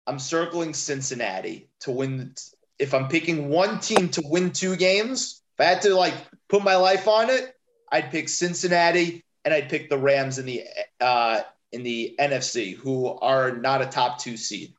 [0.06, 2.36] I'm circling Cincinnati to win.
[2.78, 6.14] If I'm picking one team to win two games, if I had to like
[6.49, 7.53] put my life on it,
[7.91, 10.64] I'd pick Cincinnati and I'd pick the Rams in the
[10.99, 11.41] uh,
[11.72, 14.73] in the NFC, who are not a top two seed.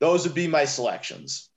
[0.00, 1.48] Those would be my selections.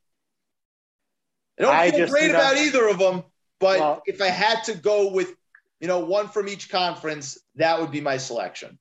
[1.60, 3.24] I don't I feel great about either of them,
[3.60, 5.34] but well, if I had to go with,
[5.80, 8.80] you know, one from each conference, that would be my selection.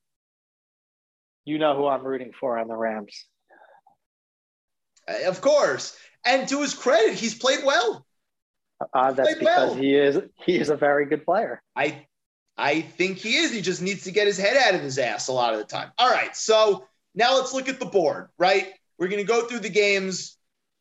[1.45, 3.27] You know who I'm rooting for on the Rams.
[5.09, 5.97] Uh, Of course.
[6.25, 8.07] And to his credit, he's played well.
[8.95, 11.63] Uh, that's because he is he is a very good player.
[11.77, 12.07] I
[12.57, 13.53] I think he is.
[13.53, 15.67] He just needs to get his head out of his ass a lot of the
[15.67, 15.91] time.
[15.99, 16.35] All right.
[16.37, 18.69] So now let's look at the board, right?
[18.99, 20.37] We're gonna go through the games,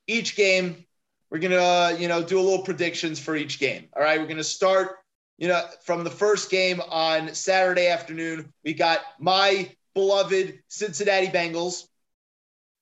[0.08, 0.86] each game.
[1.30, 3.88] We're gonna, uh, you know, do a little predictions for each game.
[3.96, 4.20] All right.
[4.20, 4.98] We're gonna start,
[5.38, 8.52] you know, from the first game on Saturday afternoon.
[8.64, 11.84] We got my beloved Cincinnati Bengals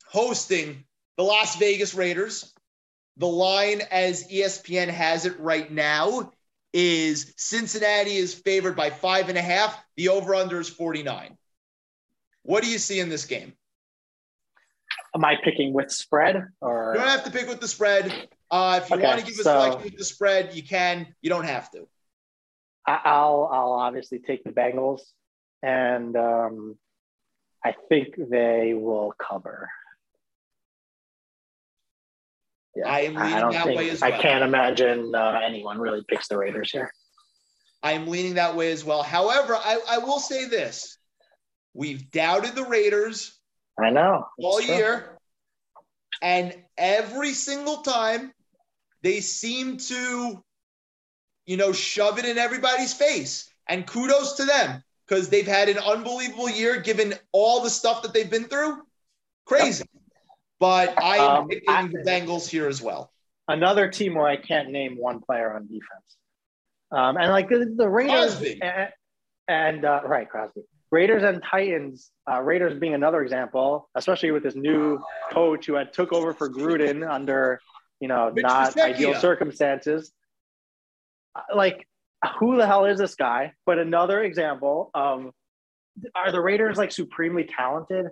[0.08, 0.86] hosting
[1.18, 2.54] the Las Vegas Raiders.
[3.18, 6.32] The line, as ESPN has it right now,
[6.74, 9.76] is Cincinnati is favored by five and a half.
[9.96, 11.36] The over under is 49.
[12.44, 13.54] What do you see in this game?
[15.16, 18.30] Am I picking with spread or You don't have to pick with the spread.
[18.52, 21.08] Uh, if you Okay, want to give a so- selection with the spread, you can.
[21.22, 21.88] You don't have to.
[22.86, 25.02] I'll I'll obviously take the Bengals,
[25.62, 26.78] and um,
[27.66, 29.70] I think they will cover.
[32.78, 36.04] Yeah, I am leaning don't that think- way as I can't imagine uh, anyone really
[36.08, 36.94] picks the Raiders here.
[37.82, 39.02] I am leaning that way as well.
[39.02, 41.00] However, I, I will say this:
[41.74, 43.36] we've doubted the Raiders
[43.80, 44.76] I know all true.
[44.76, 45.18] year,
[46.22, 48.32] and every single time
[49.02, 50.44] they seem to,
[51.48, 53.50] you know, shove it in everybody's face.
[53.68, 58.14] And kudos to them because they've had an unbelievable year given all the stuff that
[58.14, 58.82] they've been through.
[59.46, 59.86] Crazy.
[60.60, 63.12] But I am Um, picking I- the Bengals here as well.
[63.48, 66.18] Another team where I can't name one player on defense,
[66.92, 68.62] um, and like the, the Raiders Crosby.
[68.62, 68.90] and,
[69.48, 72.12] and uh, right Crosby, Raiders and Titans.
[72.30, 75.02] Uh, Raiders being another example, especially with this new
[75.32, 77.62] coach who had took over for Gruden under
[78.02, 80.12] you know Mitch not ideal circumstances.
[81.56, 81.88] Like,
[82.40, 83.54] who the hell is this guy?
[83.66, 85.32] But another example of
[86.16, 88.08] are the Raiders like supremely talented?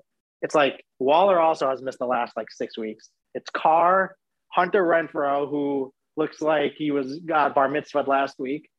[0.45, 3.09] It's like Waller also has missed the last like six weeks.
[3.33, 4.15] It's Carr,
[4.49, 8.69] Hunter Renfrow, who looks like he was got bar mitzvahed last week,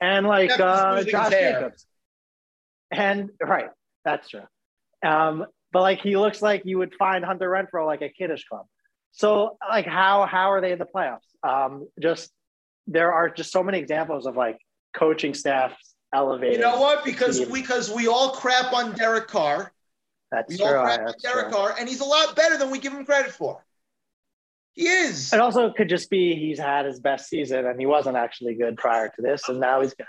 [0.00, 1.30] and like uh, Josh.
[1.30, 1.84] Jacobs.
[2.90, 3.68] And right,
[4.02, 4.44] that's true.
[5.04, 8.64] Um, but like he looks like you would find Hunter Renfrow like a Kiddush club.
[9.12, 11.18] So like how how are they in the playoffs?
[11.46, 12.30] Um, just
[12.86, 14.56] there are just so many examples of like
[14.96, 16.56] coaching staffs elevated.
[16.56, 17.04] You know what?
[17.04, 17.52] Because team.
[17.52, 19.70] because we all crap on Derek Carr.
[20.30, 20.66] That's We true.
[20.66, 21.54] crap on That's Derek true.
[21.54, 23.64] Carr, and he's a lot better than we give him credit for.
[24.72, 25.32] He is.
[25.32, 28.76] It also could just be he's had his best season and he wasn't actually good
[28.76, 30.06] prior to this, and now he's good.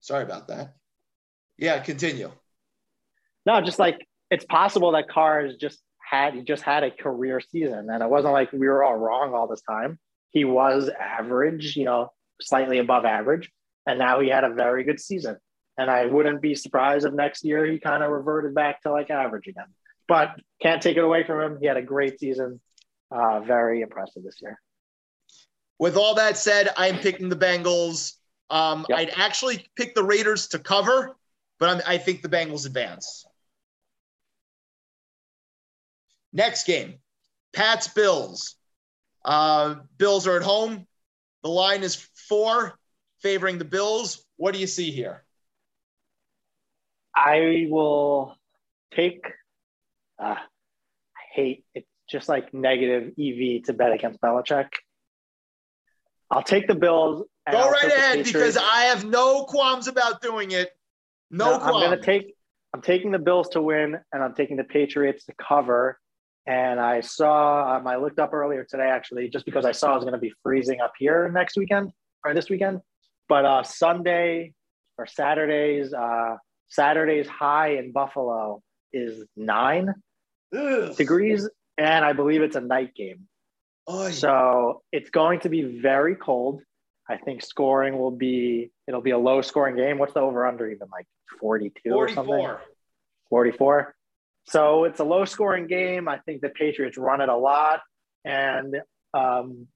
[0.00, 0.74] Sorry about that.
[1.58, 2.30] Yeah, continue.
[3.44, 7.40] No, just like it's possible that Carr has just had he just had a career
[7.40, 9.98] season, and it wasn't like we were all wrong all this time.
[10.30, 12.10] He was average, you know,
[12.40, 13.50] slightly above average,
[13.86, 15.36] and now he had a very good season.
[15.78, 19.10] And I wouldn't be surprised if next year he kind of reverted back to like
[19.10, 19.66] average again.
[20.08, 21.58] But can't take it away from him.
[21.60, 22.60] He had a great season.
[23.10, 24.60] Uh, very impressive this year.
[25.78, 28.14] With all that said, I'm picking the Bengals.
[28.50, 28.98] Um, Yep.
[28.98, 31.16] I'd actually pick the Raiders to cover,
[31.58, 33.24] but I'm, I think the Bengals advance.
[36.32, 36.98] Next game,
[37.52, 38.56] Pats Bills.
[39.24, 40.86] Uh, Bills are at home.
[41.42, 41.96] The line is
[42.28, 42.78] four,
[43.20, 44.24] favoring the Bills.
[44.36, 45.24] What do you see here?
[47.14, 48.36] I will
[48.94, 49.24] take.
[50.18, 54.68] Uh, I hate it's just like negative EV to bet against Belichick.
[56.30, 57.24] I'll take the Bills.
[57.46, 60.70] and Go I'll right ahead because I have no qualms about doing it.
[61.30, 61.84] No, No, I'm qualms.
[61.84, 62.34] gonna take.
[62.74, 65.98] I'm taking the Bills to win, and I'm taking the Patriots to cover.
[66.46, 67.76] And I saw.
[67.76, 70.18] Um, I looked up earlier today, actually, just because I saw it was going to
[70.20, 71.92] be freezing up here next weekend
[72.24, 72.80] or this weekend.
[73.28, 74.52] But uh, Sunday
[74.98, 76.36] or Saturdays, uh,
[76.72, 78.62] Saturday's high in Buffalo
[78.92, 79.92] is nine
[80.56, 80.96] Ugh.
[80.96, 83.28] degrees, and I believe it's a night game.
[83.90, 84.10] Oy.
[84.10, 86.62] So it's going to be very cold.
[87.10, 89.98] I think scoring will be it'll be a low scoring game.
[89.98, 91.06] What's the over under even like
[91.40, 92.26] 42 or something?
[92.26, 92.60] 44.
[93.28, 93.94] 44.
[94.48, 96.08] So it's a low scoring game.
[96.08, 97.80] I think the Patriots run it a lot.
[98.24, 98.76] And
[99.14, 99.66] um,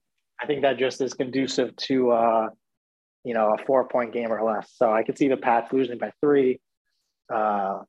[0.41, 2.49] I think that just is conducive to, uh,
[3.23, 4.71] you know, a four point game or less.
[4.75, 6.59] So I could see the Pats losing by three,
[7.33, 7.79] uh,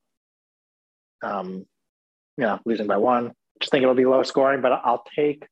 [1.23, 1.67] um,
[2.37, 3.33] you know, losing by one.
[3.61, 5.47] Just think it'll be low scoring, but I'll take.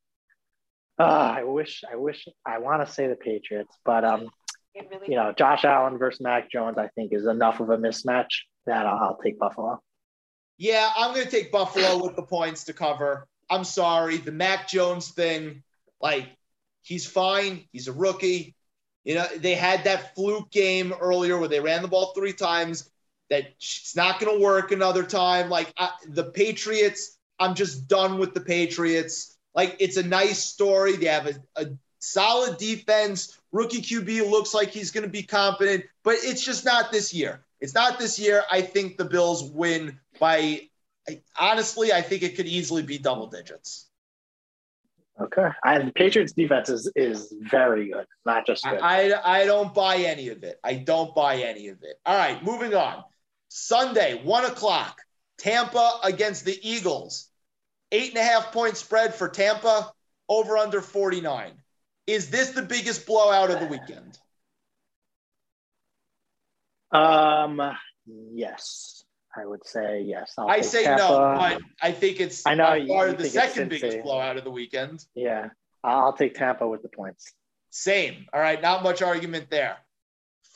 [0.99, 4.29] Uh, I wish, I wish, I want to say the Patriots, but um,
[5.07, 8.29] you know, Josh Allen versus Mac Jones, I think, is enough of a mismatch
[8.67, 9.81] that I'll, I'll take Buffalo.
[10.59, 13.27] Yeah, I'm going to take Buffalo with the points to cover.
[13.51, 14.17] I'm sorry.
[14.17, 15.63] The Mac Jones thing,
[16.01, 16.29] like,
[16.83, 17.65] he's fine.
[17.73, 18.55] He's a rookie.
[19.05, 22.91] You know, they had that fluke game earlier where they ran the ball three times.
[23.31, 25.49] That it's not going to work another time.
[25.49, 29.37] Like I, the Patriots, I'm just done with the Patriots.
[29.55, 30.97] Like it's a nice story.
[30.97, 31.67] They have a, a
[31.99, 33.39] solid defense.
[33.53, 37.41] Rookie QB looks like he's going to be competent, but it's just not this year.
[37.61, 38.43] It's not this year.
[38.51, 40.69] I think the Bills win by,
[41.39, 43.89] honestly, I think it could easily be double digits.
[45.19, 45.49] Okay.
[45.65, 48.81] And the Patriots defense is, is very good, not just good.
[48.81, 50.61] I, I, I don't buy any of it.
[50.63, 51.99] I don't buy any of it.
[52.05, 53.03] All right, moving on.
[53.49, 55.01] Sunday, one o'clock,
[55.39, 57.29] Tampa against the Eagles.
[57.93, 59.93] Eight and a half point spread for Tampa,
[60.29, 61.53] over under 49.
[62.07, 64.19] Is this the biggest blowout of the weekend?
[66.93, 67.61] Um,
[68.07, 69.05] yes,
[69.37, 70.35] I would say yes.
[70.39, 71.03] I'll i say Tampa.
[71.03, 74.51] no, but I think it's I know by far the second biggest blowout of the
[74.51, 75.05] weekend.
[75.15, 75.49] Yeah,
[75.83, 77.33] I'll take Tampa with the points.
[77.71, 78.27] Same.
[78.33, 79.77] All right, not much argument there.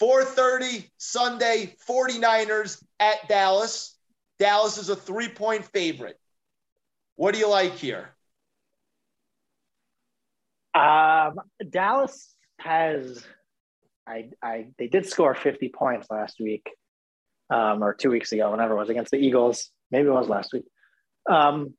[0.01, 3.97] 4:30 Sunday, 49ers at Dallas.
[4.39, 6.19] Dallas is a three-point favorite.
[7.17, 8.15] What do you like here?
[10.75, 13.23] Um, Dallas has,
[14.07, 16.71] I, I, they did score 50 points last week,
[17.51, 19.71] um, or two weeks ago, whenever it was against the Eagles.
[19.91, 20.65] Maybe it was last week.
[21.29, 21.75] Um,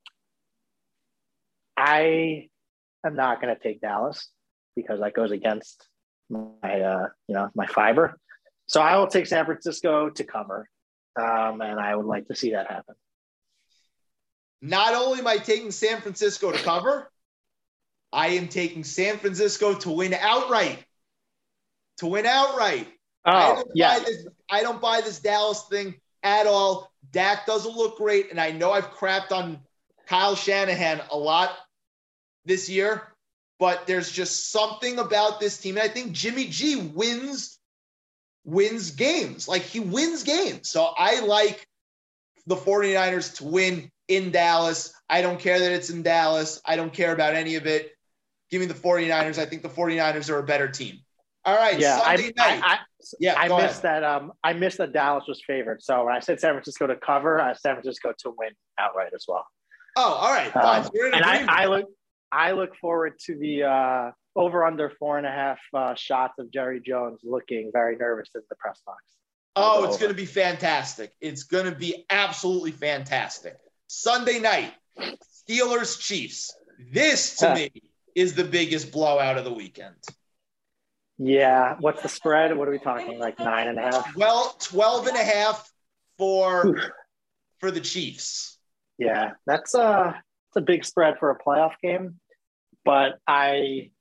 [1.76, 2.50] I
[3.04, 4.30] am not going to take Dallas
[4.76, 5.88] because that goes against
[6.32, 8.18] my, uh, you know, my fiber.
[8.66, 10.68] So I will take San Francisco to cover,
[11.20, 12.96] um, and I would like to see that happen.
[14.62, 17.12] Not only am I taking San Francisco to cover,
[18.14, 20.84] I am taking San Francisco to win outright.
[21.98, 22.88] To win outright.
[23.26, 23.98] Oh, I don't yeah.
[23.98, 26.92] Buy this, I don't buy this Dallas thing at all.
[27.12, 29.60] Dak doesn't look great, and I know I've crapped on
[30.08, 31.52] Kyle Shanahan a lot
[32.46, 33.04] this year,
[33.62, 35.78] but there's just something about this team.
[35.78, 37.60] And I think Jimmy G wins
[38.44, 39.48] wins games.
[39.48, 40.68] Like he wins games.
[40.68, 41.68] So I like
[42.48, 44.92] the 49ers to win in Dallas.
[45.08, 46.60] I don't care that it's in Dallas.
[46.66, 47.92] I don't care about any of it.
[48.50, 49.38] Give me the 49ers.
[49.38, 50.98] I think the 49ers are a better team.
[51.46, 51.80] All right.
[51.80, 52.00] Yeah.
[52.00, 52.64] Sunday I, night.
[52.64, 52.80] I, I,
[53.20, 53.36] yeah.
[53.38, 54.02] I missed ahead.
[54.02, 54.04] that.
[54.04, 55.84] Um, I missed that Dallas was favored.
[55.84, 59.12] So when I said San Francisco to cover, I said San Francisco to win outright
[59.14, 59.46] as well.
[59.98, 60.56] Oh, all right.
[60.56, 61.86] Um, and I, I, look,
[62.32, 66.52] I look forward to the uh, over under four and a half uh, shots of
[66.52, 69.04] Jerry Jones looking very nervous in the press box.
[69.56, 71.12] Oh, it's going to be fantastic.
[71.20, 73.58] It's going to be absolutely fantastic.
[73.88, 76.56] Sunday night, Steelers Chiefs.
[76.92, 77.72] This to me
[78.16, 79.96] is the biggest blowout of the weekend.
[81.18, 81.76] Yeah.
[81.80, 82.56] What's the spread?
[82.56, 83.20] What are we talking?
[83.20, 84.16] Like nine and a half?
[84.16, 85.70] Well, 12 and a half
[86.18, 86.94] for
[87.60, 88.58] for the Chiefs.
[88.98, 90.22] Yeah, that's a
[90.52, 92.20] it's a big spread for a playoff game.
[92.86, 93.92] But I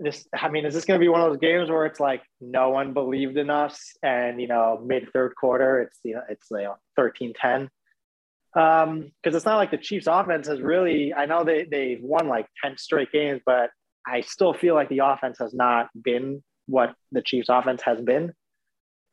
[0.00, 2.70] this I mean, is this gonna be one of those games where it's like no
[2.70, 6.76] one believed in us and you know, mid third quarter it's you know it's know
[6.98, 7.68] 13-10
[8.54, 12.28] um, because it's not like the Chiefs offense has really, I know they, they've won
[12.28, 13.70] like 10 straight games, but
[14.06, 18.32] I still feel like the offense has not been what the Chiefs offense has been.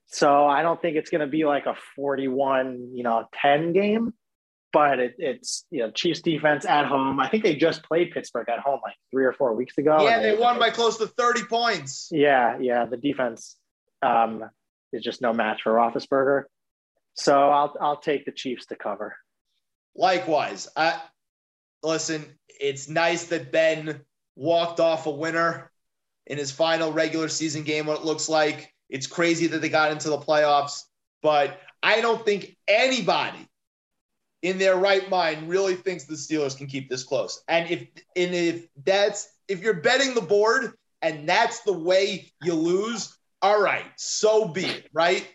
[0.08, 4.14] So I don't think it's going to be like a 41, you know, 10 game,
[4.76, 7.18] but it, it's, you know, Chiefs defense at home.
[7.22, 10.04] I think they just played Pittsburgh at home like three or four weeks ago.
[10.04, 12.10] Yeah, they, they won by close to 30 points.
[12.12, 12.84] Yeah, yeah.
[12.84, 13.56] The defense
[14.02, 14.44] um,
[14.92, 16.44] is just no match for Roethlisberger.
[17.14, 19.16] So I'll, I'll take the Chiefs to cover.
[19.96, 21.02] Likewise, I
[21.82, 22.26] listen.
[22.60, 24.02] It's nice that Ben
[24.36, 25.72] walked off a winner
[26.28, 27.86] in his final regular season game.
[27.86, 30.82] What it looks like, it's crazy that they got into the playoffs,
[31.24, 33.48] but I don't think anybody
[34.46, 37.44] in their right mind really thinks the Steelers can keep this close.
[37.48, 37.82] And if
[38.16, 43.60] and if that's if you're betting the board and that's the way you lose, all
[43.60, 45.28] right, so be it, right?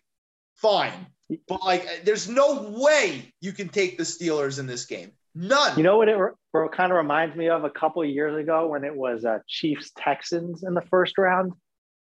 [0.55, 1.07] Fine.
[1.49, 5.11] But like, there's no way you can take the Steelers in this game.
[5.35, 5.77] None.
[5.77, 8.69] You know what it, it kind of reminds me of a couple of years ago
[8.69, 11.53] when it was uh, Chiefs Texans in the first round,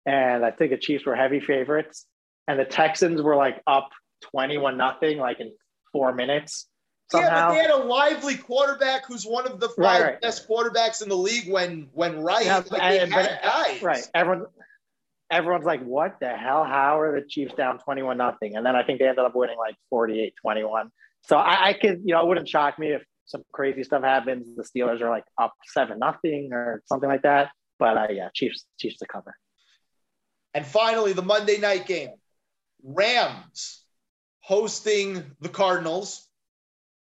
[0.04, 2.06] and I think the Chiefs were heavy favorites,
[2.48, 5.52] and the Texans were like up twenty-one nothing, like in
[5.92, 6.66] four minutes.
[7.10, 7.28] Somehow.
[7.28, 10.20] Yeah, but they had a lively quarterback who's one of the five right, right.
[10.20, 12.44] best quarterbacks in the league when when right.
[12.44, 14.06] Yeah, like and, but, right.
[14.14, 14.46] Everyone
[15.30, 16.64] everyone's like, what the hell?
[16.64, 18.56] How are the Chiefs down 21 nothing?
[18.56, 20.90] And then I think they ended up winning like 48 21.
[21.22, 24.54] So I, I could, you know, it wouldn't shock me if some crazy stuff happens.
[24.56, 27.50] The Steelers are like up seven nothing or something like that.
[27.78, 29.34] But uh, yeah, Chiefs, Chiefs to cover.
[30.54, 32.10] And finally, the Monday night game
[32.82, 33.84] Rams
[34.40, 36.27] hosting the Cardinals.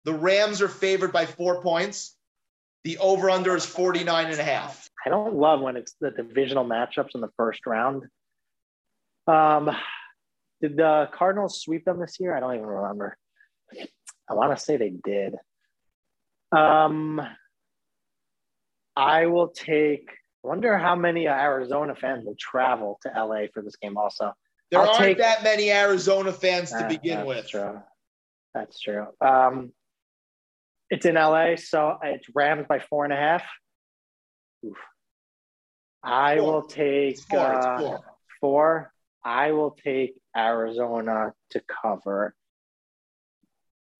[0.05, 2.15] The Rams are favored by four points.
[2.83, 4.89] The over under is 49 and a half.
[5.05, 8.03] I don't love when it's the divisional matchups in the first round.
[9.27, 9.75] Um,
[10.61, 12.35] did the Cardinals sweep them this year?
[12.35, 13.17] I don't even remember.
[14.29, 15.35] I want to say they did.
[16.51, 17.19] Um,
[18.95, 20.09] I will take.
[20.43, 23.97] Wonder how many Arizona fans will travel to LA for this game.
[23.97, 24.31] Also,
[24.69, 27.47] There I'll aren't take- that many Arizona fans to Uh, begin that's with.
[27.49, 27.81] True.
[28.53, 29.07] That's true.
[29.21, 29.73] Um,
[30.89, 33.43] it's in LA, so it's Rams by four and a half.
[34.65, 34.77] Oof.
[36.03, 36.45] I Four.
[36.53, 37.99] will take four, uh, four.
[38.39, 38.93] four.
[39.23, 42.35] I will take Arizona to cover.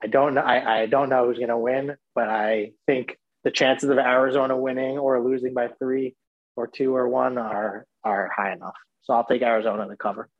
[0.03, 0.41] I don't know.
[0.41, 4.55] I, I don't know who's going to win, but I think the chances of Arizona
[4.55, 6.15] winning or losing by three
[6.55, 8.75] or two or one are are high enough.
[9.01, 10.29] So I'll take Arizona to cover.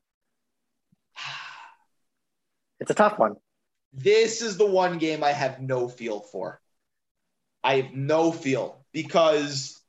[2.82, 3.36] It's a tough one.
[3.98, 6.60] This is the one game I have no feel for.
[7.64, 9.82] I have no feel because,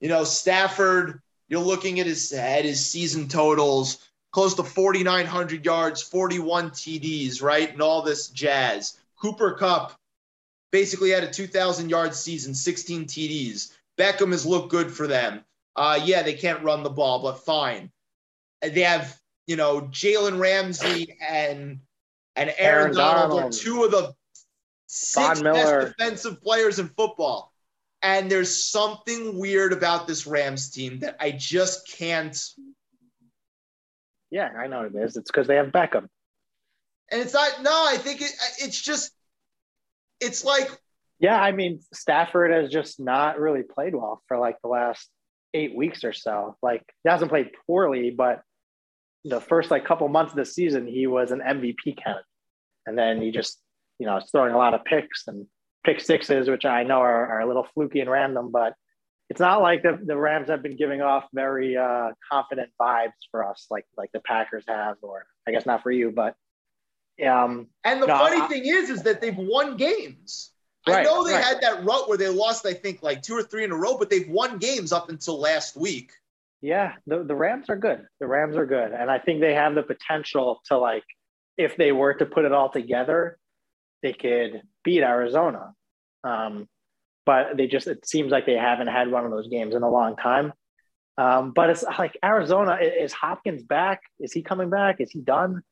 [0.00, 3.98] you know, Stafford, you're looking at his at his season totals,
[4.32, 7.72] close to 4,900 yards, 41 TDs, right?
[7.72, 8.98] And all this jazz.
[9.16, 9.96] Cooper Kupp
[10.72, 13.70] basically had a 2,000 yard season, 16 TDs.
[13.96, 15.44] Beckham has looked good for them.
[15.76, 17.92] Uh, yeah, they can't run the ball, but fine.
[18.60, 19.16] They have,
[19.46, 21.80] you know, Jalen Ramsey and
[22.36, 24.12] and Aaron, Aaron Donald, are two of the
[24.86, 27.52] six best defensive players in football.
[28.02, 32.38] And there's something weird about this Rams team that I just can't.
[34.30, 35.16] Yeah, I know what it is.
[35.16, 36.08] It's because they have Beckham.
[37.10, 37.62] And it's not.
[37.62, 39.10] No, I think it, it's just.
[40.20, 40.70] It's like
[41.18, 45.08] Yeah, I mean Stafford has just not really played well for like the last
[45.54, 46.56] eight weeks or so.
[46.62, 48.42] Like he hasn't played poorly, but
[49.24, 52.24] the first like couple months of the season he was an MVP candidate,
[52.86, 53.58] and then he just
[53.98, 55.46] you know is throwing a lot of picks and
[55.84, 58.74] pick sixes, which I know are, are a little fluky and random, but
[59.30, 63.48] it's not like the, the Rams have been giving off very uh, confident vibes for
[63.48, 66.34] us, like like the Packers have, or I guess not for you, but
[67.24, 70.50] um, And the No, funny I- thing is, is that they've won games.
[70.86, 71.42] I know they right.
[71.42, 73.96] had that rut where they lost, I think, like two or three in a row,
[73.96, 76.12] but they've won games up until last week.
[76.64, 78.06] Yeah, the, the Rams are good.
[78.20, 78.92] The Rams are good.
[78.92, 81.04] And I think they have the potential to like,
[81.58, 83.38] if they were to put it all together,
[84.02, 85.74] they could beat Arizona.
[86.24, 86.66] Um,
[87.26, 89.90] but they just, it seems like they haven't had one of those games in a
[89.90, 90.54] long time.
[91.18, 94.00] Um, but it's like Arizona, is Hopkins back?
[94.18, 94.96] Is he coming back?
[95.00, 95.62] Is he done?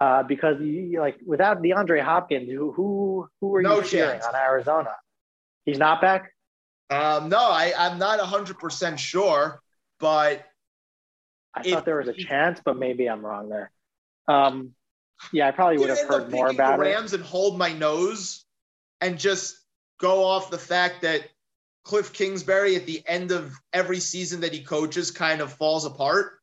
[0.00, 4.26] Uh, because you, like without DeAndre Hopkins, who who who are No you cheering chance.
[4.26, 4.94] on Arizona?
[5.64, 6.30] He's not back.
[6.88, 9.60] Um, no, I, I'm not 100% sure,
[9.98, 10.44] but
[11.54, 13.70] I If thought there was a chance, but maybe I'm wrong there.
[14.26, 14.74] Um,
[15.32, 16.94] yeah, I probably would have heard more about the it.
[16.94, 18.44] Rams and hold my nose
[19.00, 19.58] and just
[19.98, 21.22] go off the fact that
[21.84, 26.38] Cliff Kingsbury at the end of every season that he coaches kind of falls apart.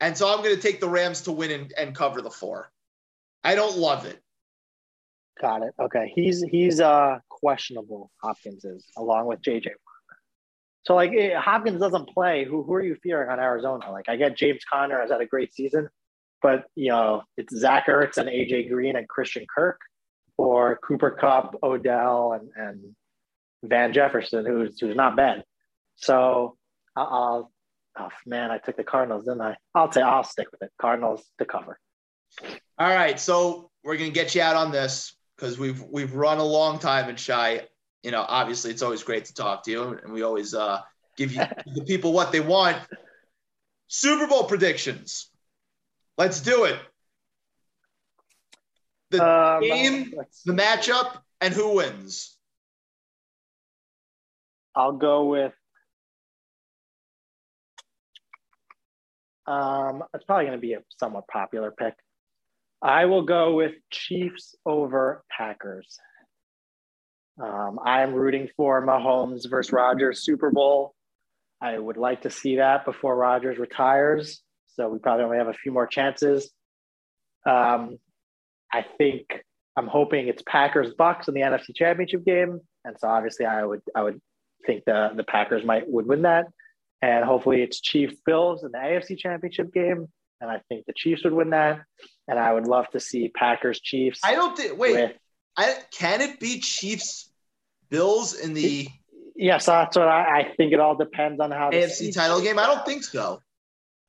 [0.00, 2.70] And so I'm going to take the Rams to win and, and cover the four.
[3.42, 4.20] I don't love it.
[5.40, 5.74] Got it.
[5.78, 8.10] Okay, he's he's uh questionable.
[8.22, 9.68] Hopkins is along with JJ.
[10.86, 12.44] So like eh, Hopkins doesn't play.
[12.44, 13.90] Who who are you fearing on Arizona?
[13.90, 15.88] Like I get James Conner has had a great season,
[16.40, 19.80] but you know it's Zach Ertz and AJ Green and Christian Kirk,
[20.38, 22.94] or Cooper Kupp, Odell, and and
[23.64, 25.44] Van Jefferson, who's who's not bad.
[25.96, 26.56] So
[26.94, 27.50] I'll.
[27.98, 29.56] Oh man, I took the Cardinals, didn't I?
[29.74, 30.70] I'll say I'll stick with it.
[30.80, 31.80] Cardinals to cover.
[32.78, 36.44] All right, so we're gonna get you out on this because we've we've run a
[36.44, 37.66] long time and shy.
[38.06, 40.80] You know, obviously it's always great to talk to you, and we always uh,
[41.16, 41.42] give you
[41.74, 42.78] the people what they want.
[43.88, 45.28] Super Bowl predictions.
[46.16, 46.78] Let's do it.
[49.10, 50.14] The Um, game,
[50.44, 52.38] the matchup, and who wins.
[54.76, 55.52] I'll go with.
[59.48, 61.94] Um, it's probably going to be a somewhat popular pick.
[62.80, 65.98] I will go with Chiefs over Packers.
[67.42, 70.94] Um, I'm rooting for Mahomes versus Rodgers Super Bowl.
[71.60, 74.42] I would like to see that before Rodgers retires.
[74.68, 76.50] So we probably only have a few more chances.
[77.46, 77.98] Um,
[78.72, 79.42] I think
[79.76, 83.80] I'm hoping it's Packers Bucks in the NFC Championship game, and so obviously I would
[83.94, 84.20] I would
[84.66, 86.46] think the the Packers might would win that,
[87.02, 90.06] and hopefully it's Chiefs Bills in the AFC Championship game,
[90.40, 91.80] and I think the Chiefs would win that,
[92.26, 94.20] and I would love to see Packers Chiefs.
[94.24, 94.78] I don't think.
[94.78, 95.12] Wait, with,
[95.56, 97.30] I, can it be Chiefs
[97.90, 98.88] Bills in the
[99.38, 100.72] Yes, that's what I, I think.
[100.72, 102.58] It all depends on how the AFC title game?
[102.58, 103.42] I don't think so.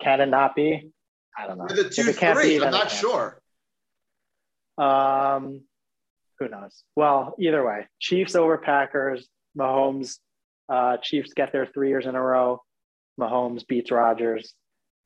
[0.02, 0.90] Can it not be?
[1.38, 1.68] I don't know.
[1.68, 2.60] The two three.
[2.60, 3.42] be, I'm not sure.
[4.78, 5.62] Um,
[6.40, 6.84] who knows?
[6.96, 9.28] Well, either way, Chiefs over Packers.
[9.58, 10.18] Mahomes,
[10.70, 12.62] uh, Chiefs get there three years in a row.
[13.20, 14.54] Mahomes beats Rodgers,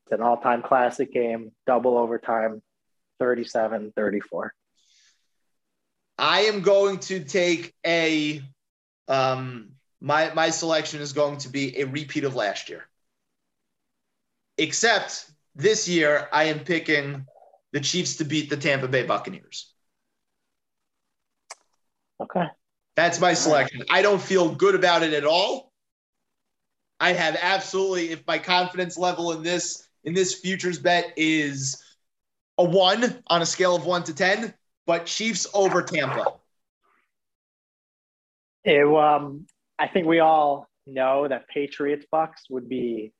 [0.04, 2.62] It's an all-time classic game, double overtime,
[3.20, 4.50] 37-34.
[6.22, 8.40] I am going to take a
[9.08, 12.84] um my my selection is going to be a repeat of last year.
[14.56, 17.26] Except this year I am picking
[17.72, 19.74] the Chiefs to beat the Tampa Bay Buccaneers.
[22.20, 22.46] Okay.
[22.94, 23.82] That's my selection.
[23.90, 25.72] I don't feel good about it at all.
[27.00, 31.82] I have absolutely if my confidence level in this in this futures bet is
[32.58, 34.54] a 1 on a scale of 1 to 10,
[34.86, 36.34] but Chiefs over Tampa.
[38.64, 39.46] It, um,
[39.78, 43.12] I think we all know that Patriots Bucks would be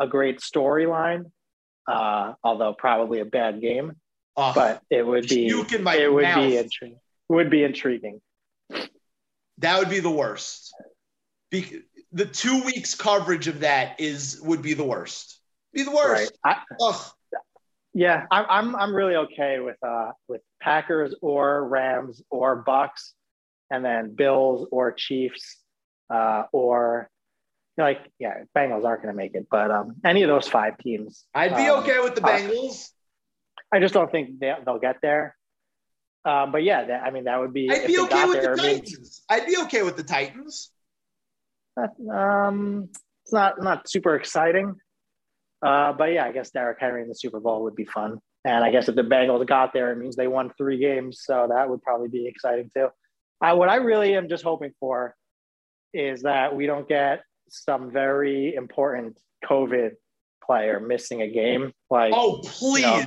[0.00, 1.30] a great storyline,
[1.88, 3.92] uh, although probably a bad game.
[4.36, 6.48] Oh, but it would be puke in my it would mouth.
[6.48, 6.98] be intriguing.
[7.28, 8.20] Would be intriguing.
[9.58, 10.74] That would be the worst.
[11.50, 15.38] Be- the two weeks coverage of that is would be the worst.
[15.72, 15.98] Be the Right.
[16.18, 16.38] worst.
[16.44, 17.02] I, Ugh.
[17.94, 23.14] Yeah, I'm I'm I'm really okay with uh with Packers or Rams or Bucks,
[23.70, 25.58] and then Bills or Chiefs,
[26.10, 27.08] uh, or
[27.78, 31.24] like yeah, Bengals aren't going to make it, but um, any of those five teams,
[31.34, 32.90] I'd be um, okay with the Bengals.
[33.72, 35.36] I just don't think they, they'll get there.
[36.24, 37.70] Um, but yeah, that, I mean that would be.
[37.70, 39.22] I'd be okay with there, the it means- Titans.
[39.28, 40.70] I'd be okay with the Titans.
[41.76, 42.88] That, Um,
[43.24, 44.76] it's not not super exciting.
[45.64, 48.18] Uh, but yeah, I guess Derrick Henry in the Super Bowl would be fun.
[48.44, 51.46] And I guess if the Bengals got there, it means they won three games, so
[51.48, 52.88] that would probably be exciting too.
[53.42, 55.14] Uh, what I really am just hoping for
[55.94, 59.18] is that we don't get some very important
[59.48, 59.92] COVID
[60.44, 61.72] player missing a game.
[61.90, 62.82] Like, Oh please.
[62.82, 63.04] No.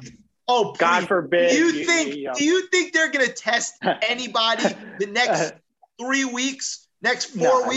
[0.48, 0.80] Oh please.
[0.80, 1.52] God forbid.
[1.52, 4.64] do you you- think you know- do you think they're gonna test anybody
[5.00, 5.54] the next
[6.02, 7.68] three weeks, next four No, no.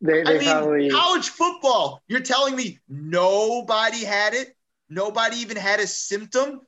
[0.00, 2.02] They, they I mean, probably college football.
[2.08, 4.54] You're telling me nobody had it?
[4.88, 6.60] Nobody even had a symptom?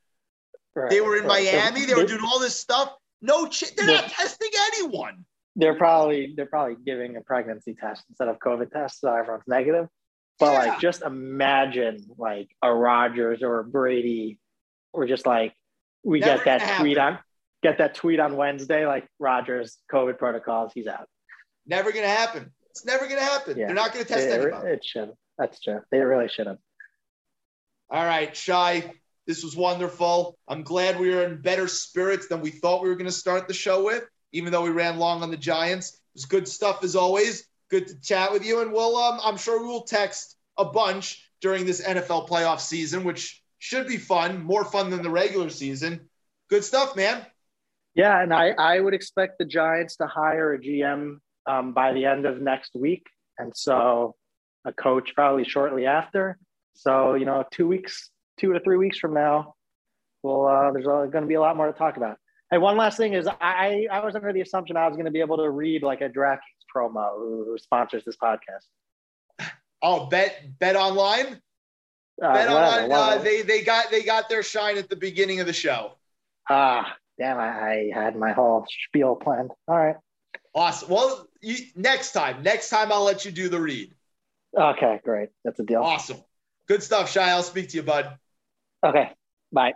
[0.88, 1.72] They were in right, right.
[1.72, 1.86] Miami.
[1.86, 2.92] They were doing all this stuff.
[3.22, 5.24] No, ch- they're They're- not testing anyone.
[5.56, 9.88] they're probably they're probably giving a pregnancy test instead of COVID test, so everyone's negative.
[10.38, 10.58] But Yeah.
[10.70, 14.38] like, just imagine like a Rodgers or a Brady,
[14.92, 15.54] or just like
[16.02, 17.14] we Never get that tweet happen.
[17.16, 17.22] on
[17.62, 21.08] get that tweet on Wednesday, like Rodgers COVID protocols, he's out.
[21.66, 22.52] Never gonna happen.
[22.80, 23.58] It's never gonna happen.
[23.58, 23.66] Yeah.
[23.66, 24.70] They're not gonna test It, anybody.
[24.70, 25.12] it should.
[25.36, 25.82] That's true.
[25.90, 26.56] They really should have.
[27.90, 28.94] All right, Shy.
[29.26, 30.38] This was wonderful.
[30.48, 33.48] I'm glad we were in better spirits than we thought we were going to start
[33.48, 35.92] the show with, even though we ran long on the Giants.
[35.92, 37.46] It was good stuff as always.
[37.70, 38.96] Good to chat with you, and we'll.
[38.96, 43.88] Um, I'm sure we will text a bunch during this NFL playoff season, which should
[43.88, 46.08] be fun, more fun than the regular season.
[46.48, 47.26] Good stuff, man.
[47.94, 51.18] Yeah, and I, I would expect the Giants to hire a GM
[51.50, 53.06] um, by the end of next week,
[53.38, 54.14] and so
[54.64, 56.38] a coach probably shortly after.
[56.74, 59.54] So you know, two weeks, two to three weeks from now,
[60.22, 62.16] well, uh, there's going to be a lot more to talk about.
[62.52, 65.12] And one last thing is, I I was under the assumption I was going to
[65.12, 69.50] be able to read like a DraftKings promo who, who sponsors this podcast.
[69.82, 71.40] Oh, bet bet online.
[72.22, 73.18] Uh, bet whatever, online.
[73.18, 75.92] Uh, they they got they got their shine at the beginning of the show.
[76.50, 77.38] ah, damn!
[77.38, 79.52] I, I had my whole spiel planned.
[79.68, 79.96] All right.
[80.54, 80.90] Awesome.
[80.90, 83.94] Well, you, next time, next time I'll let you do the read.
[84.56, 85.28] Okay, great.
[85.44, 85.82] That's a deal.
[85.82, 86.18] Awesome.
[86.66, 87.30] Good stuff, Shy.
[87.30, 88.16] I'll speak to you, bud.
[88.84, 89.10] Okay.
[89.52, 89.74] Bye.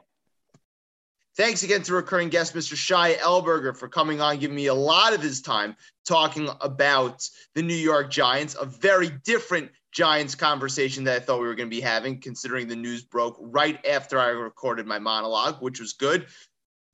[1.36, 2.76] Thanks again to recurring guest, Mr.
[2.76, 5.74] Shy Elberger, for coming on, giving me a lot of his time
[6.06, 11.48] talking about the New York Giants, a very different Giants conversation that I thought we
[11.48, 15.60] were going to be having, considering the news broke right after I recorded my monologue,
[15.60, 16.26] which was good.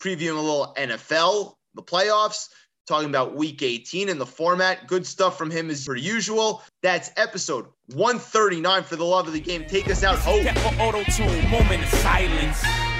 [0.03, 2.49] Previewing a little NFL, the playoffs,
[2.91, 4.89] talking about week 18 and the format.
[4.89, 6.63] Good stuff from him as per usual.
[6.83, 9.65] That's episode 139 for the love of the game.
[9.67, 10.19] Take us out.
[10.19, 13.00] For auto tune, moment of silence.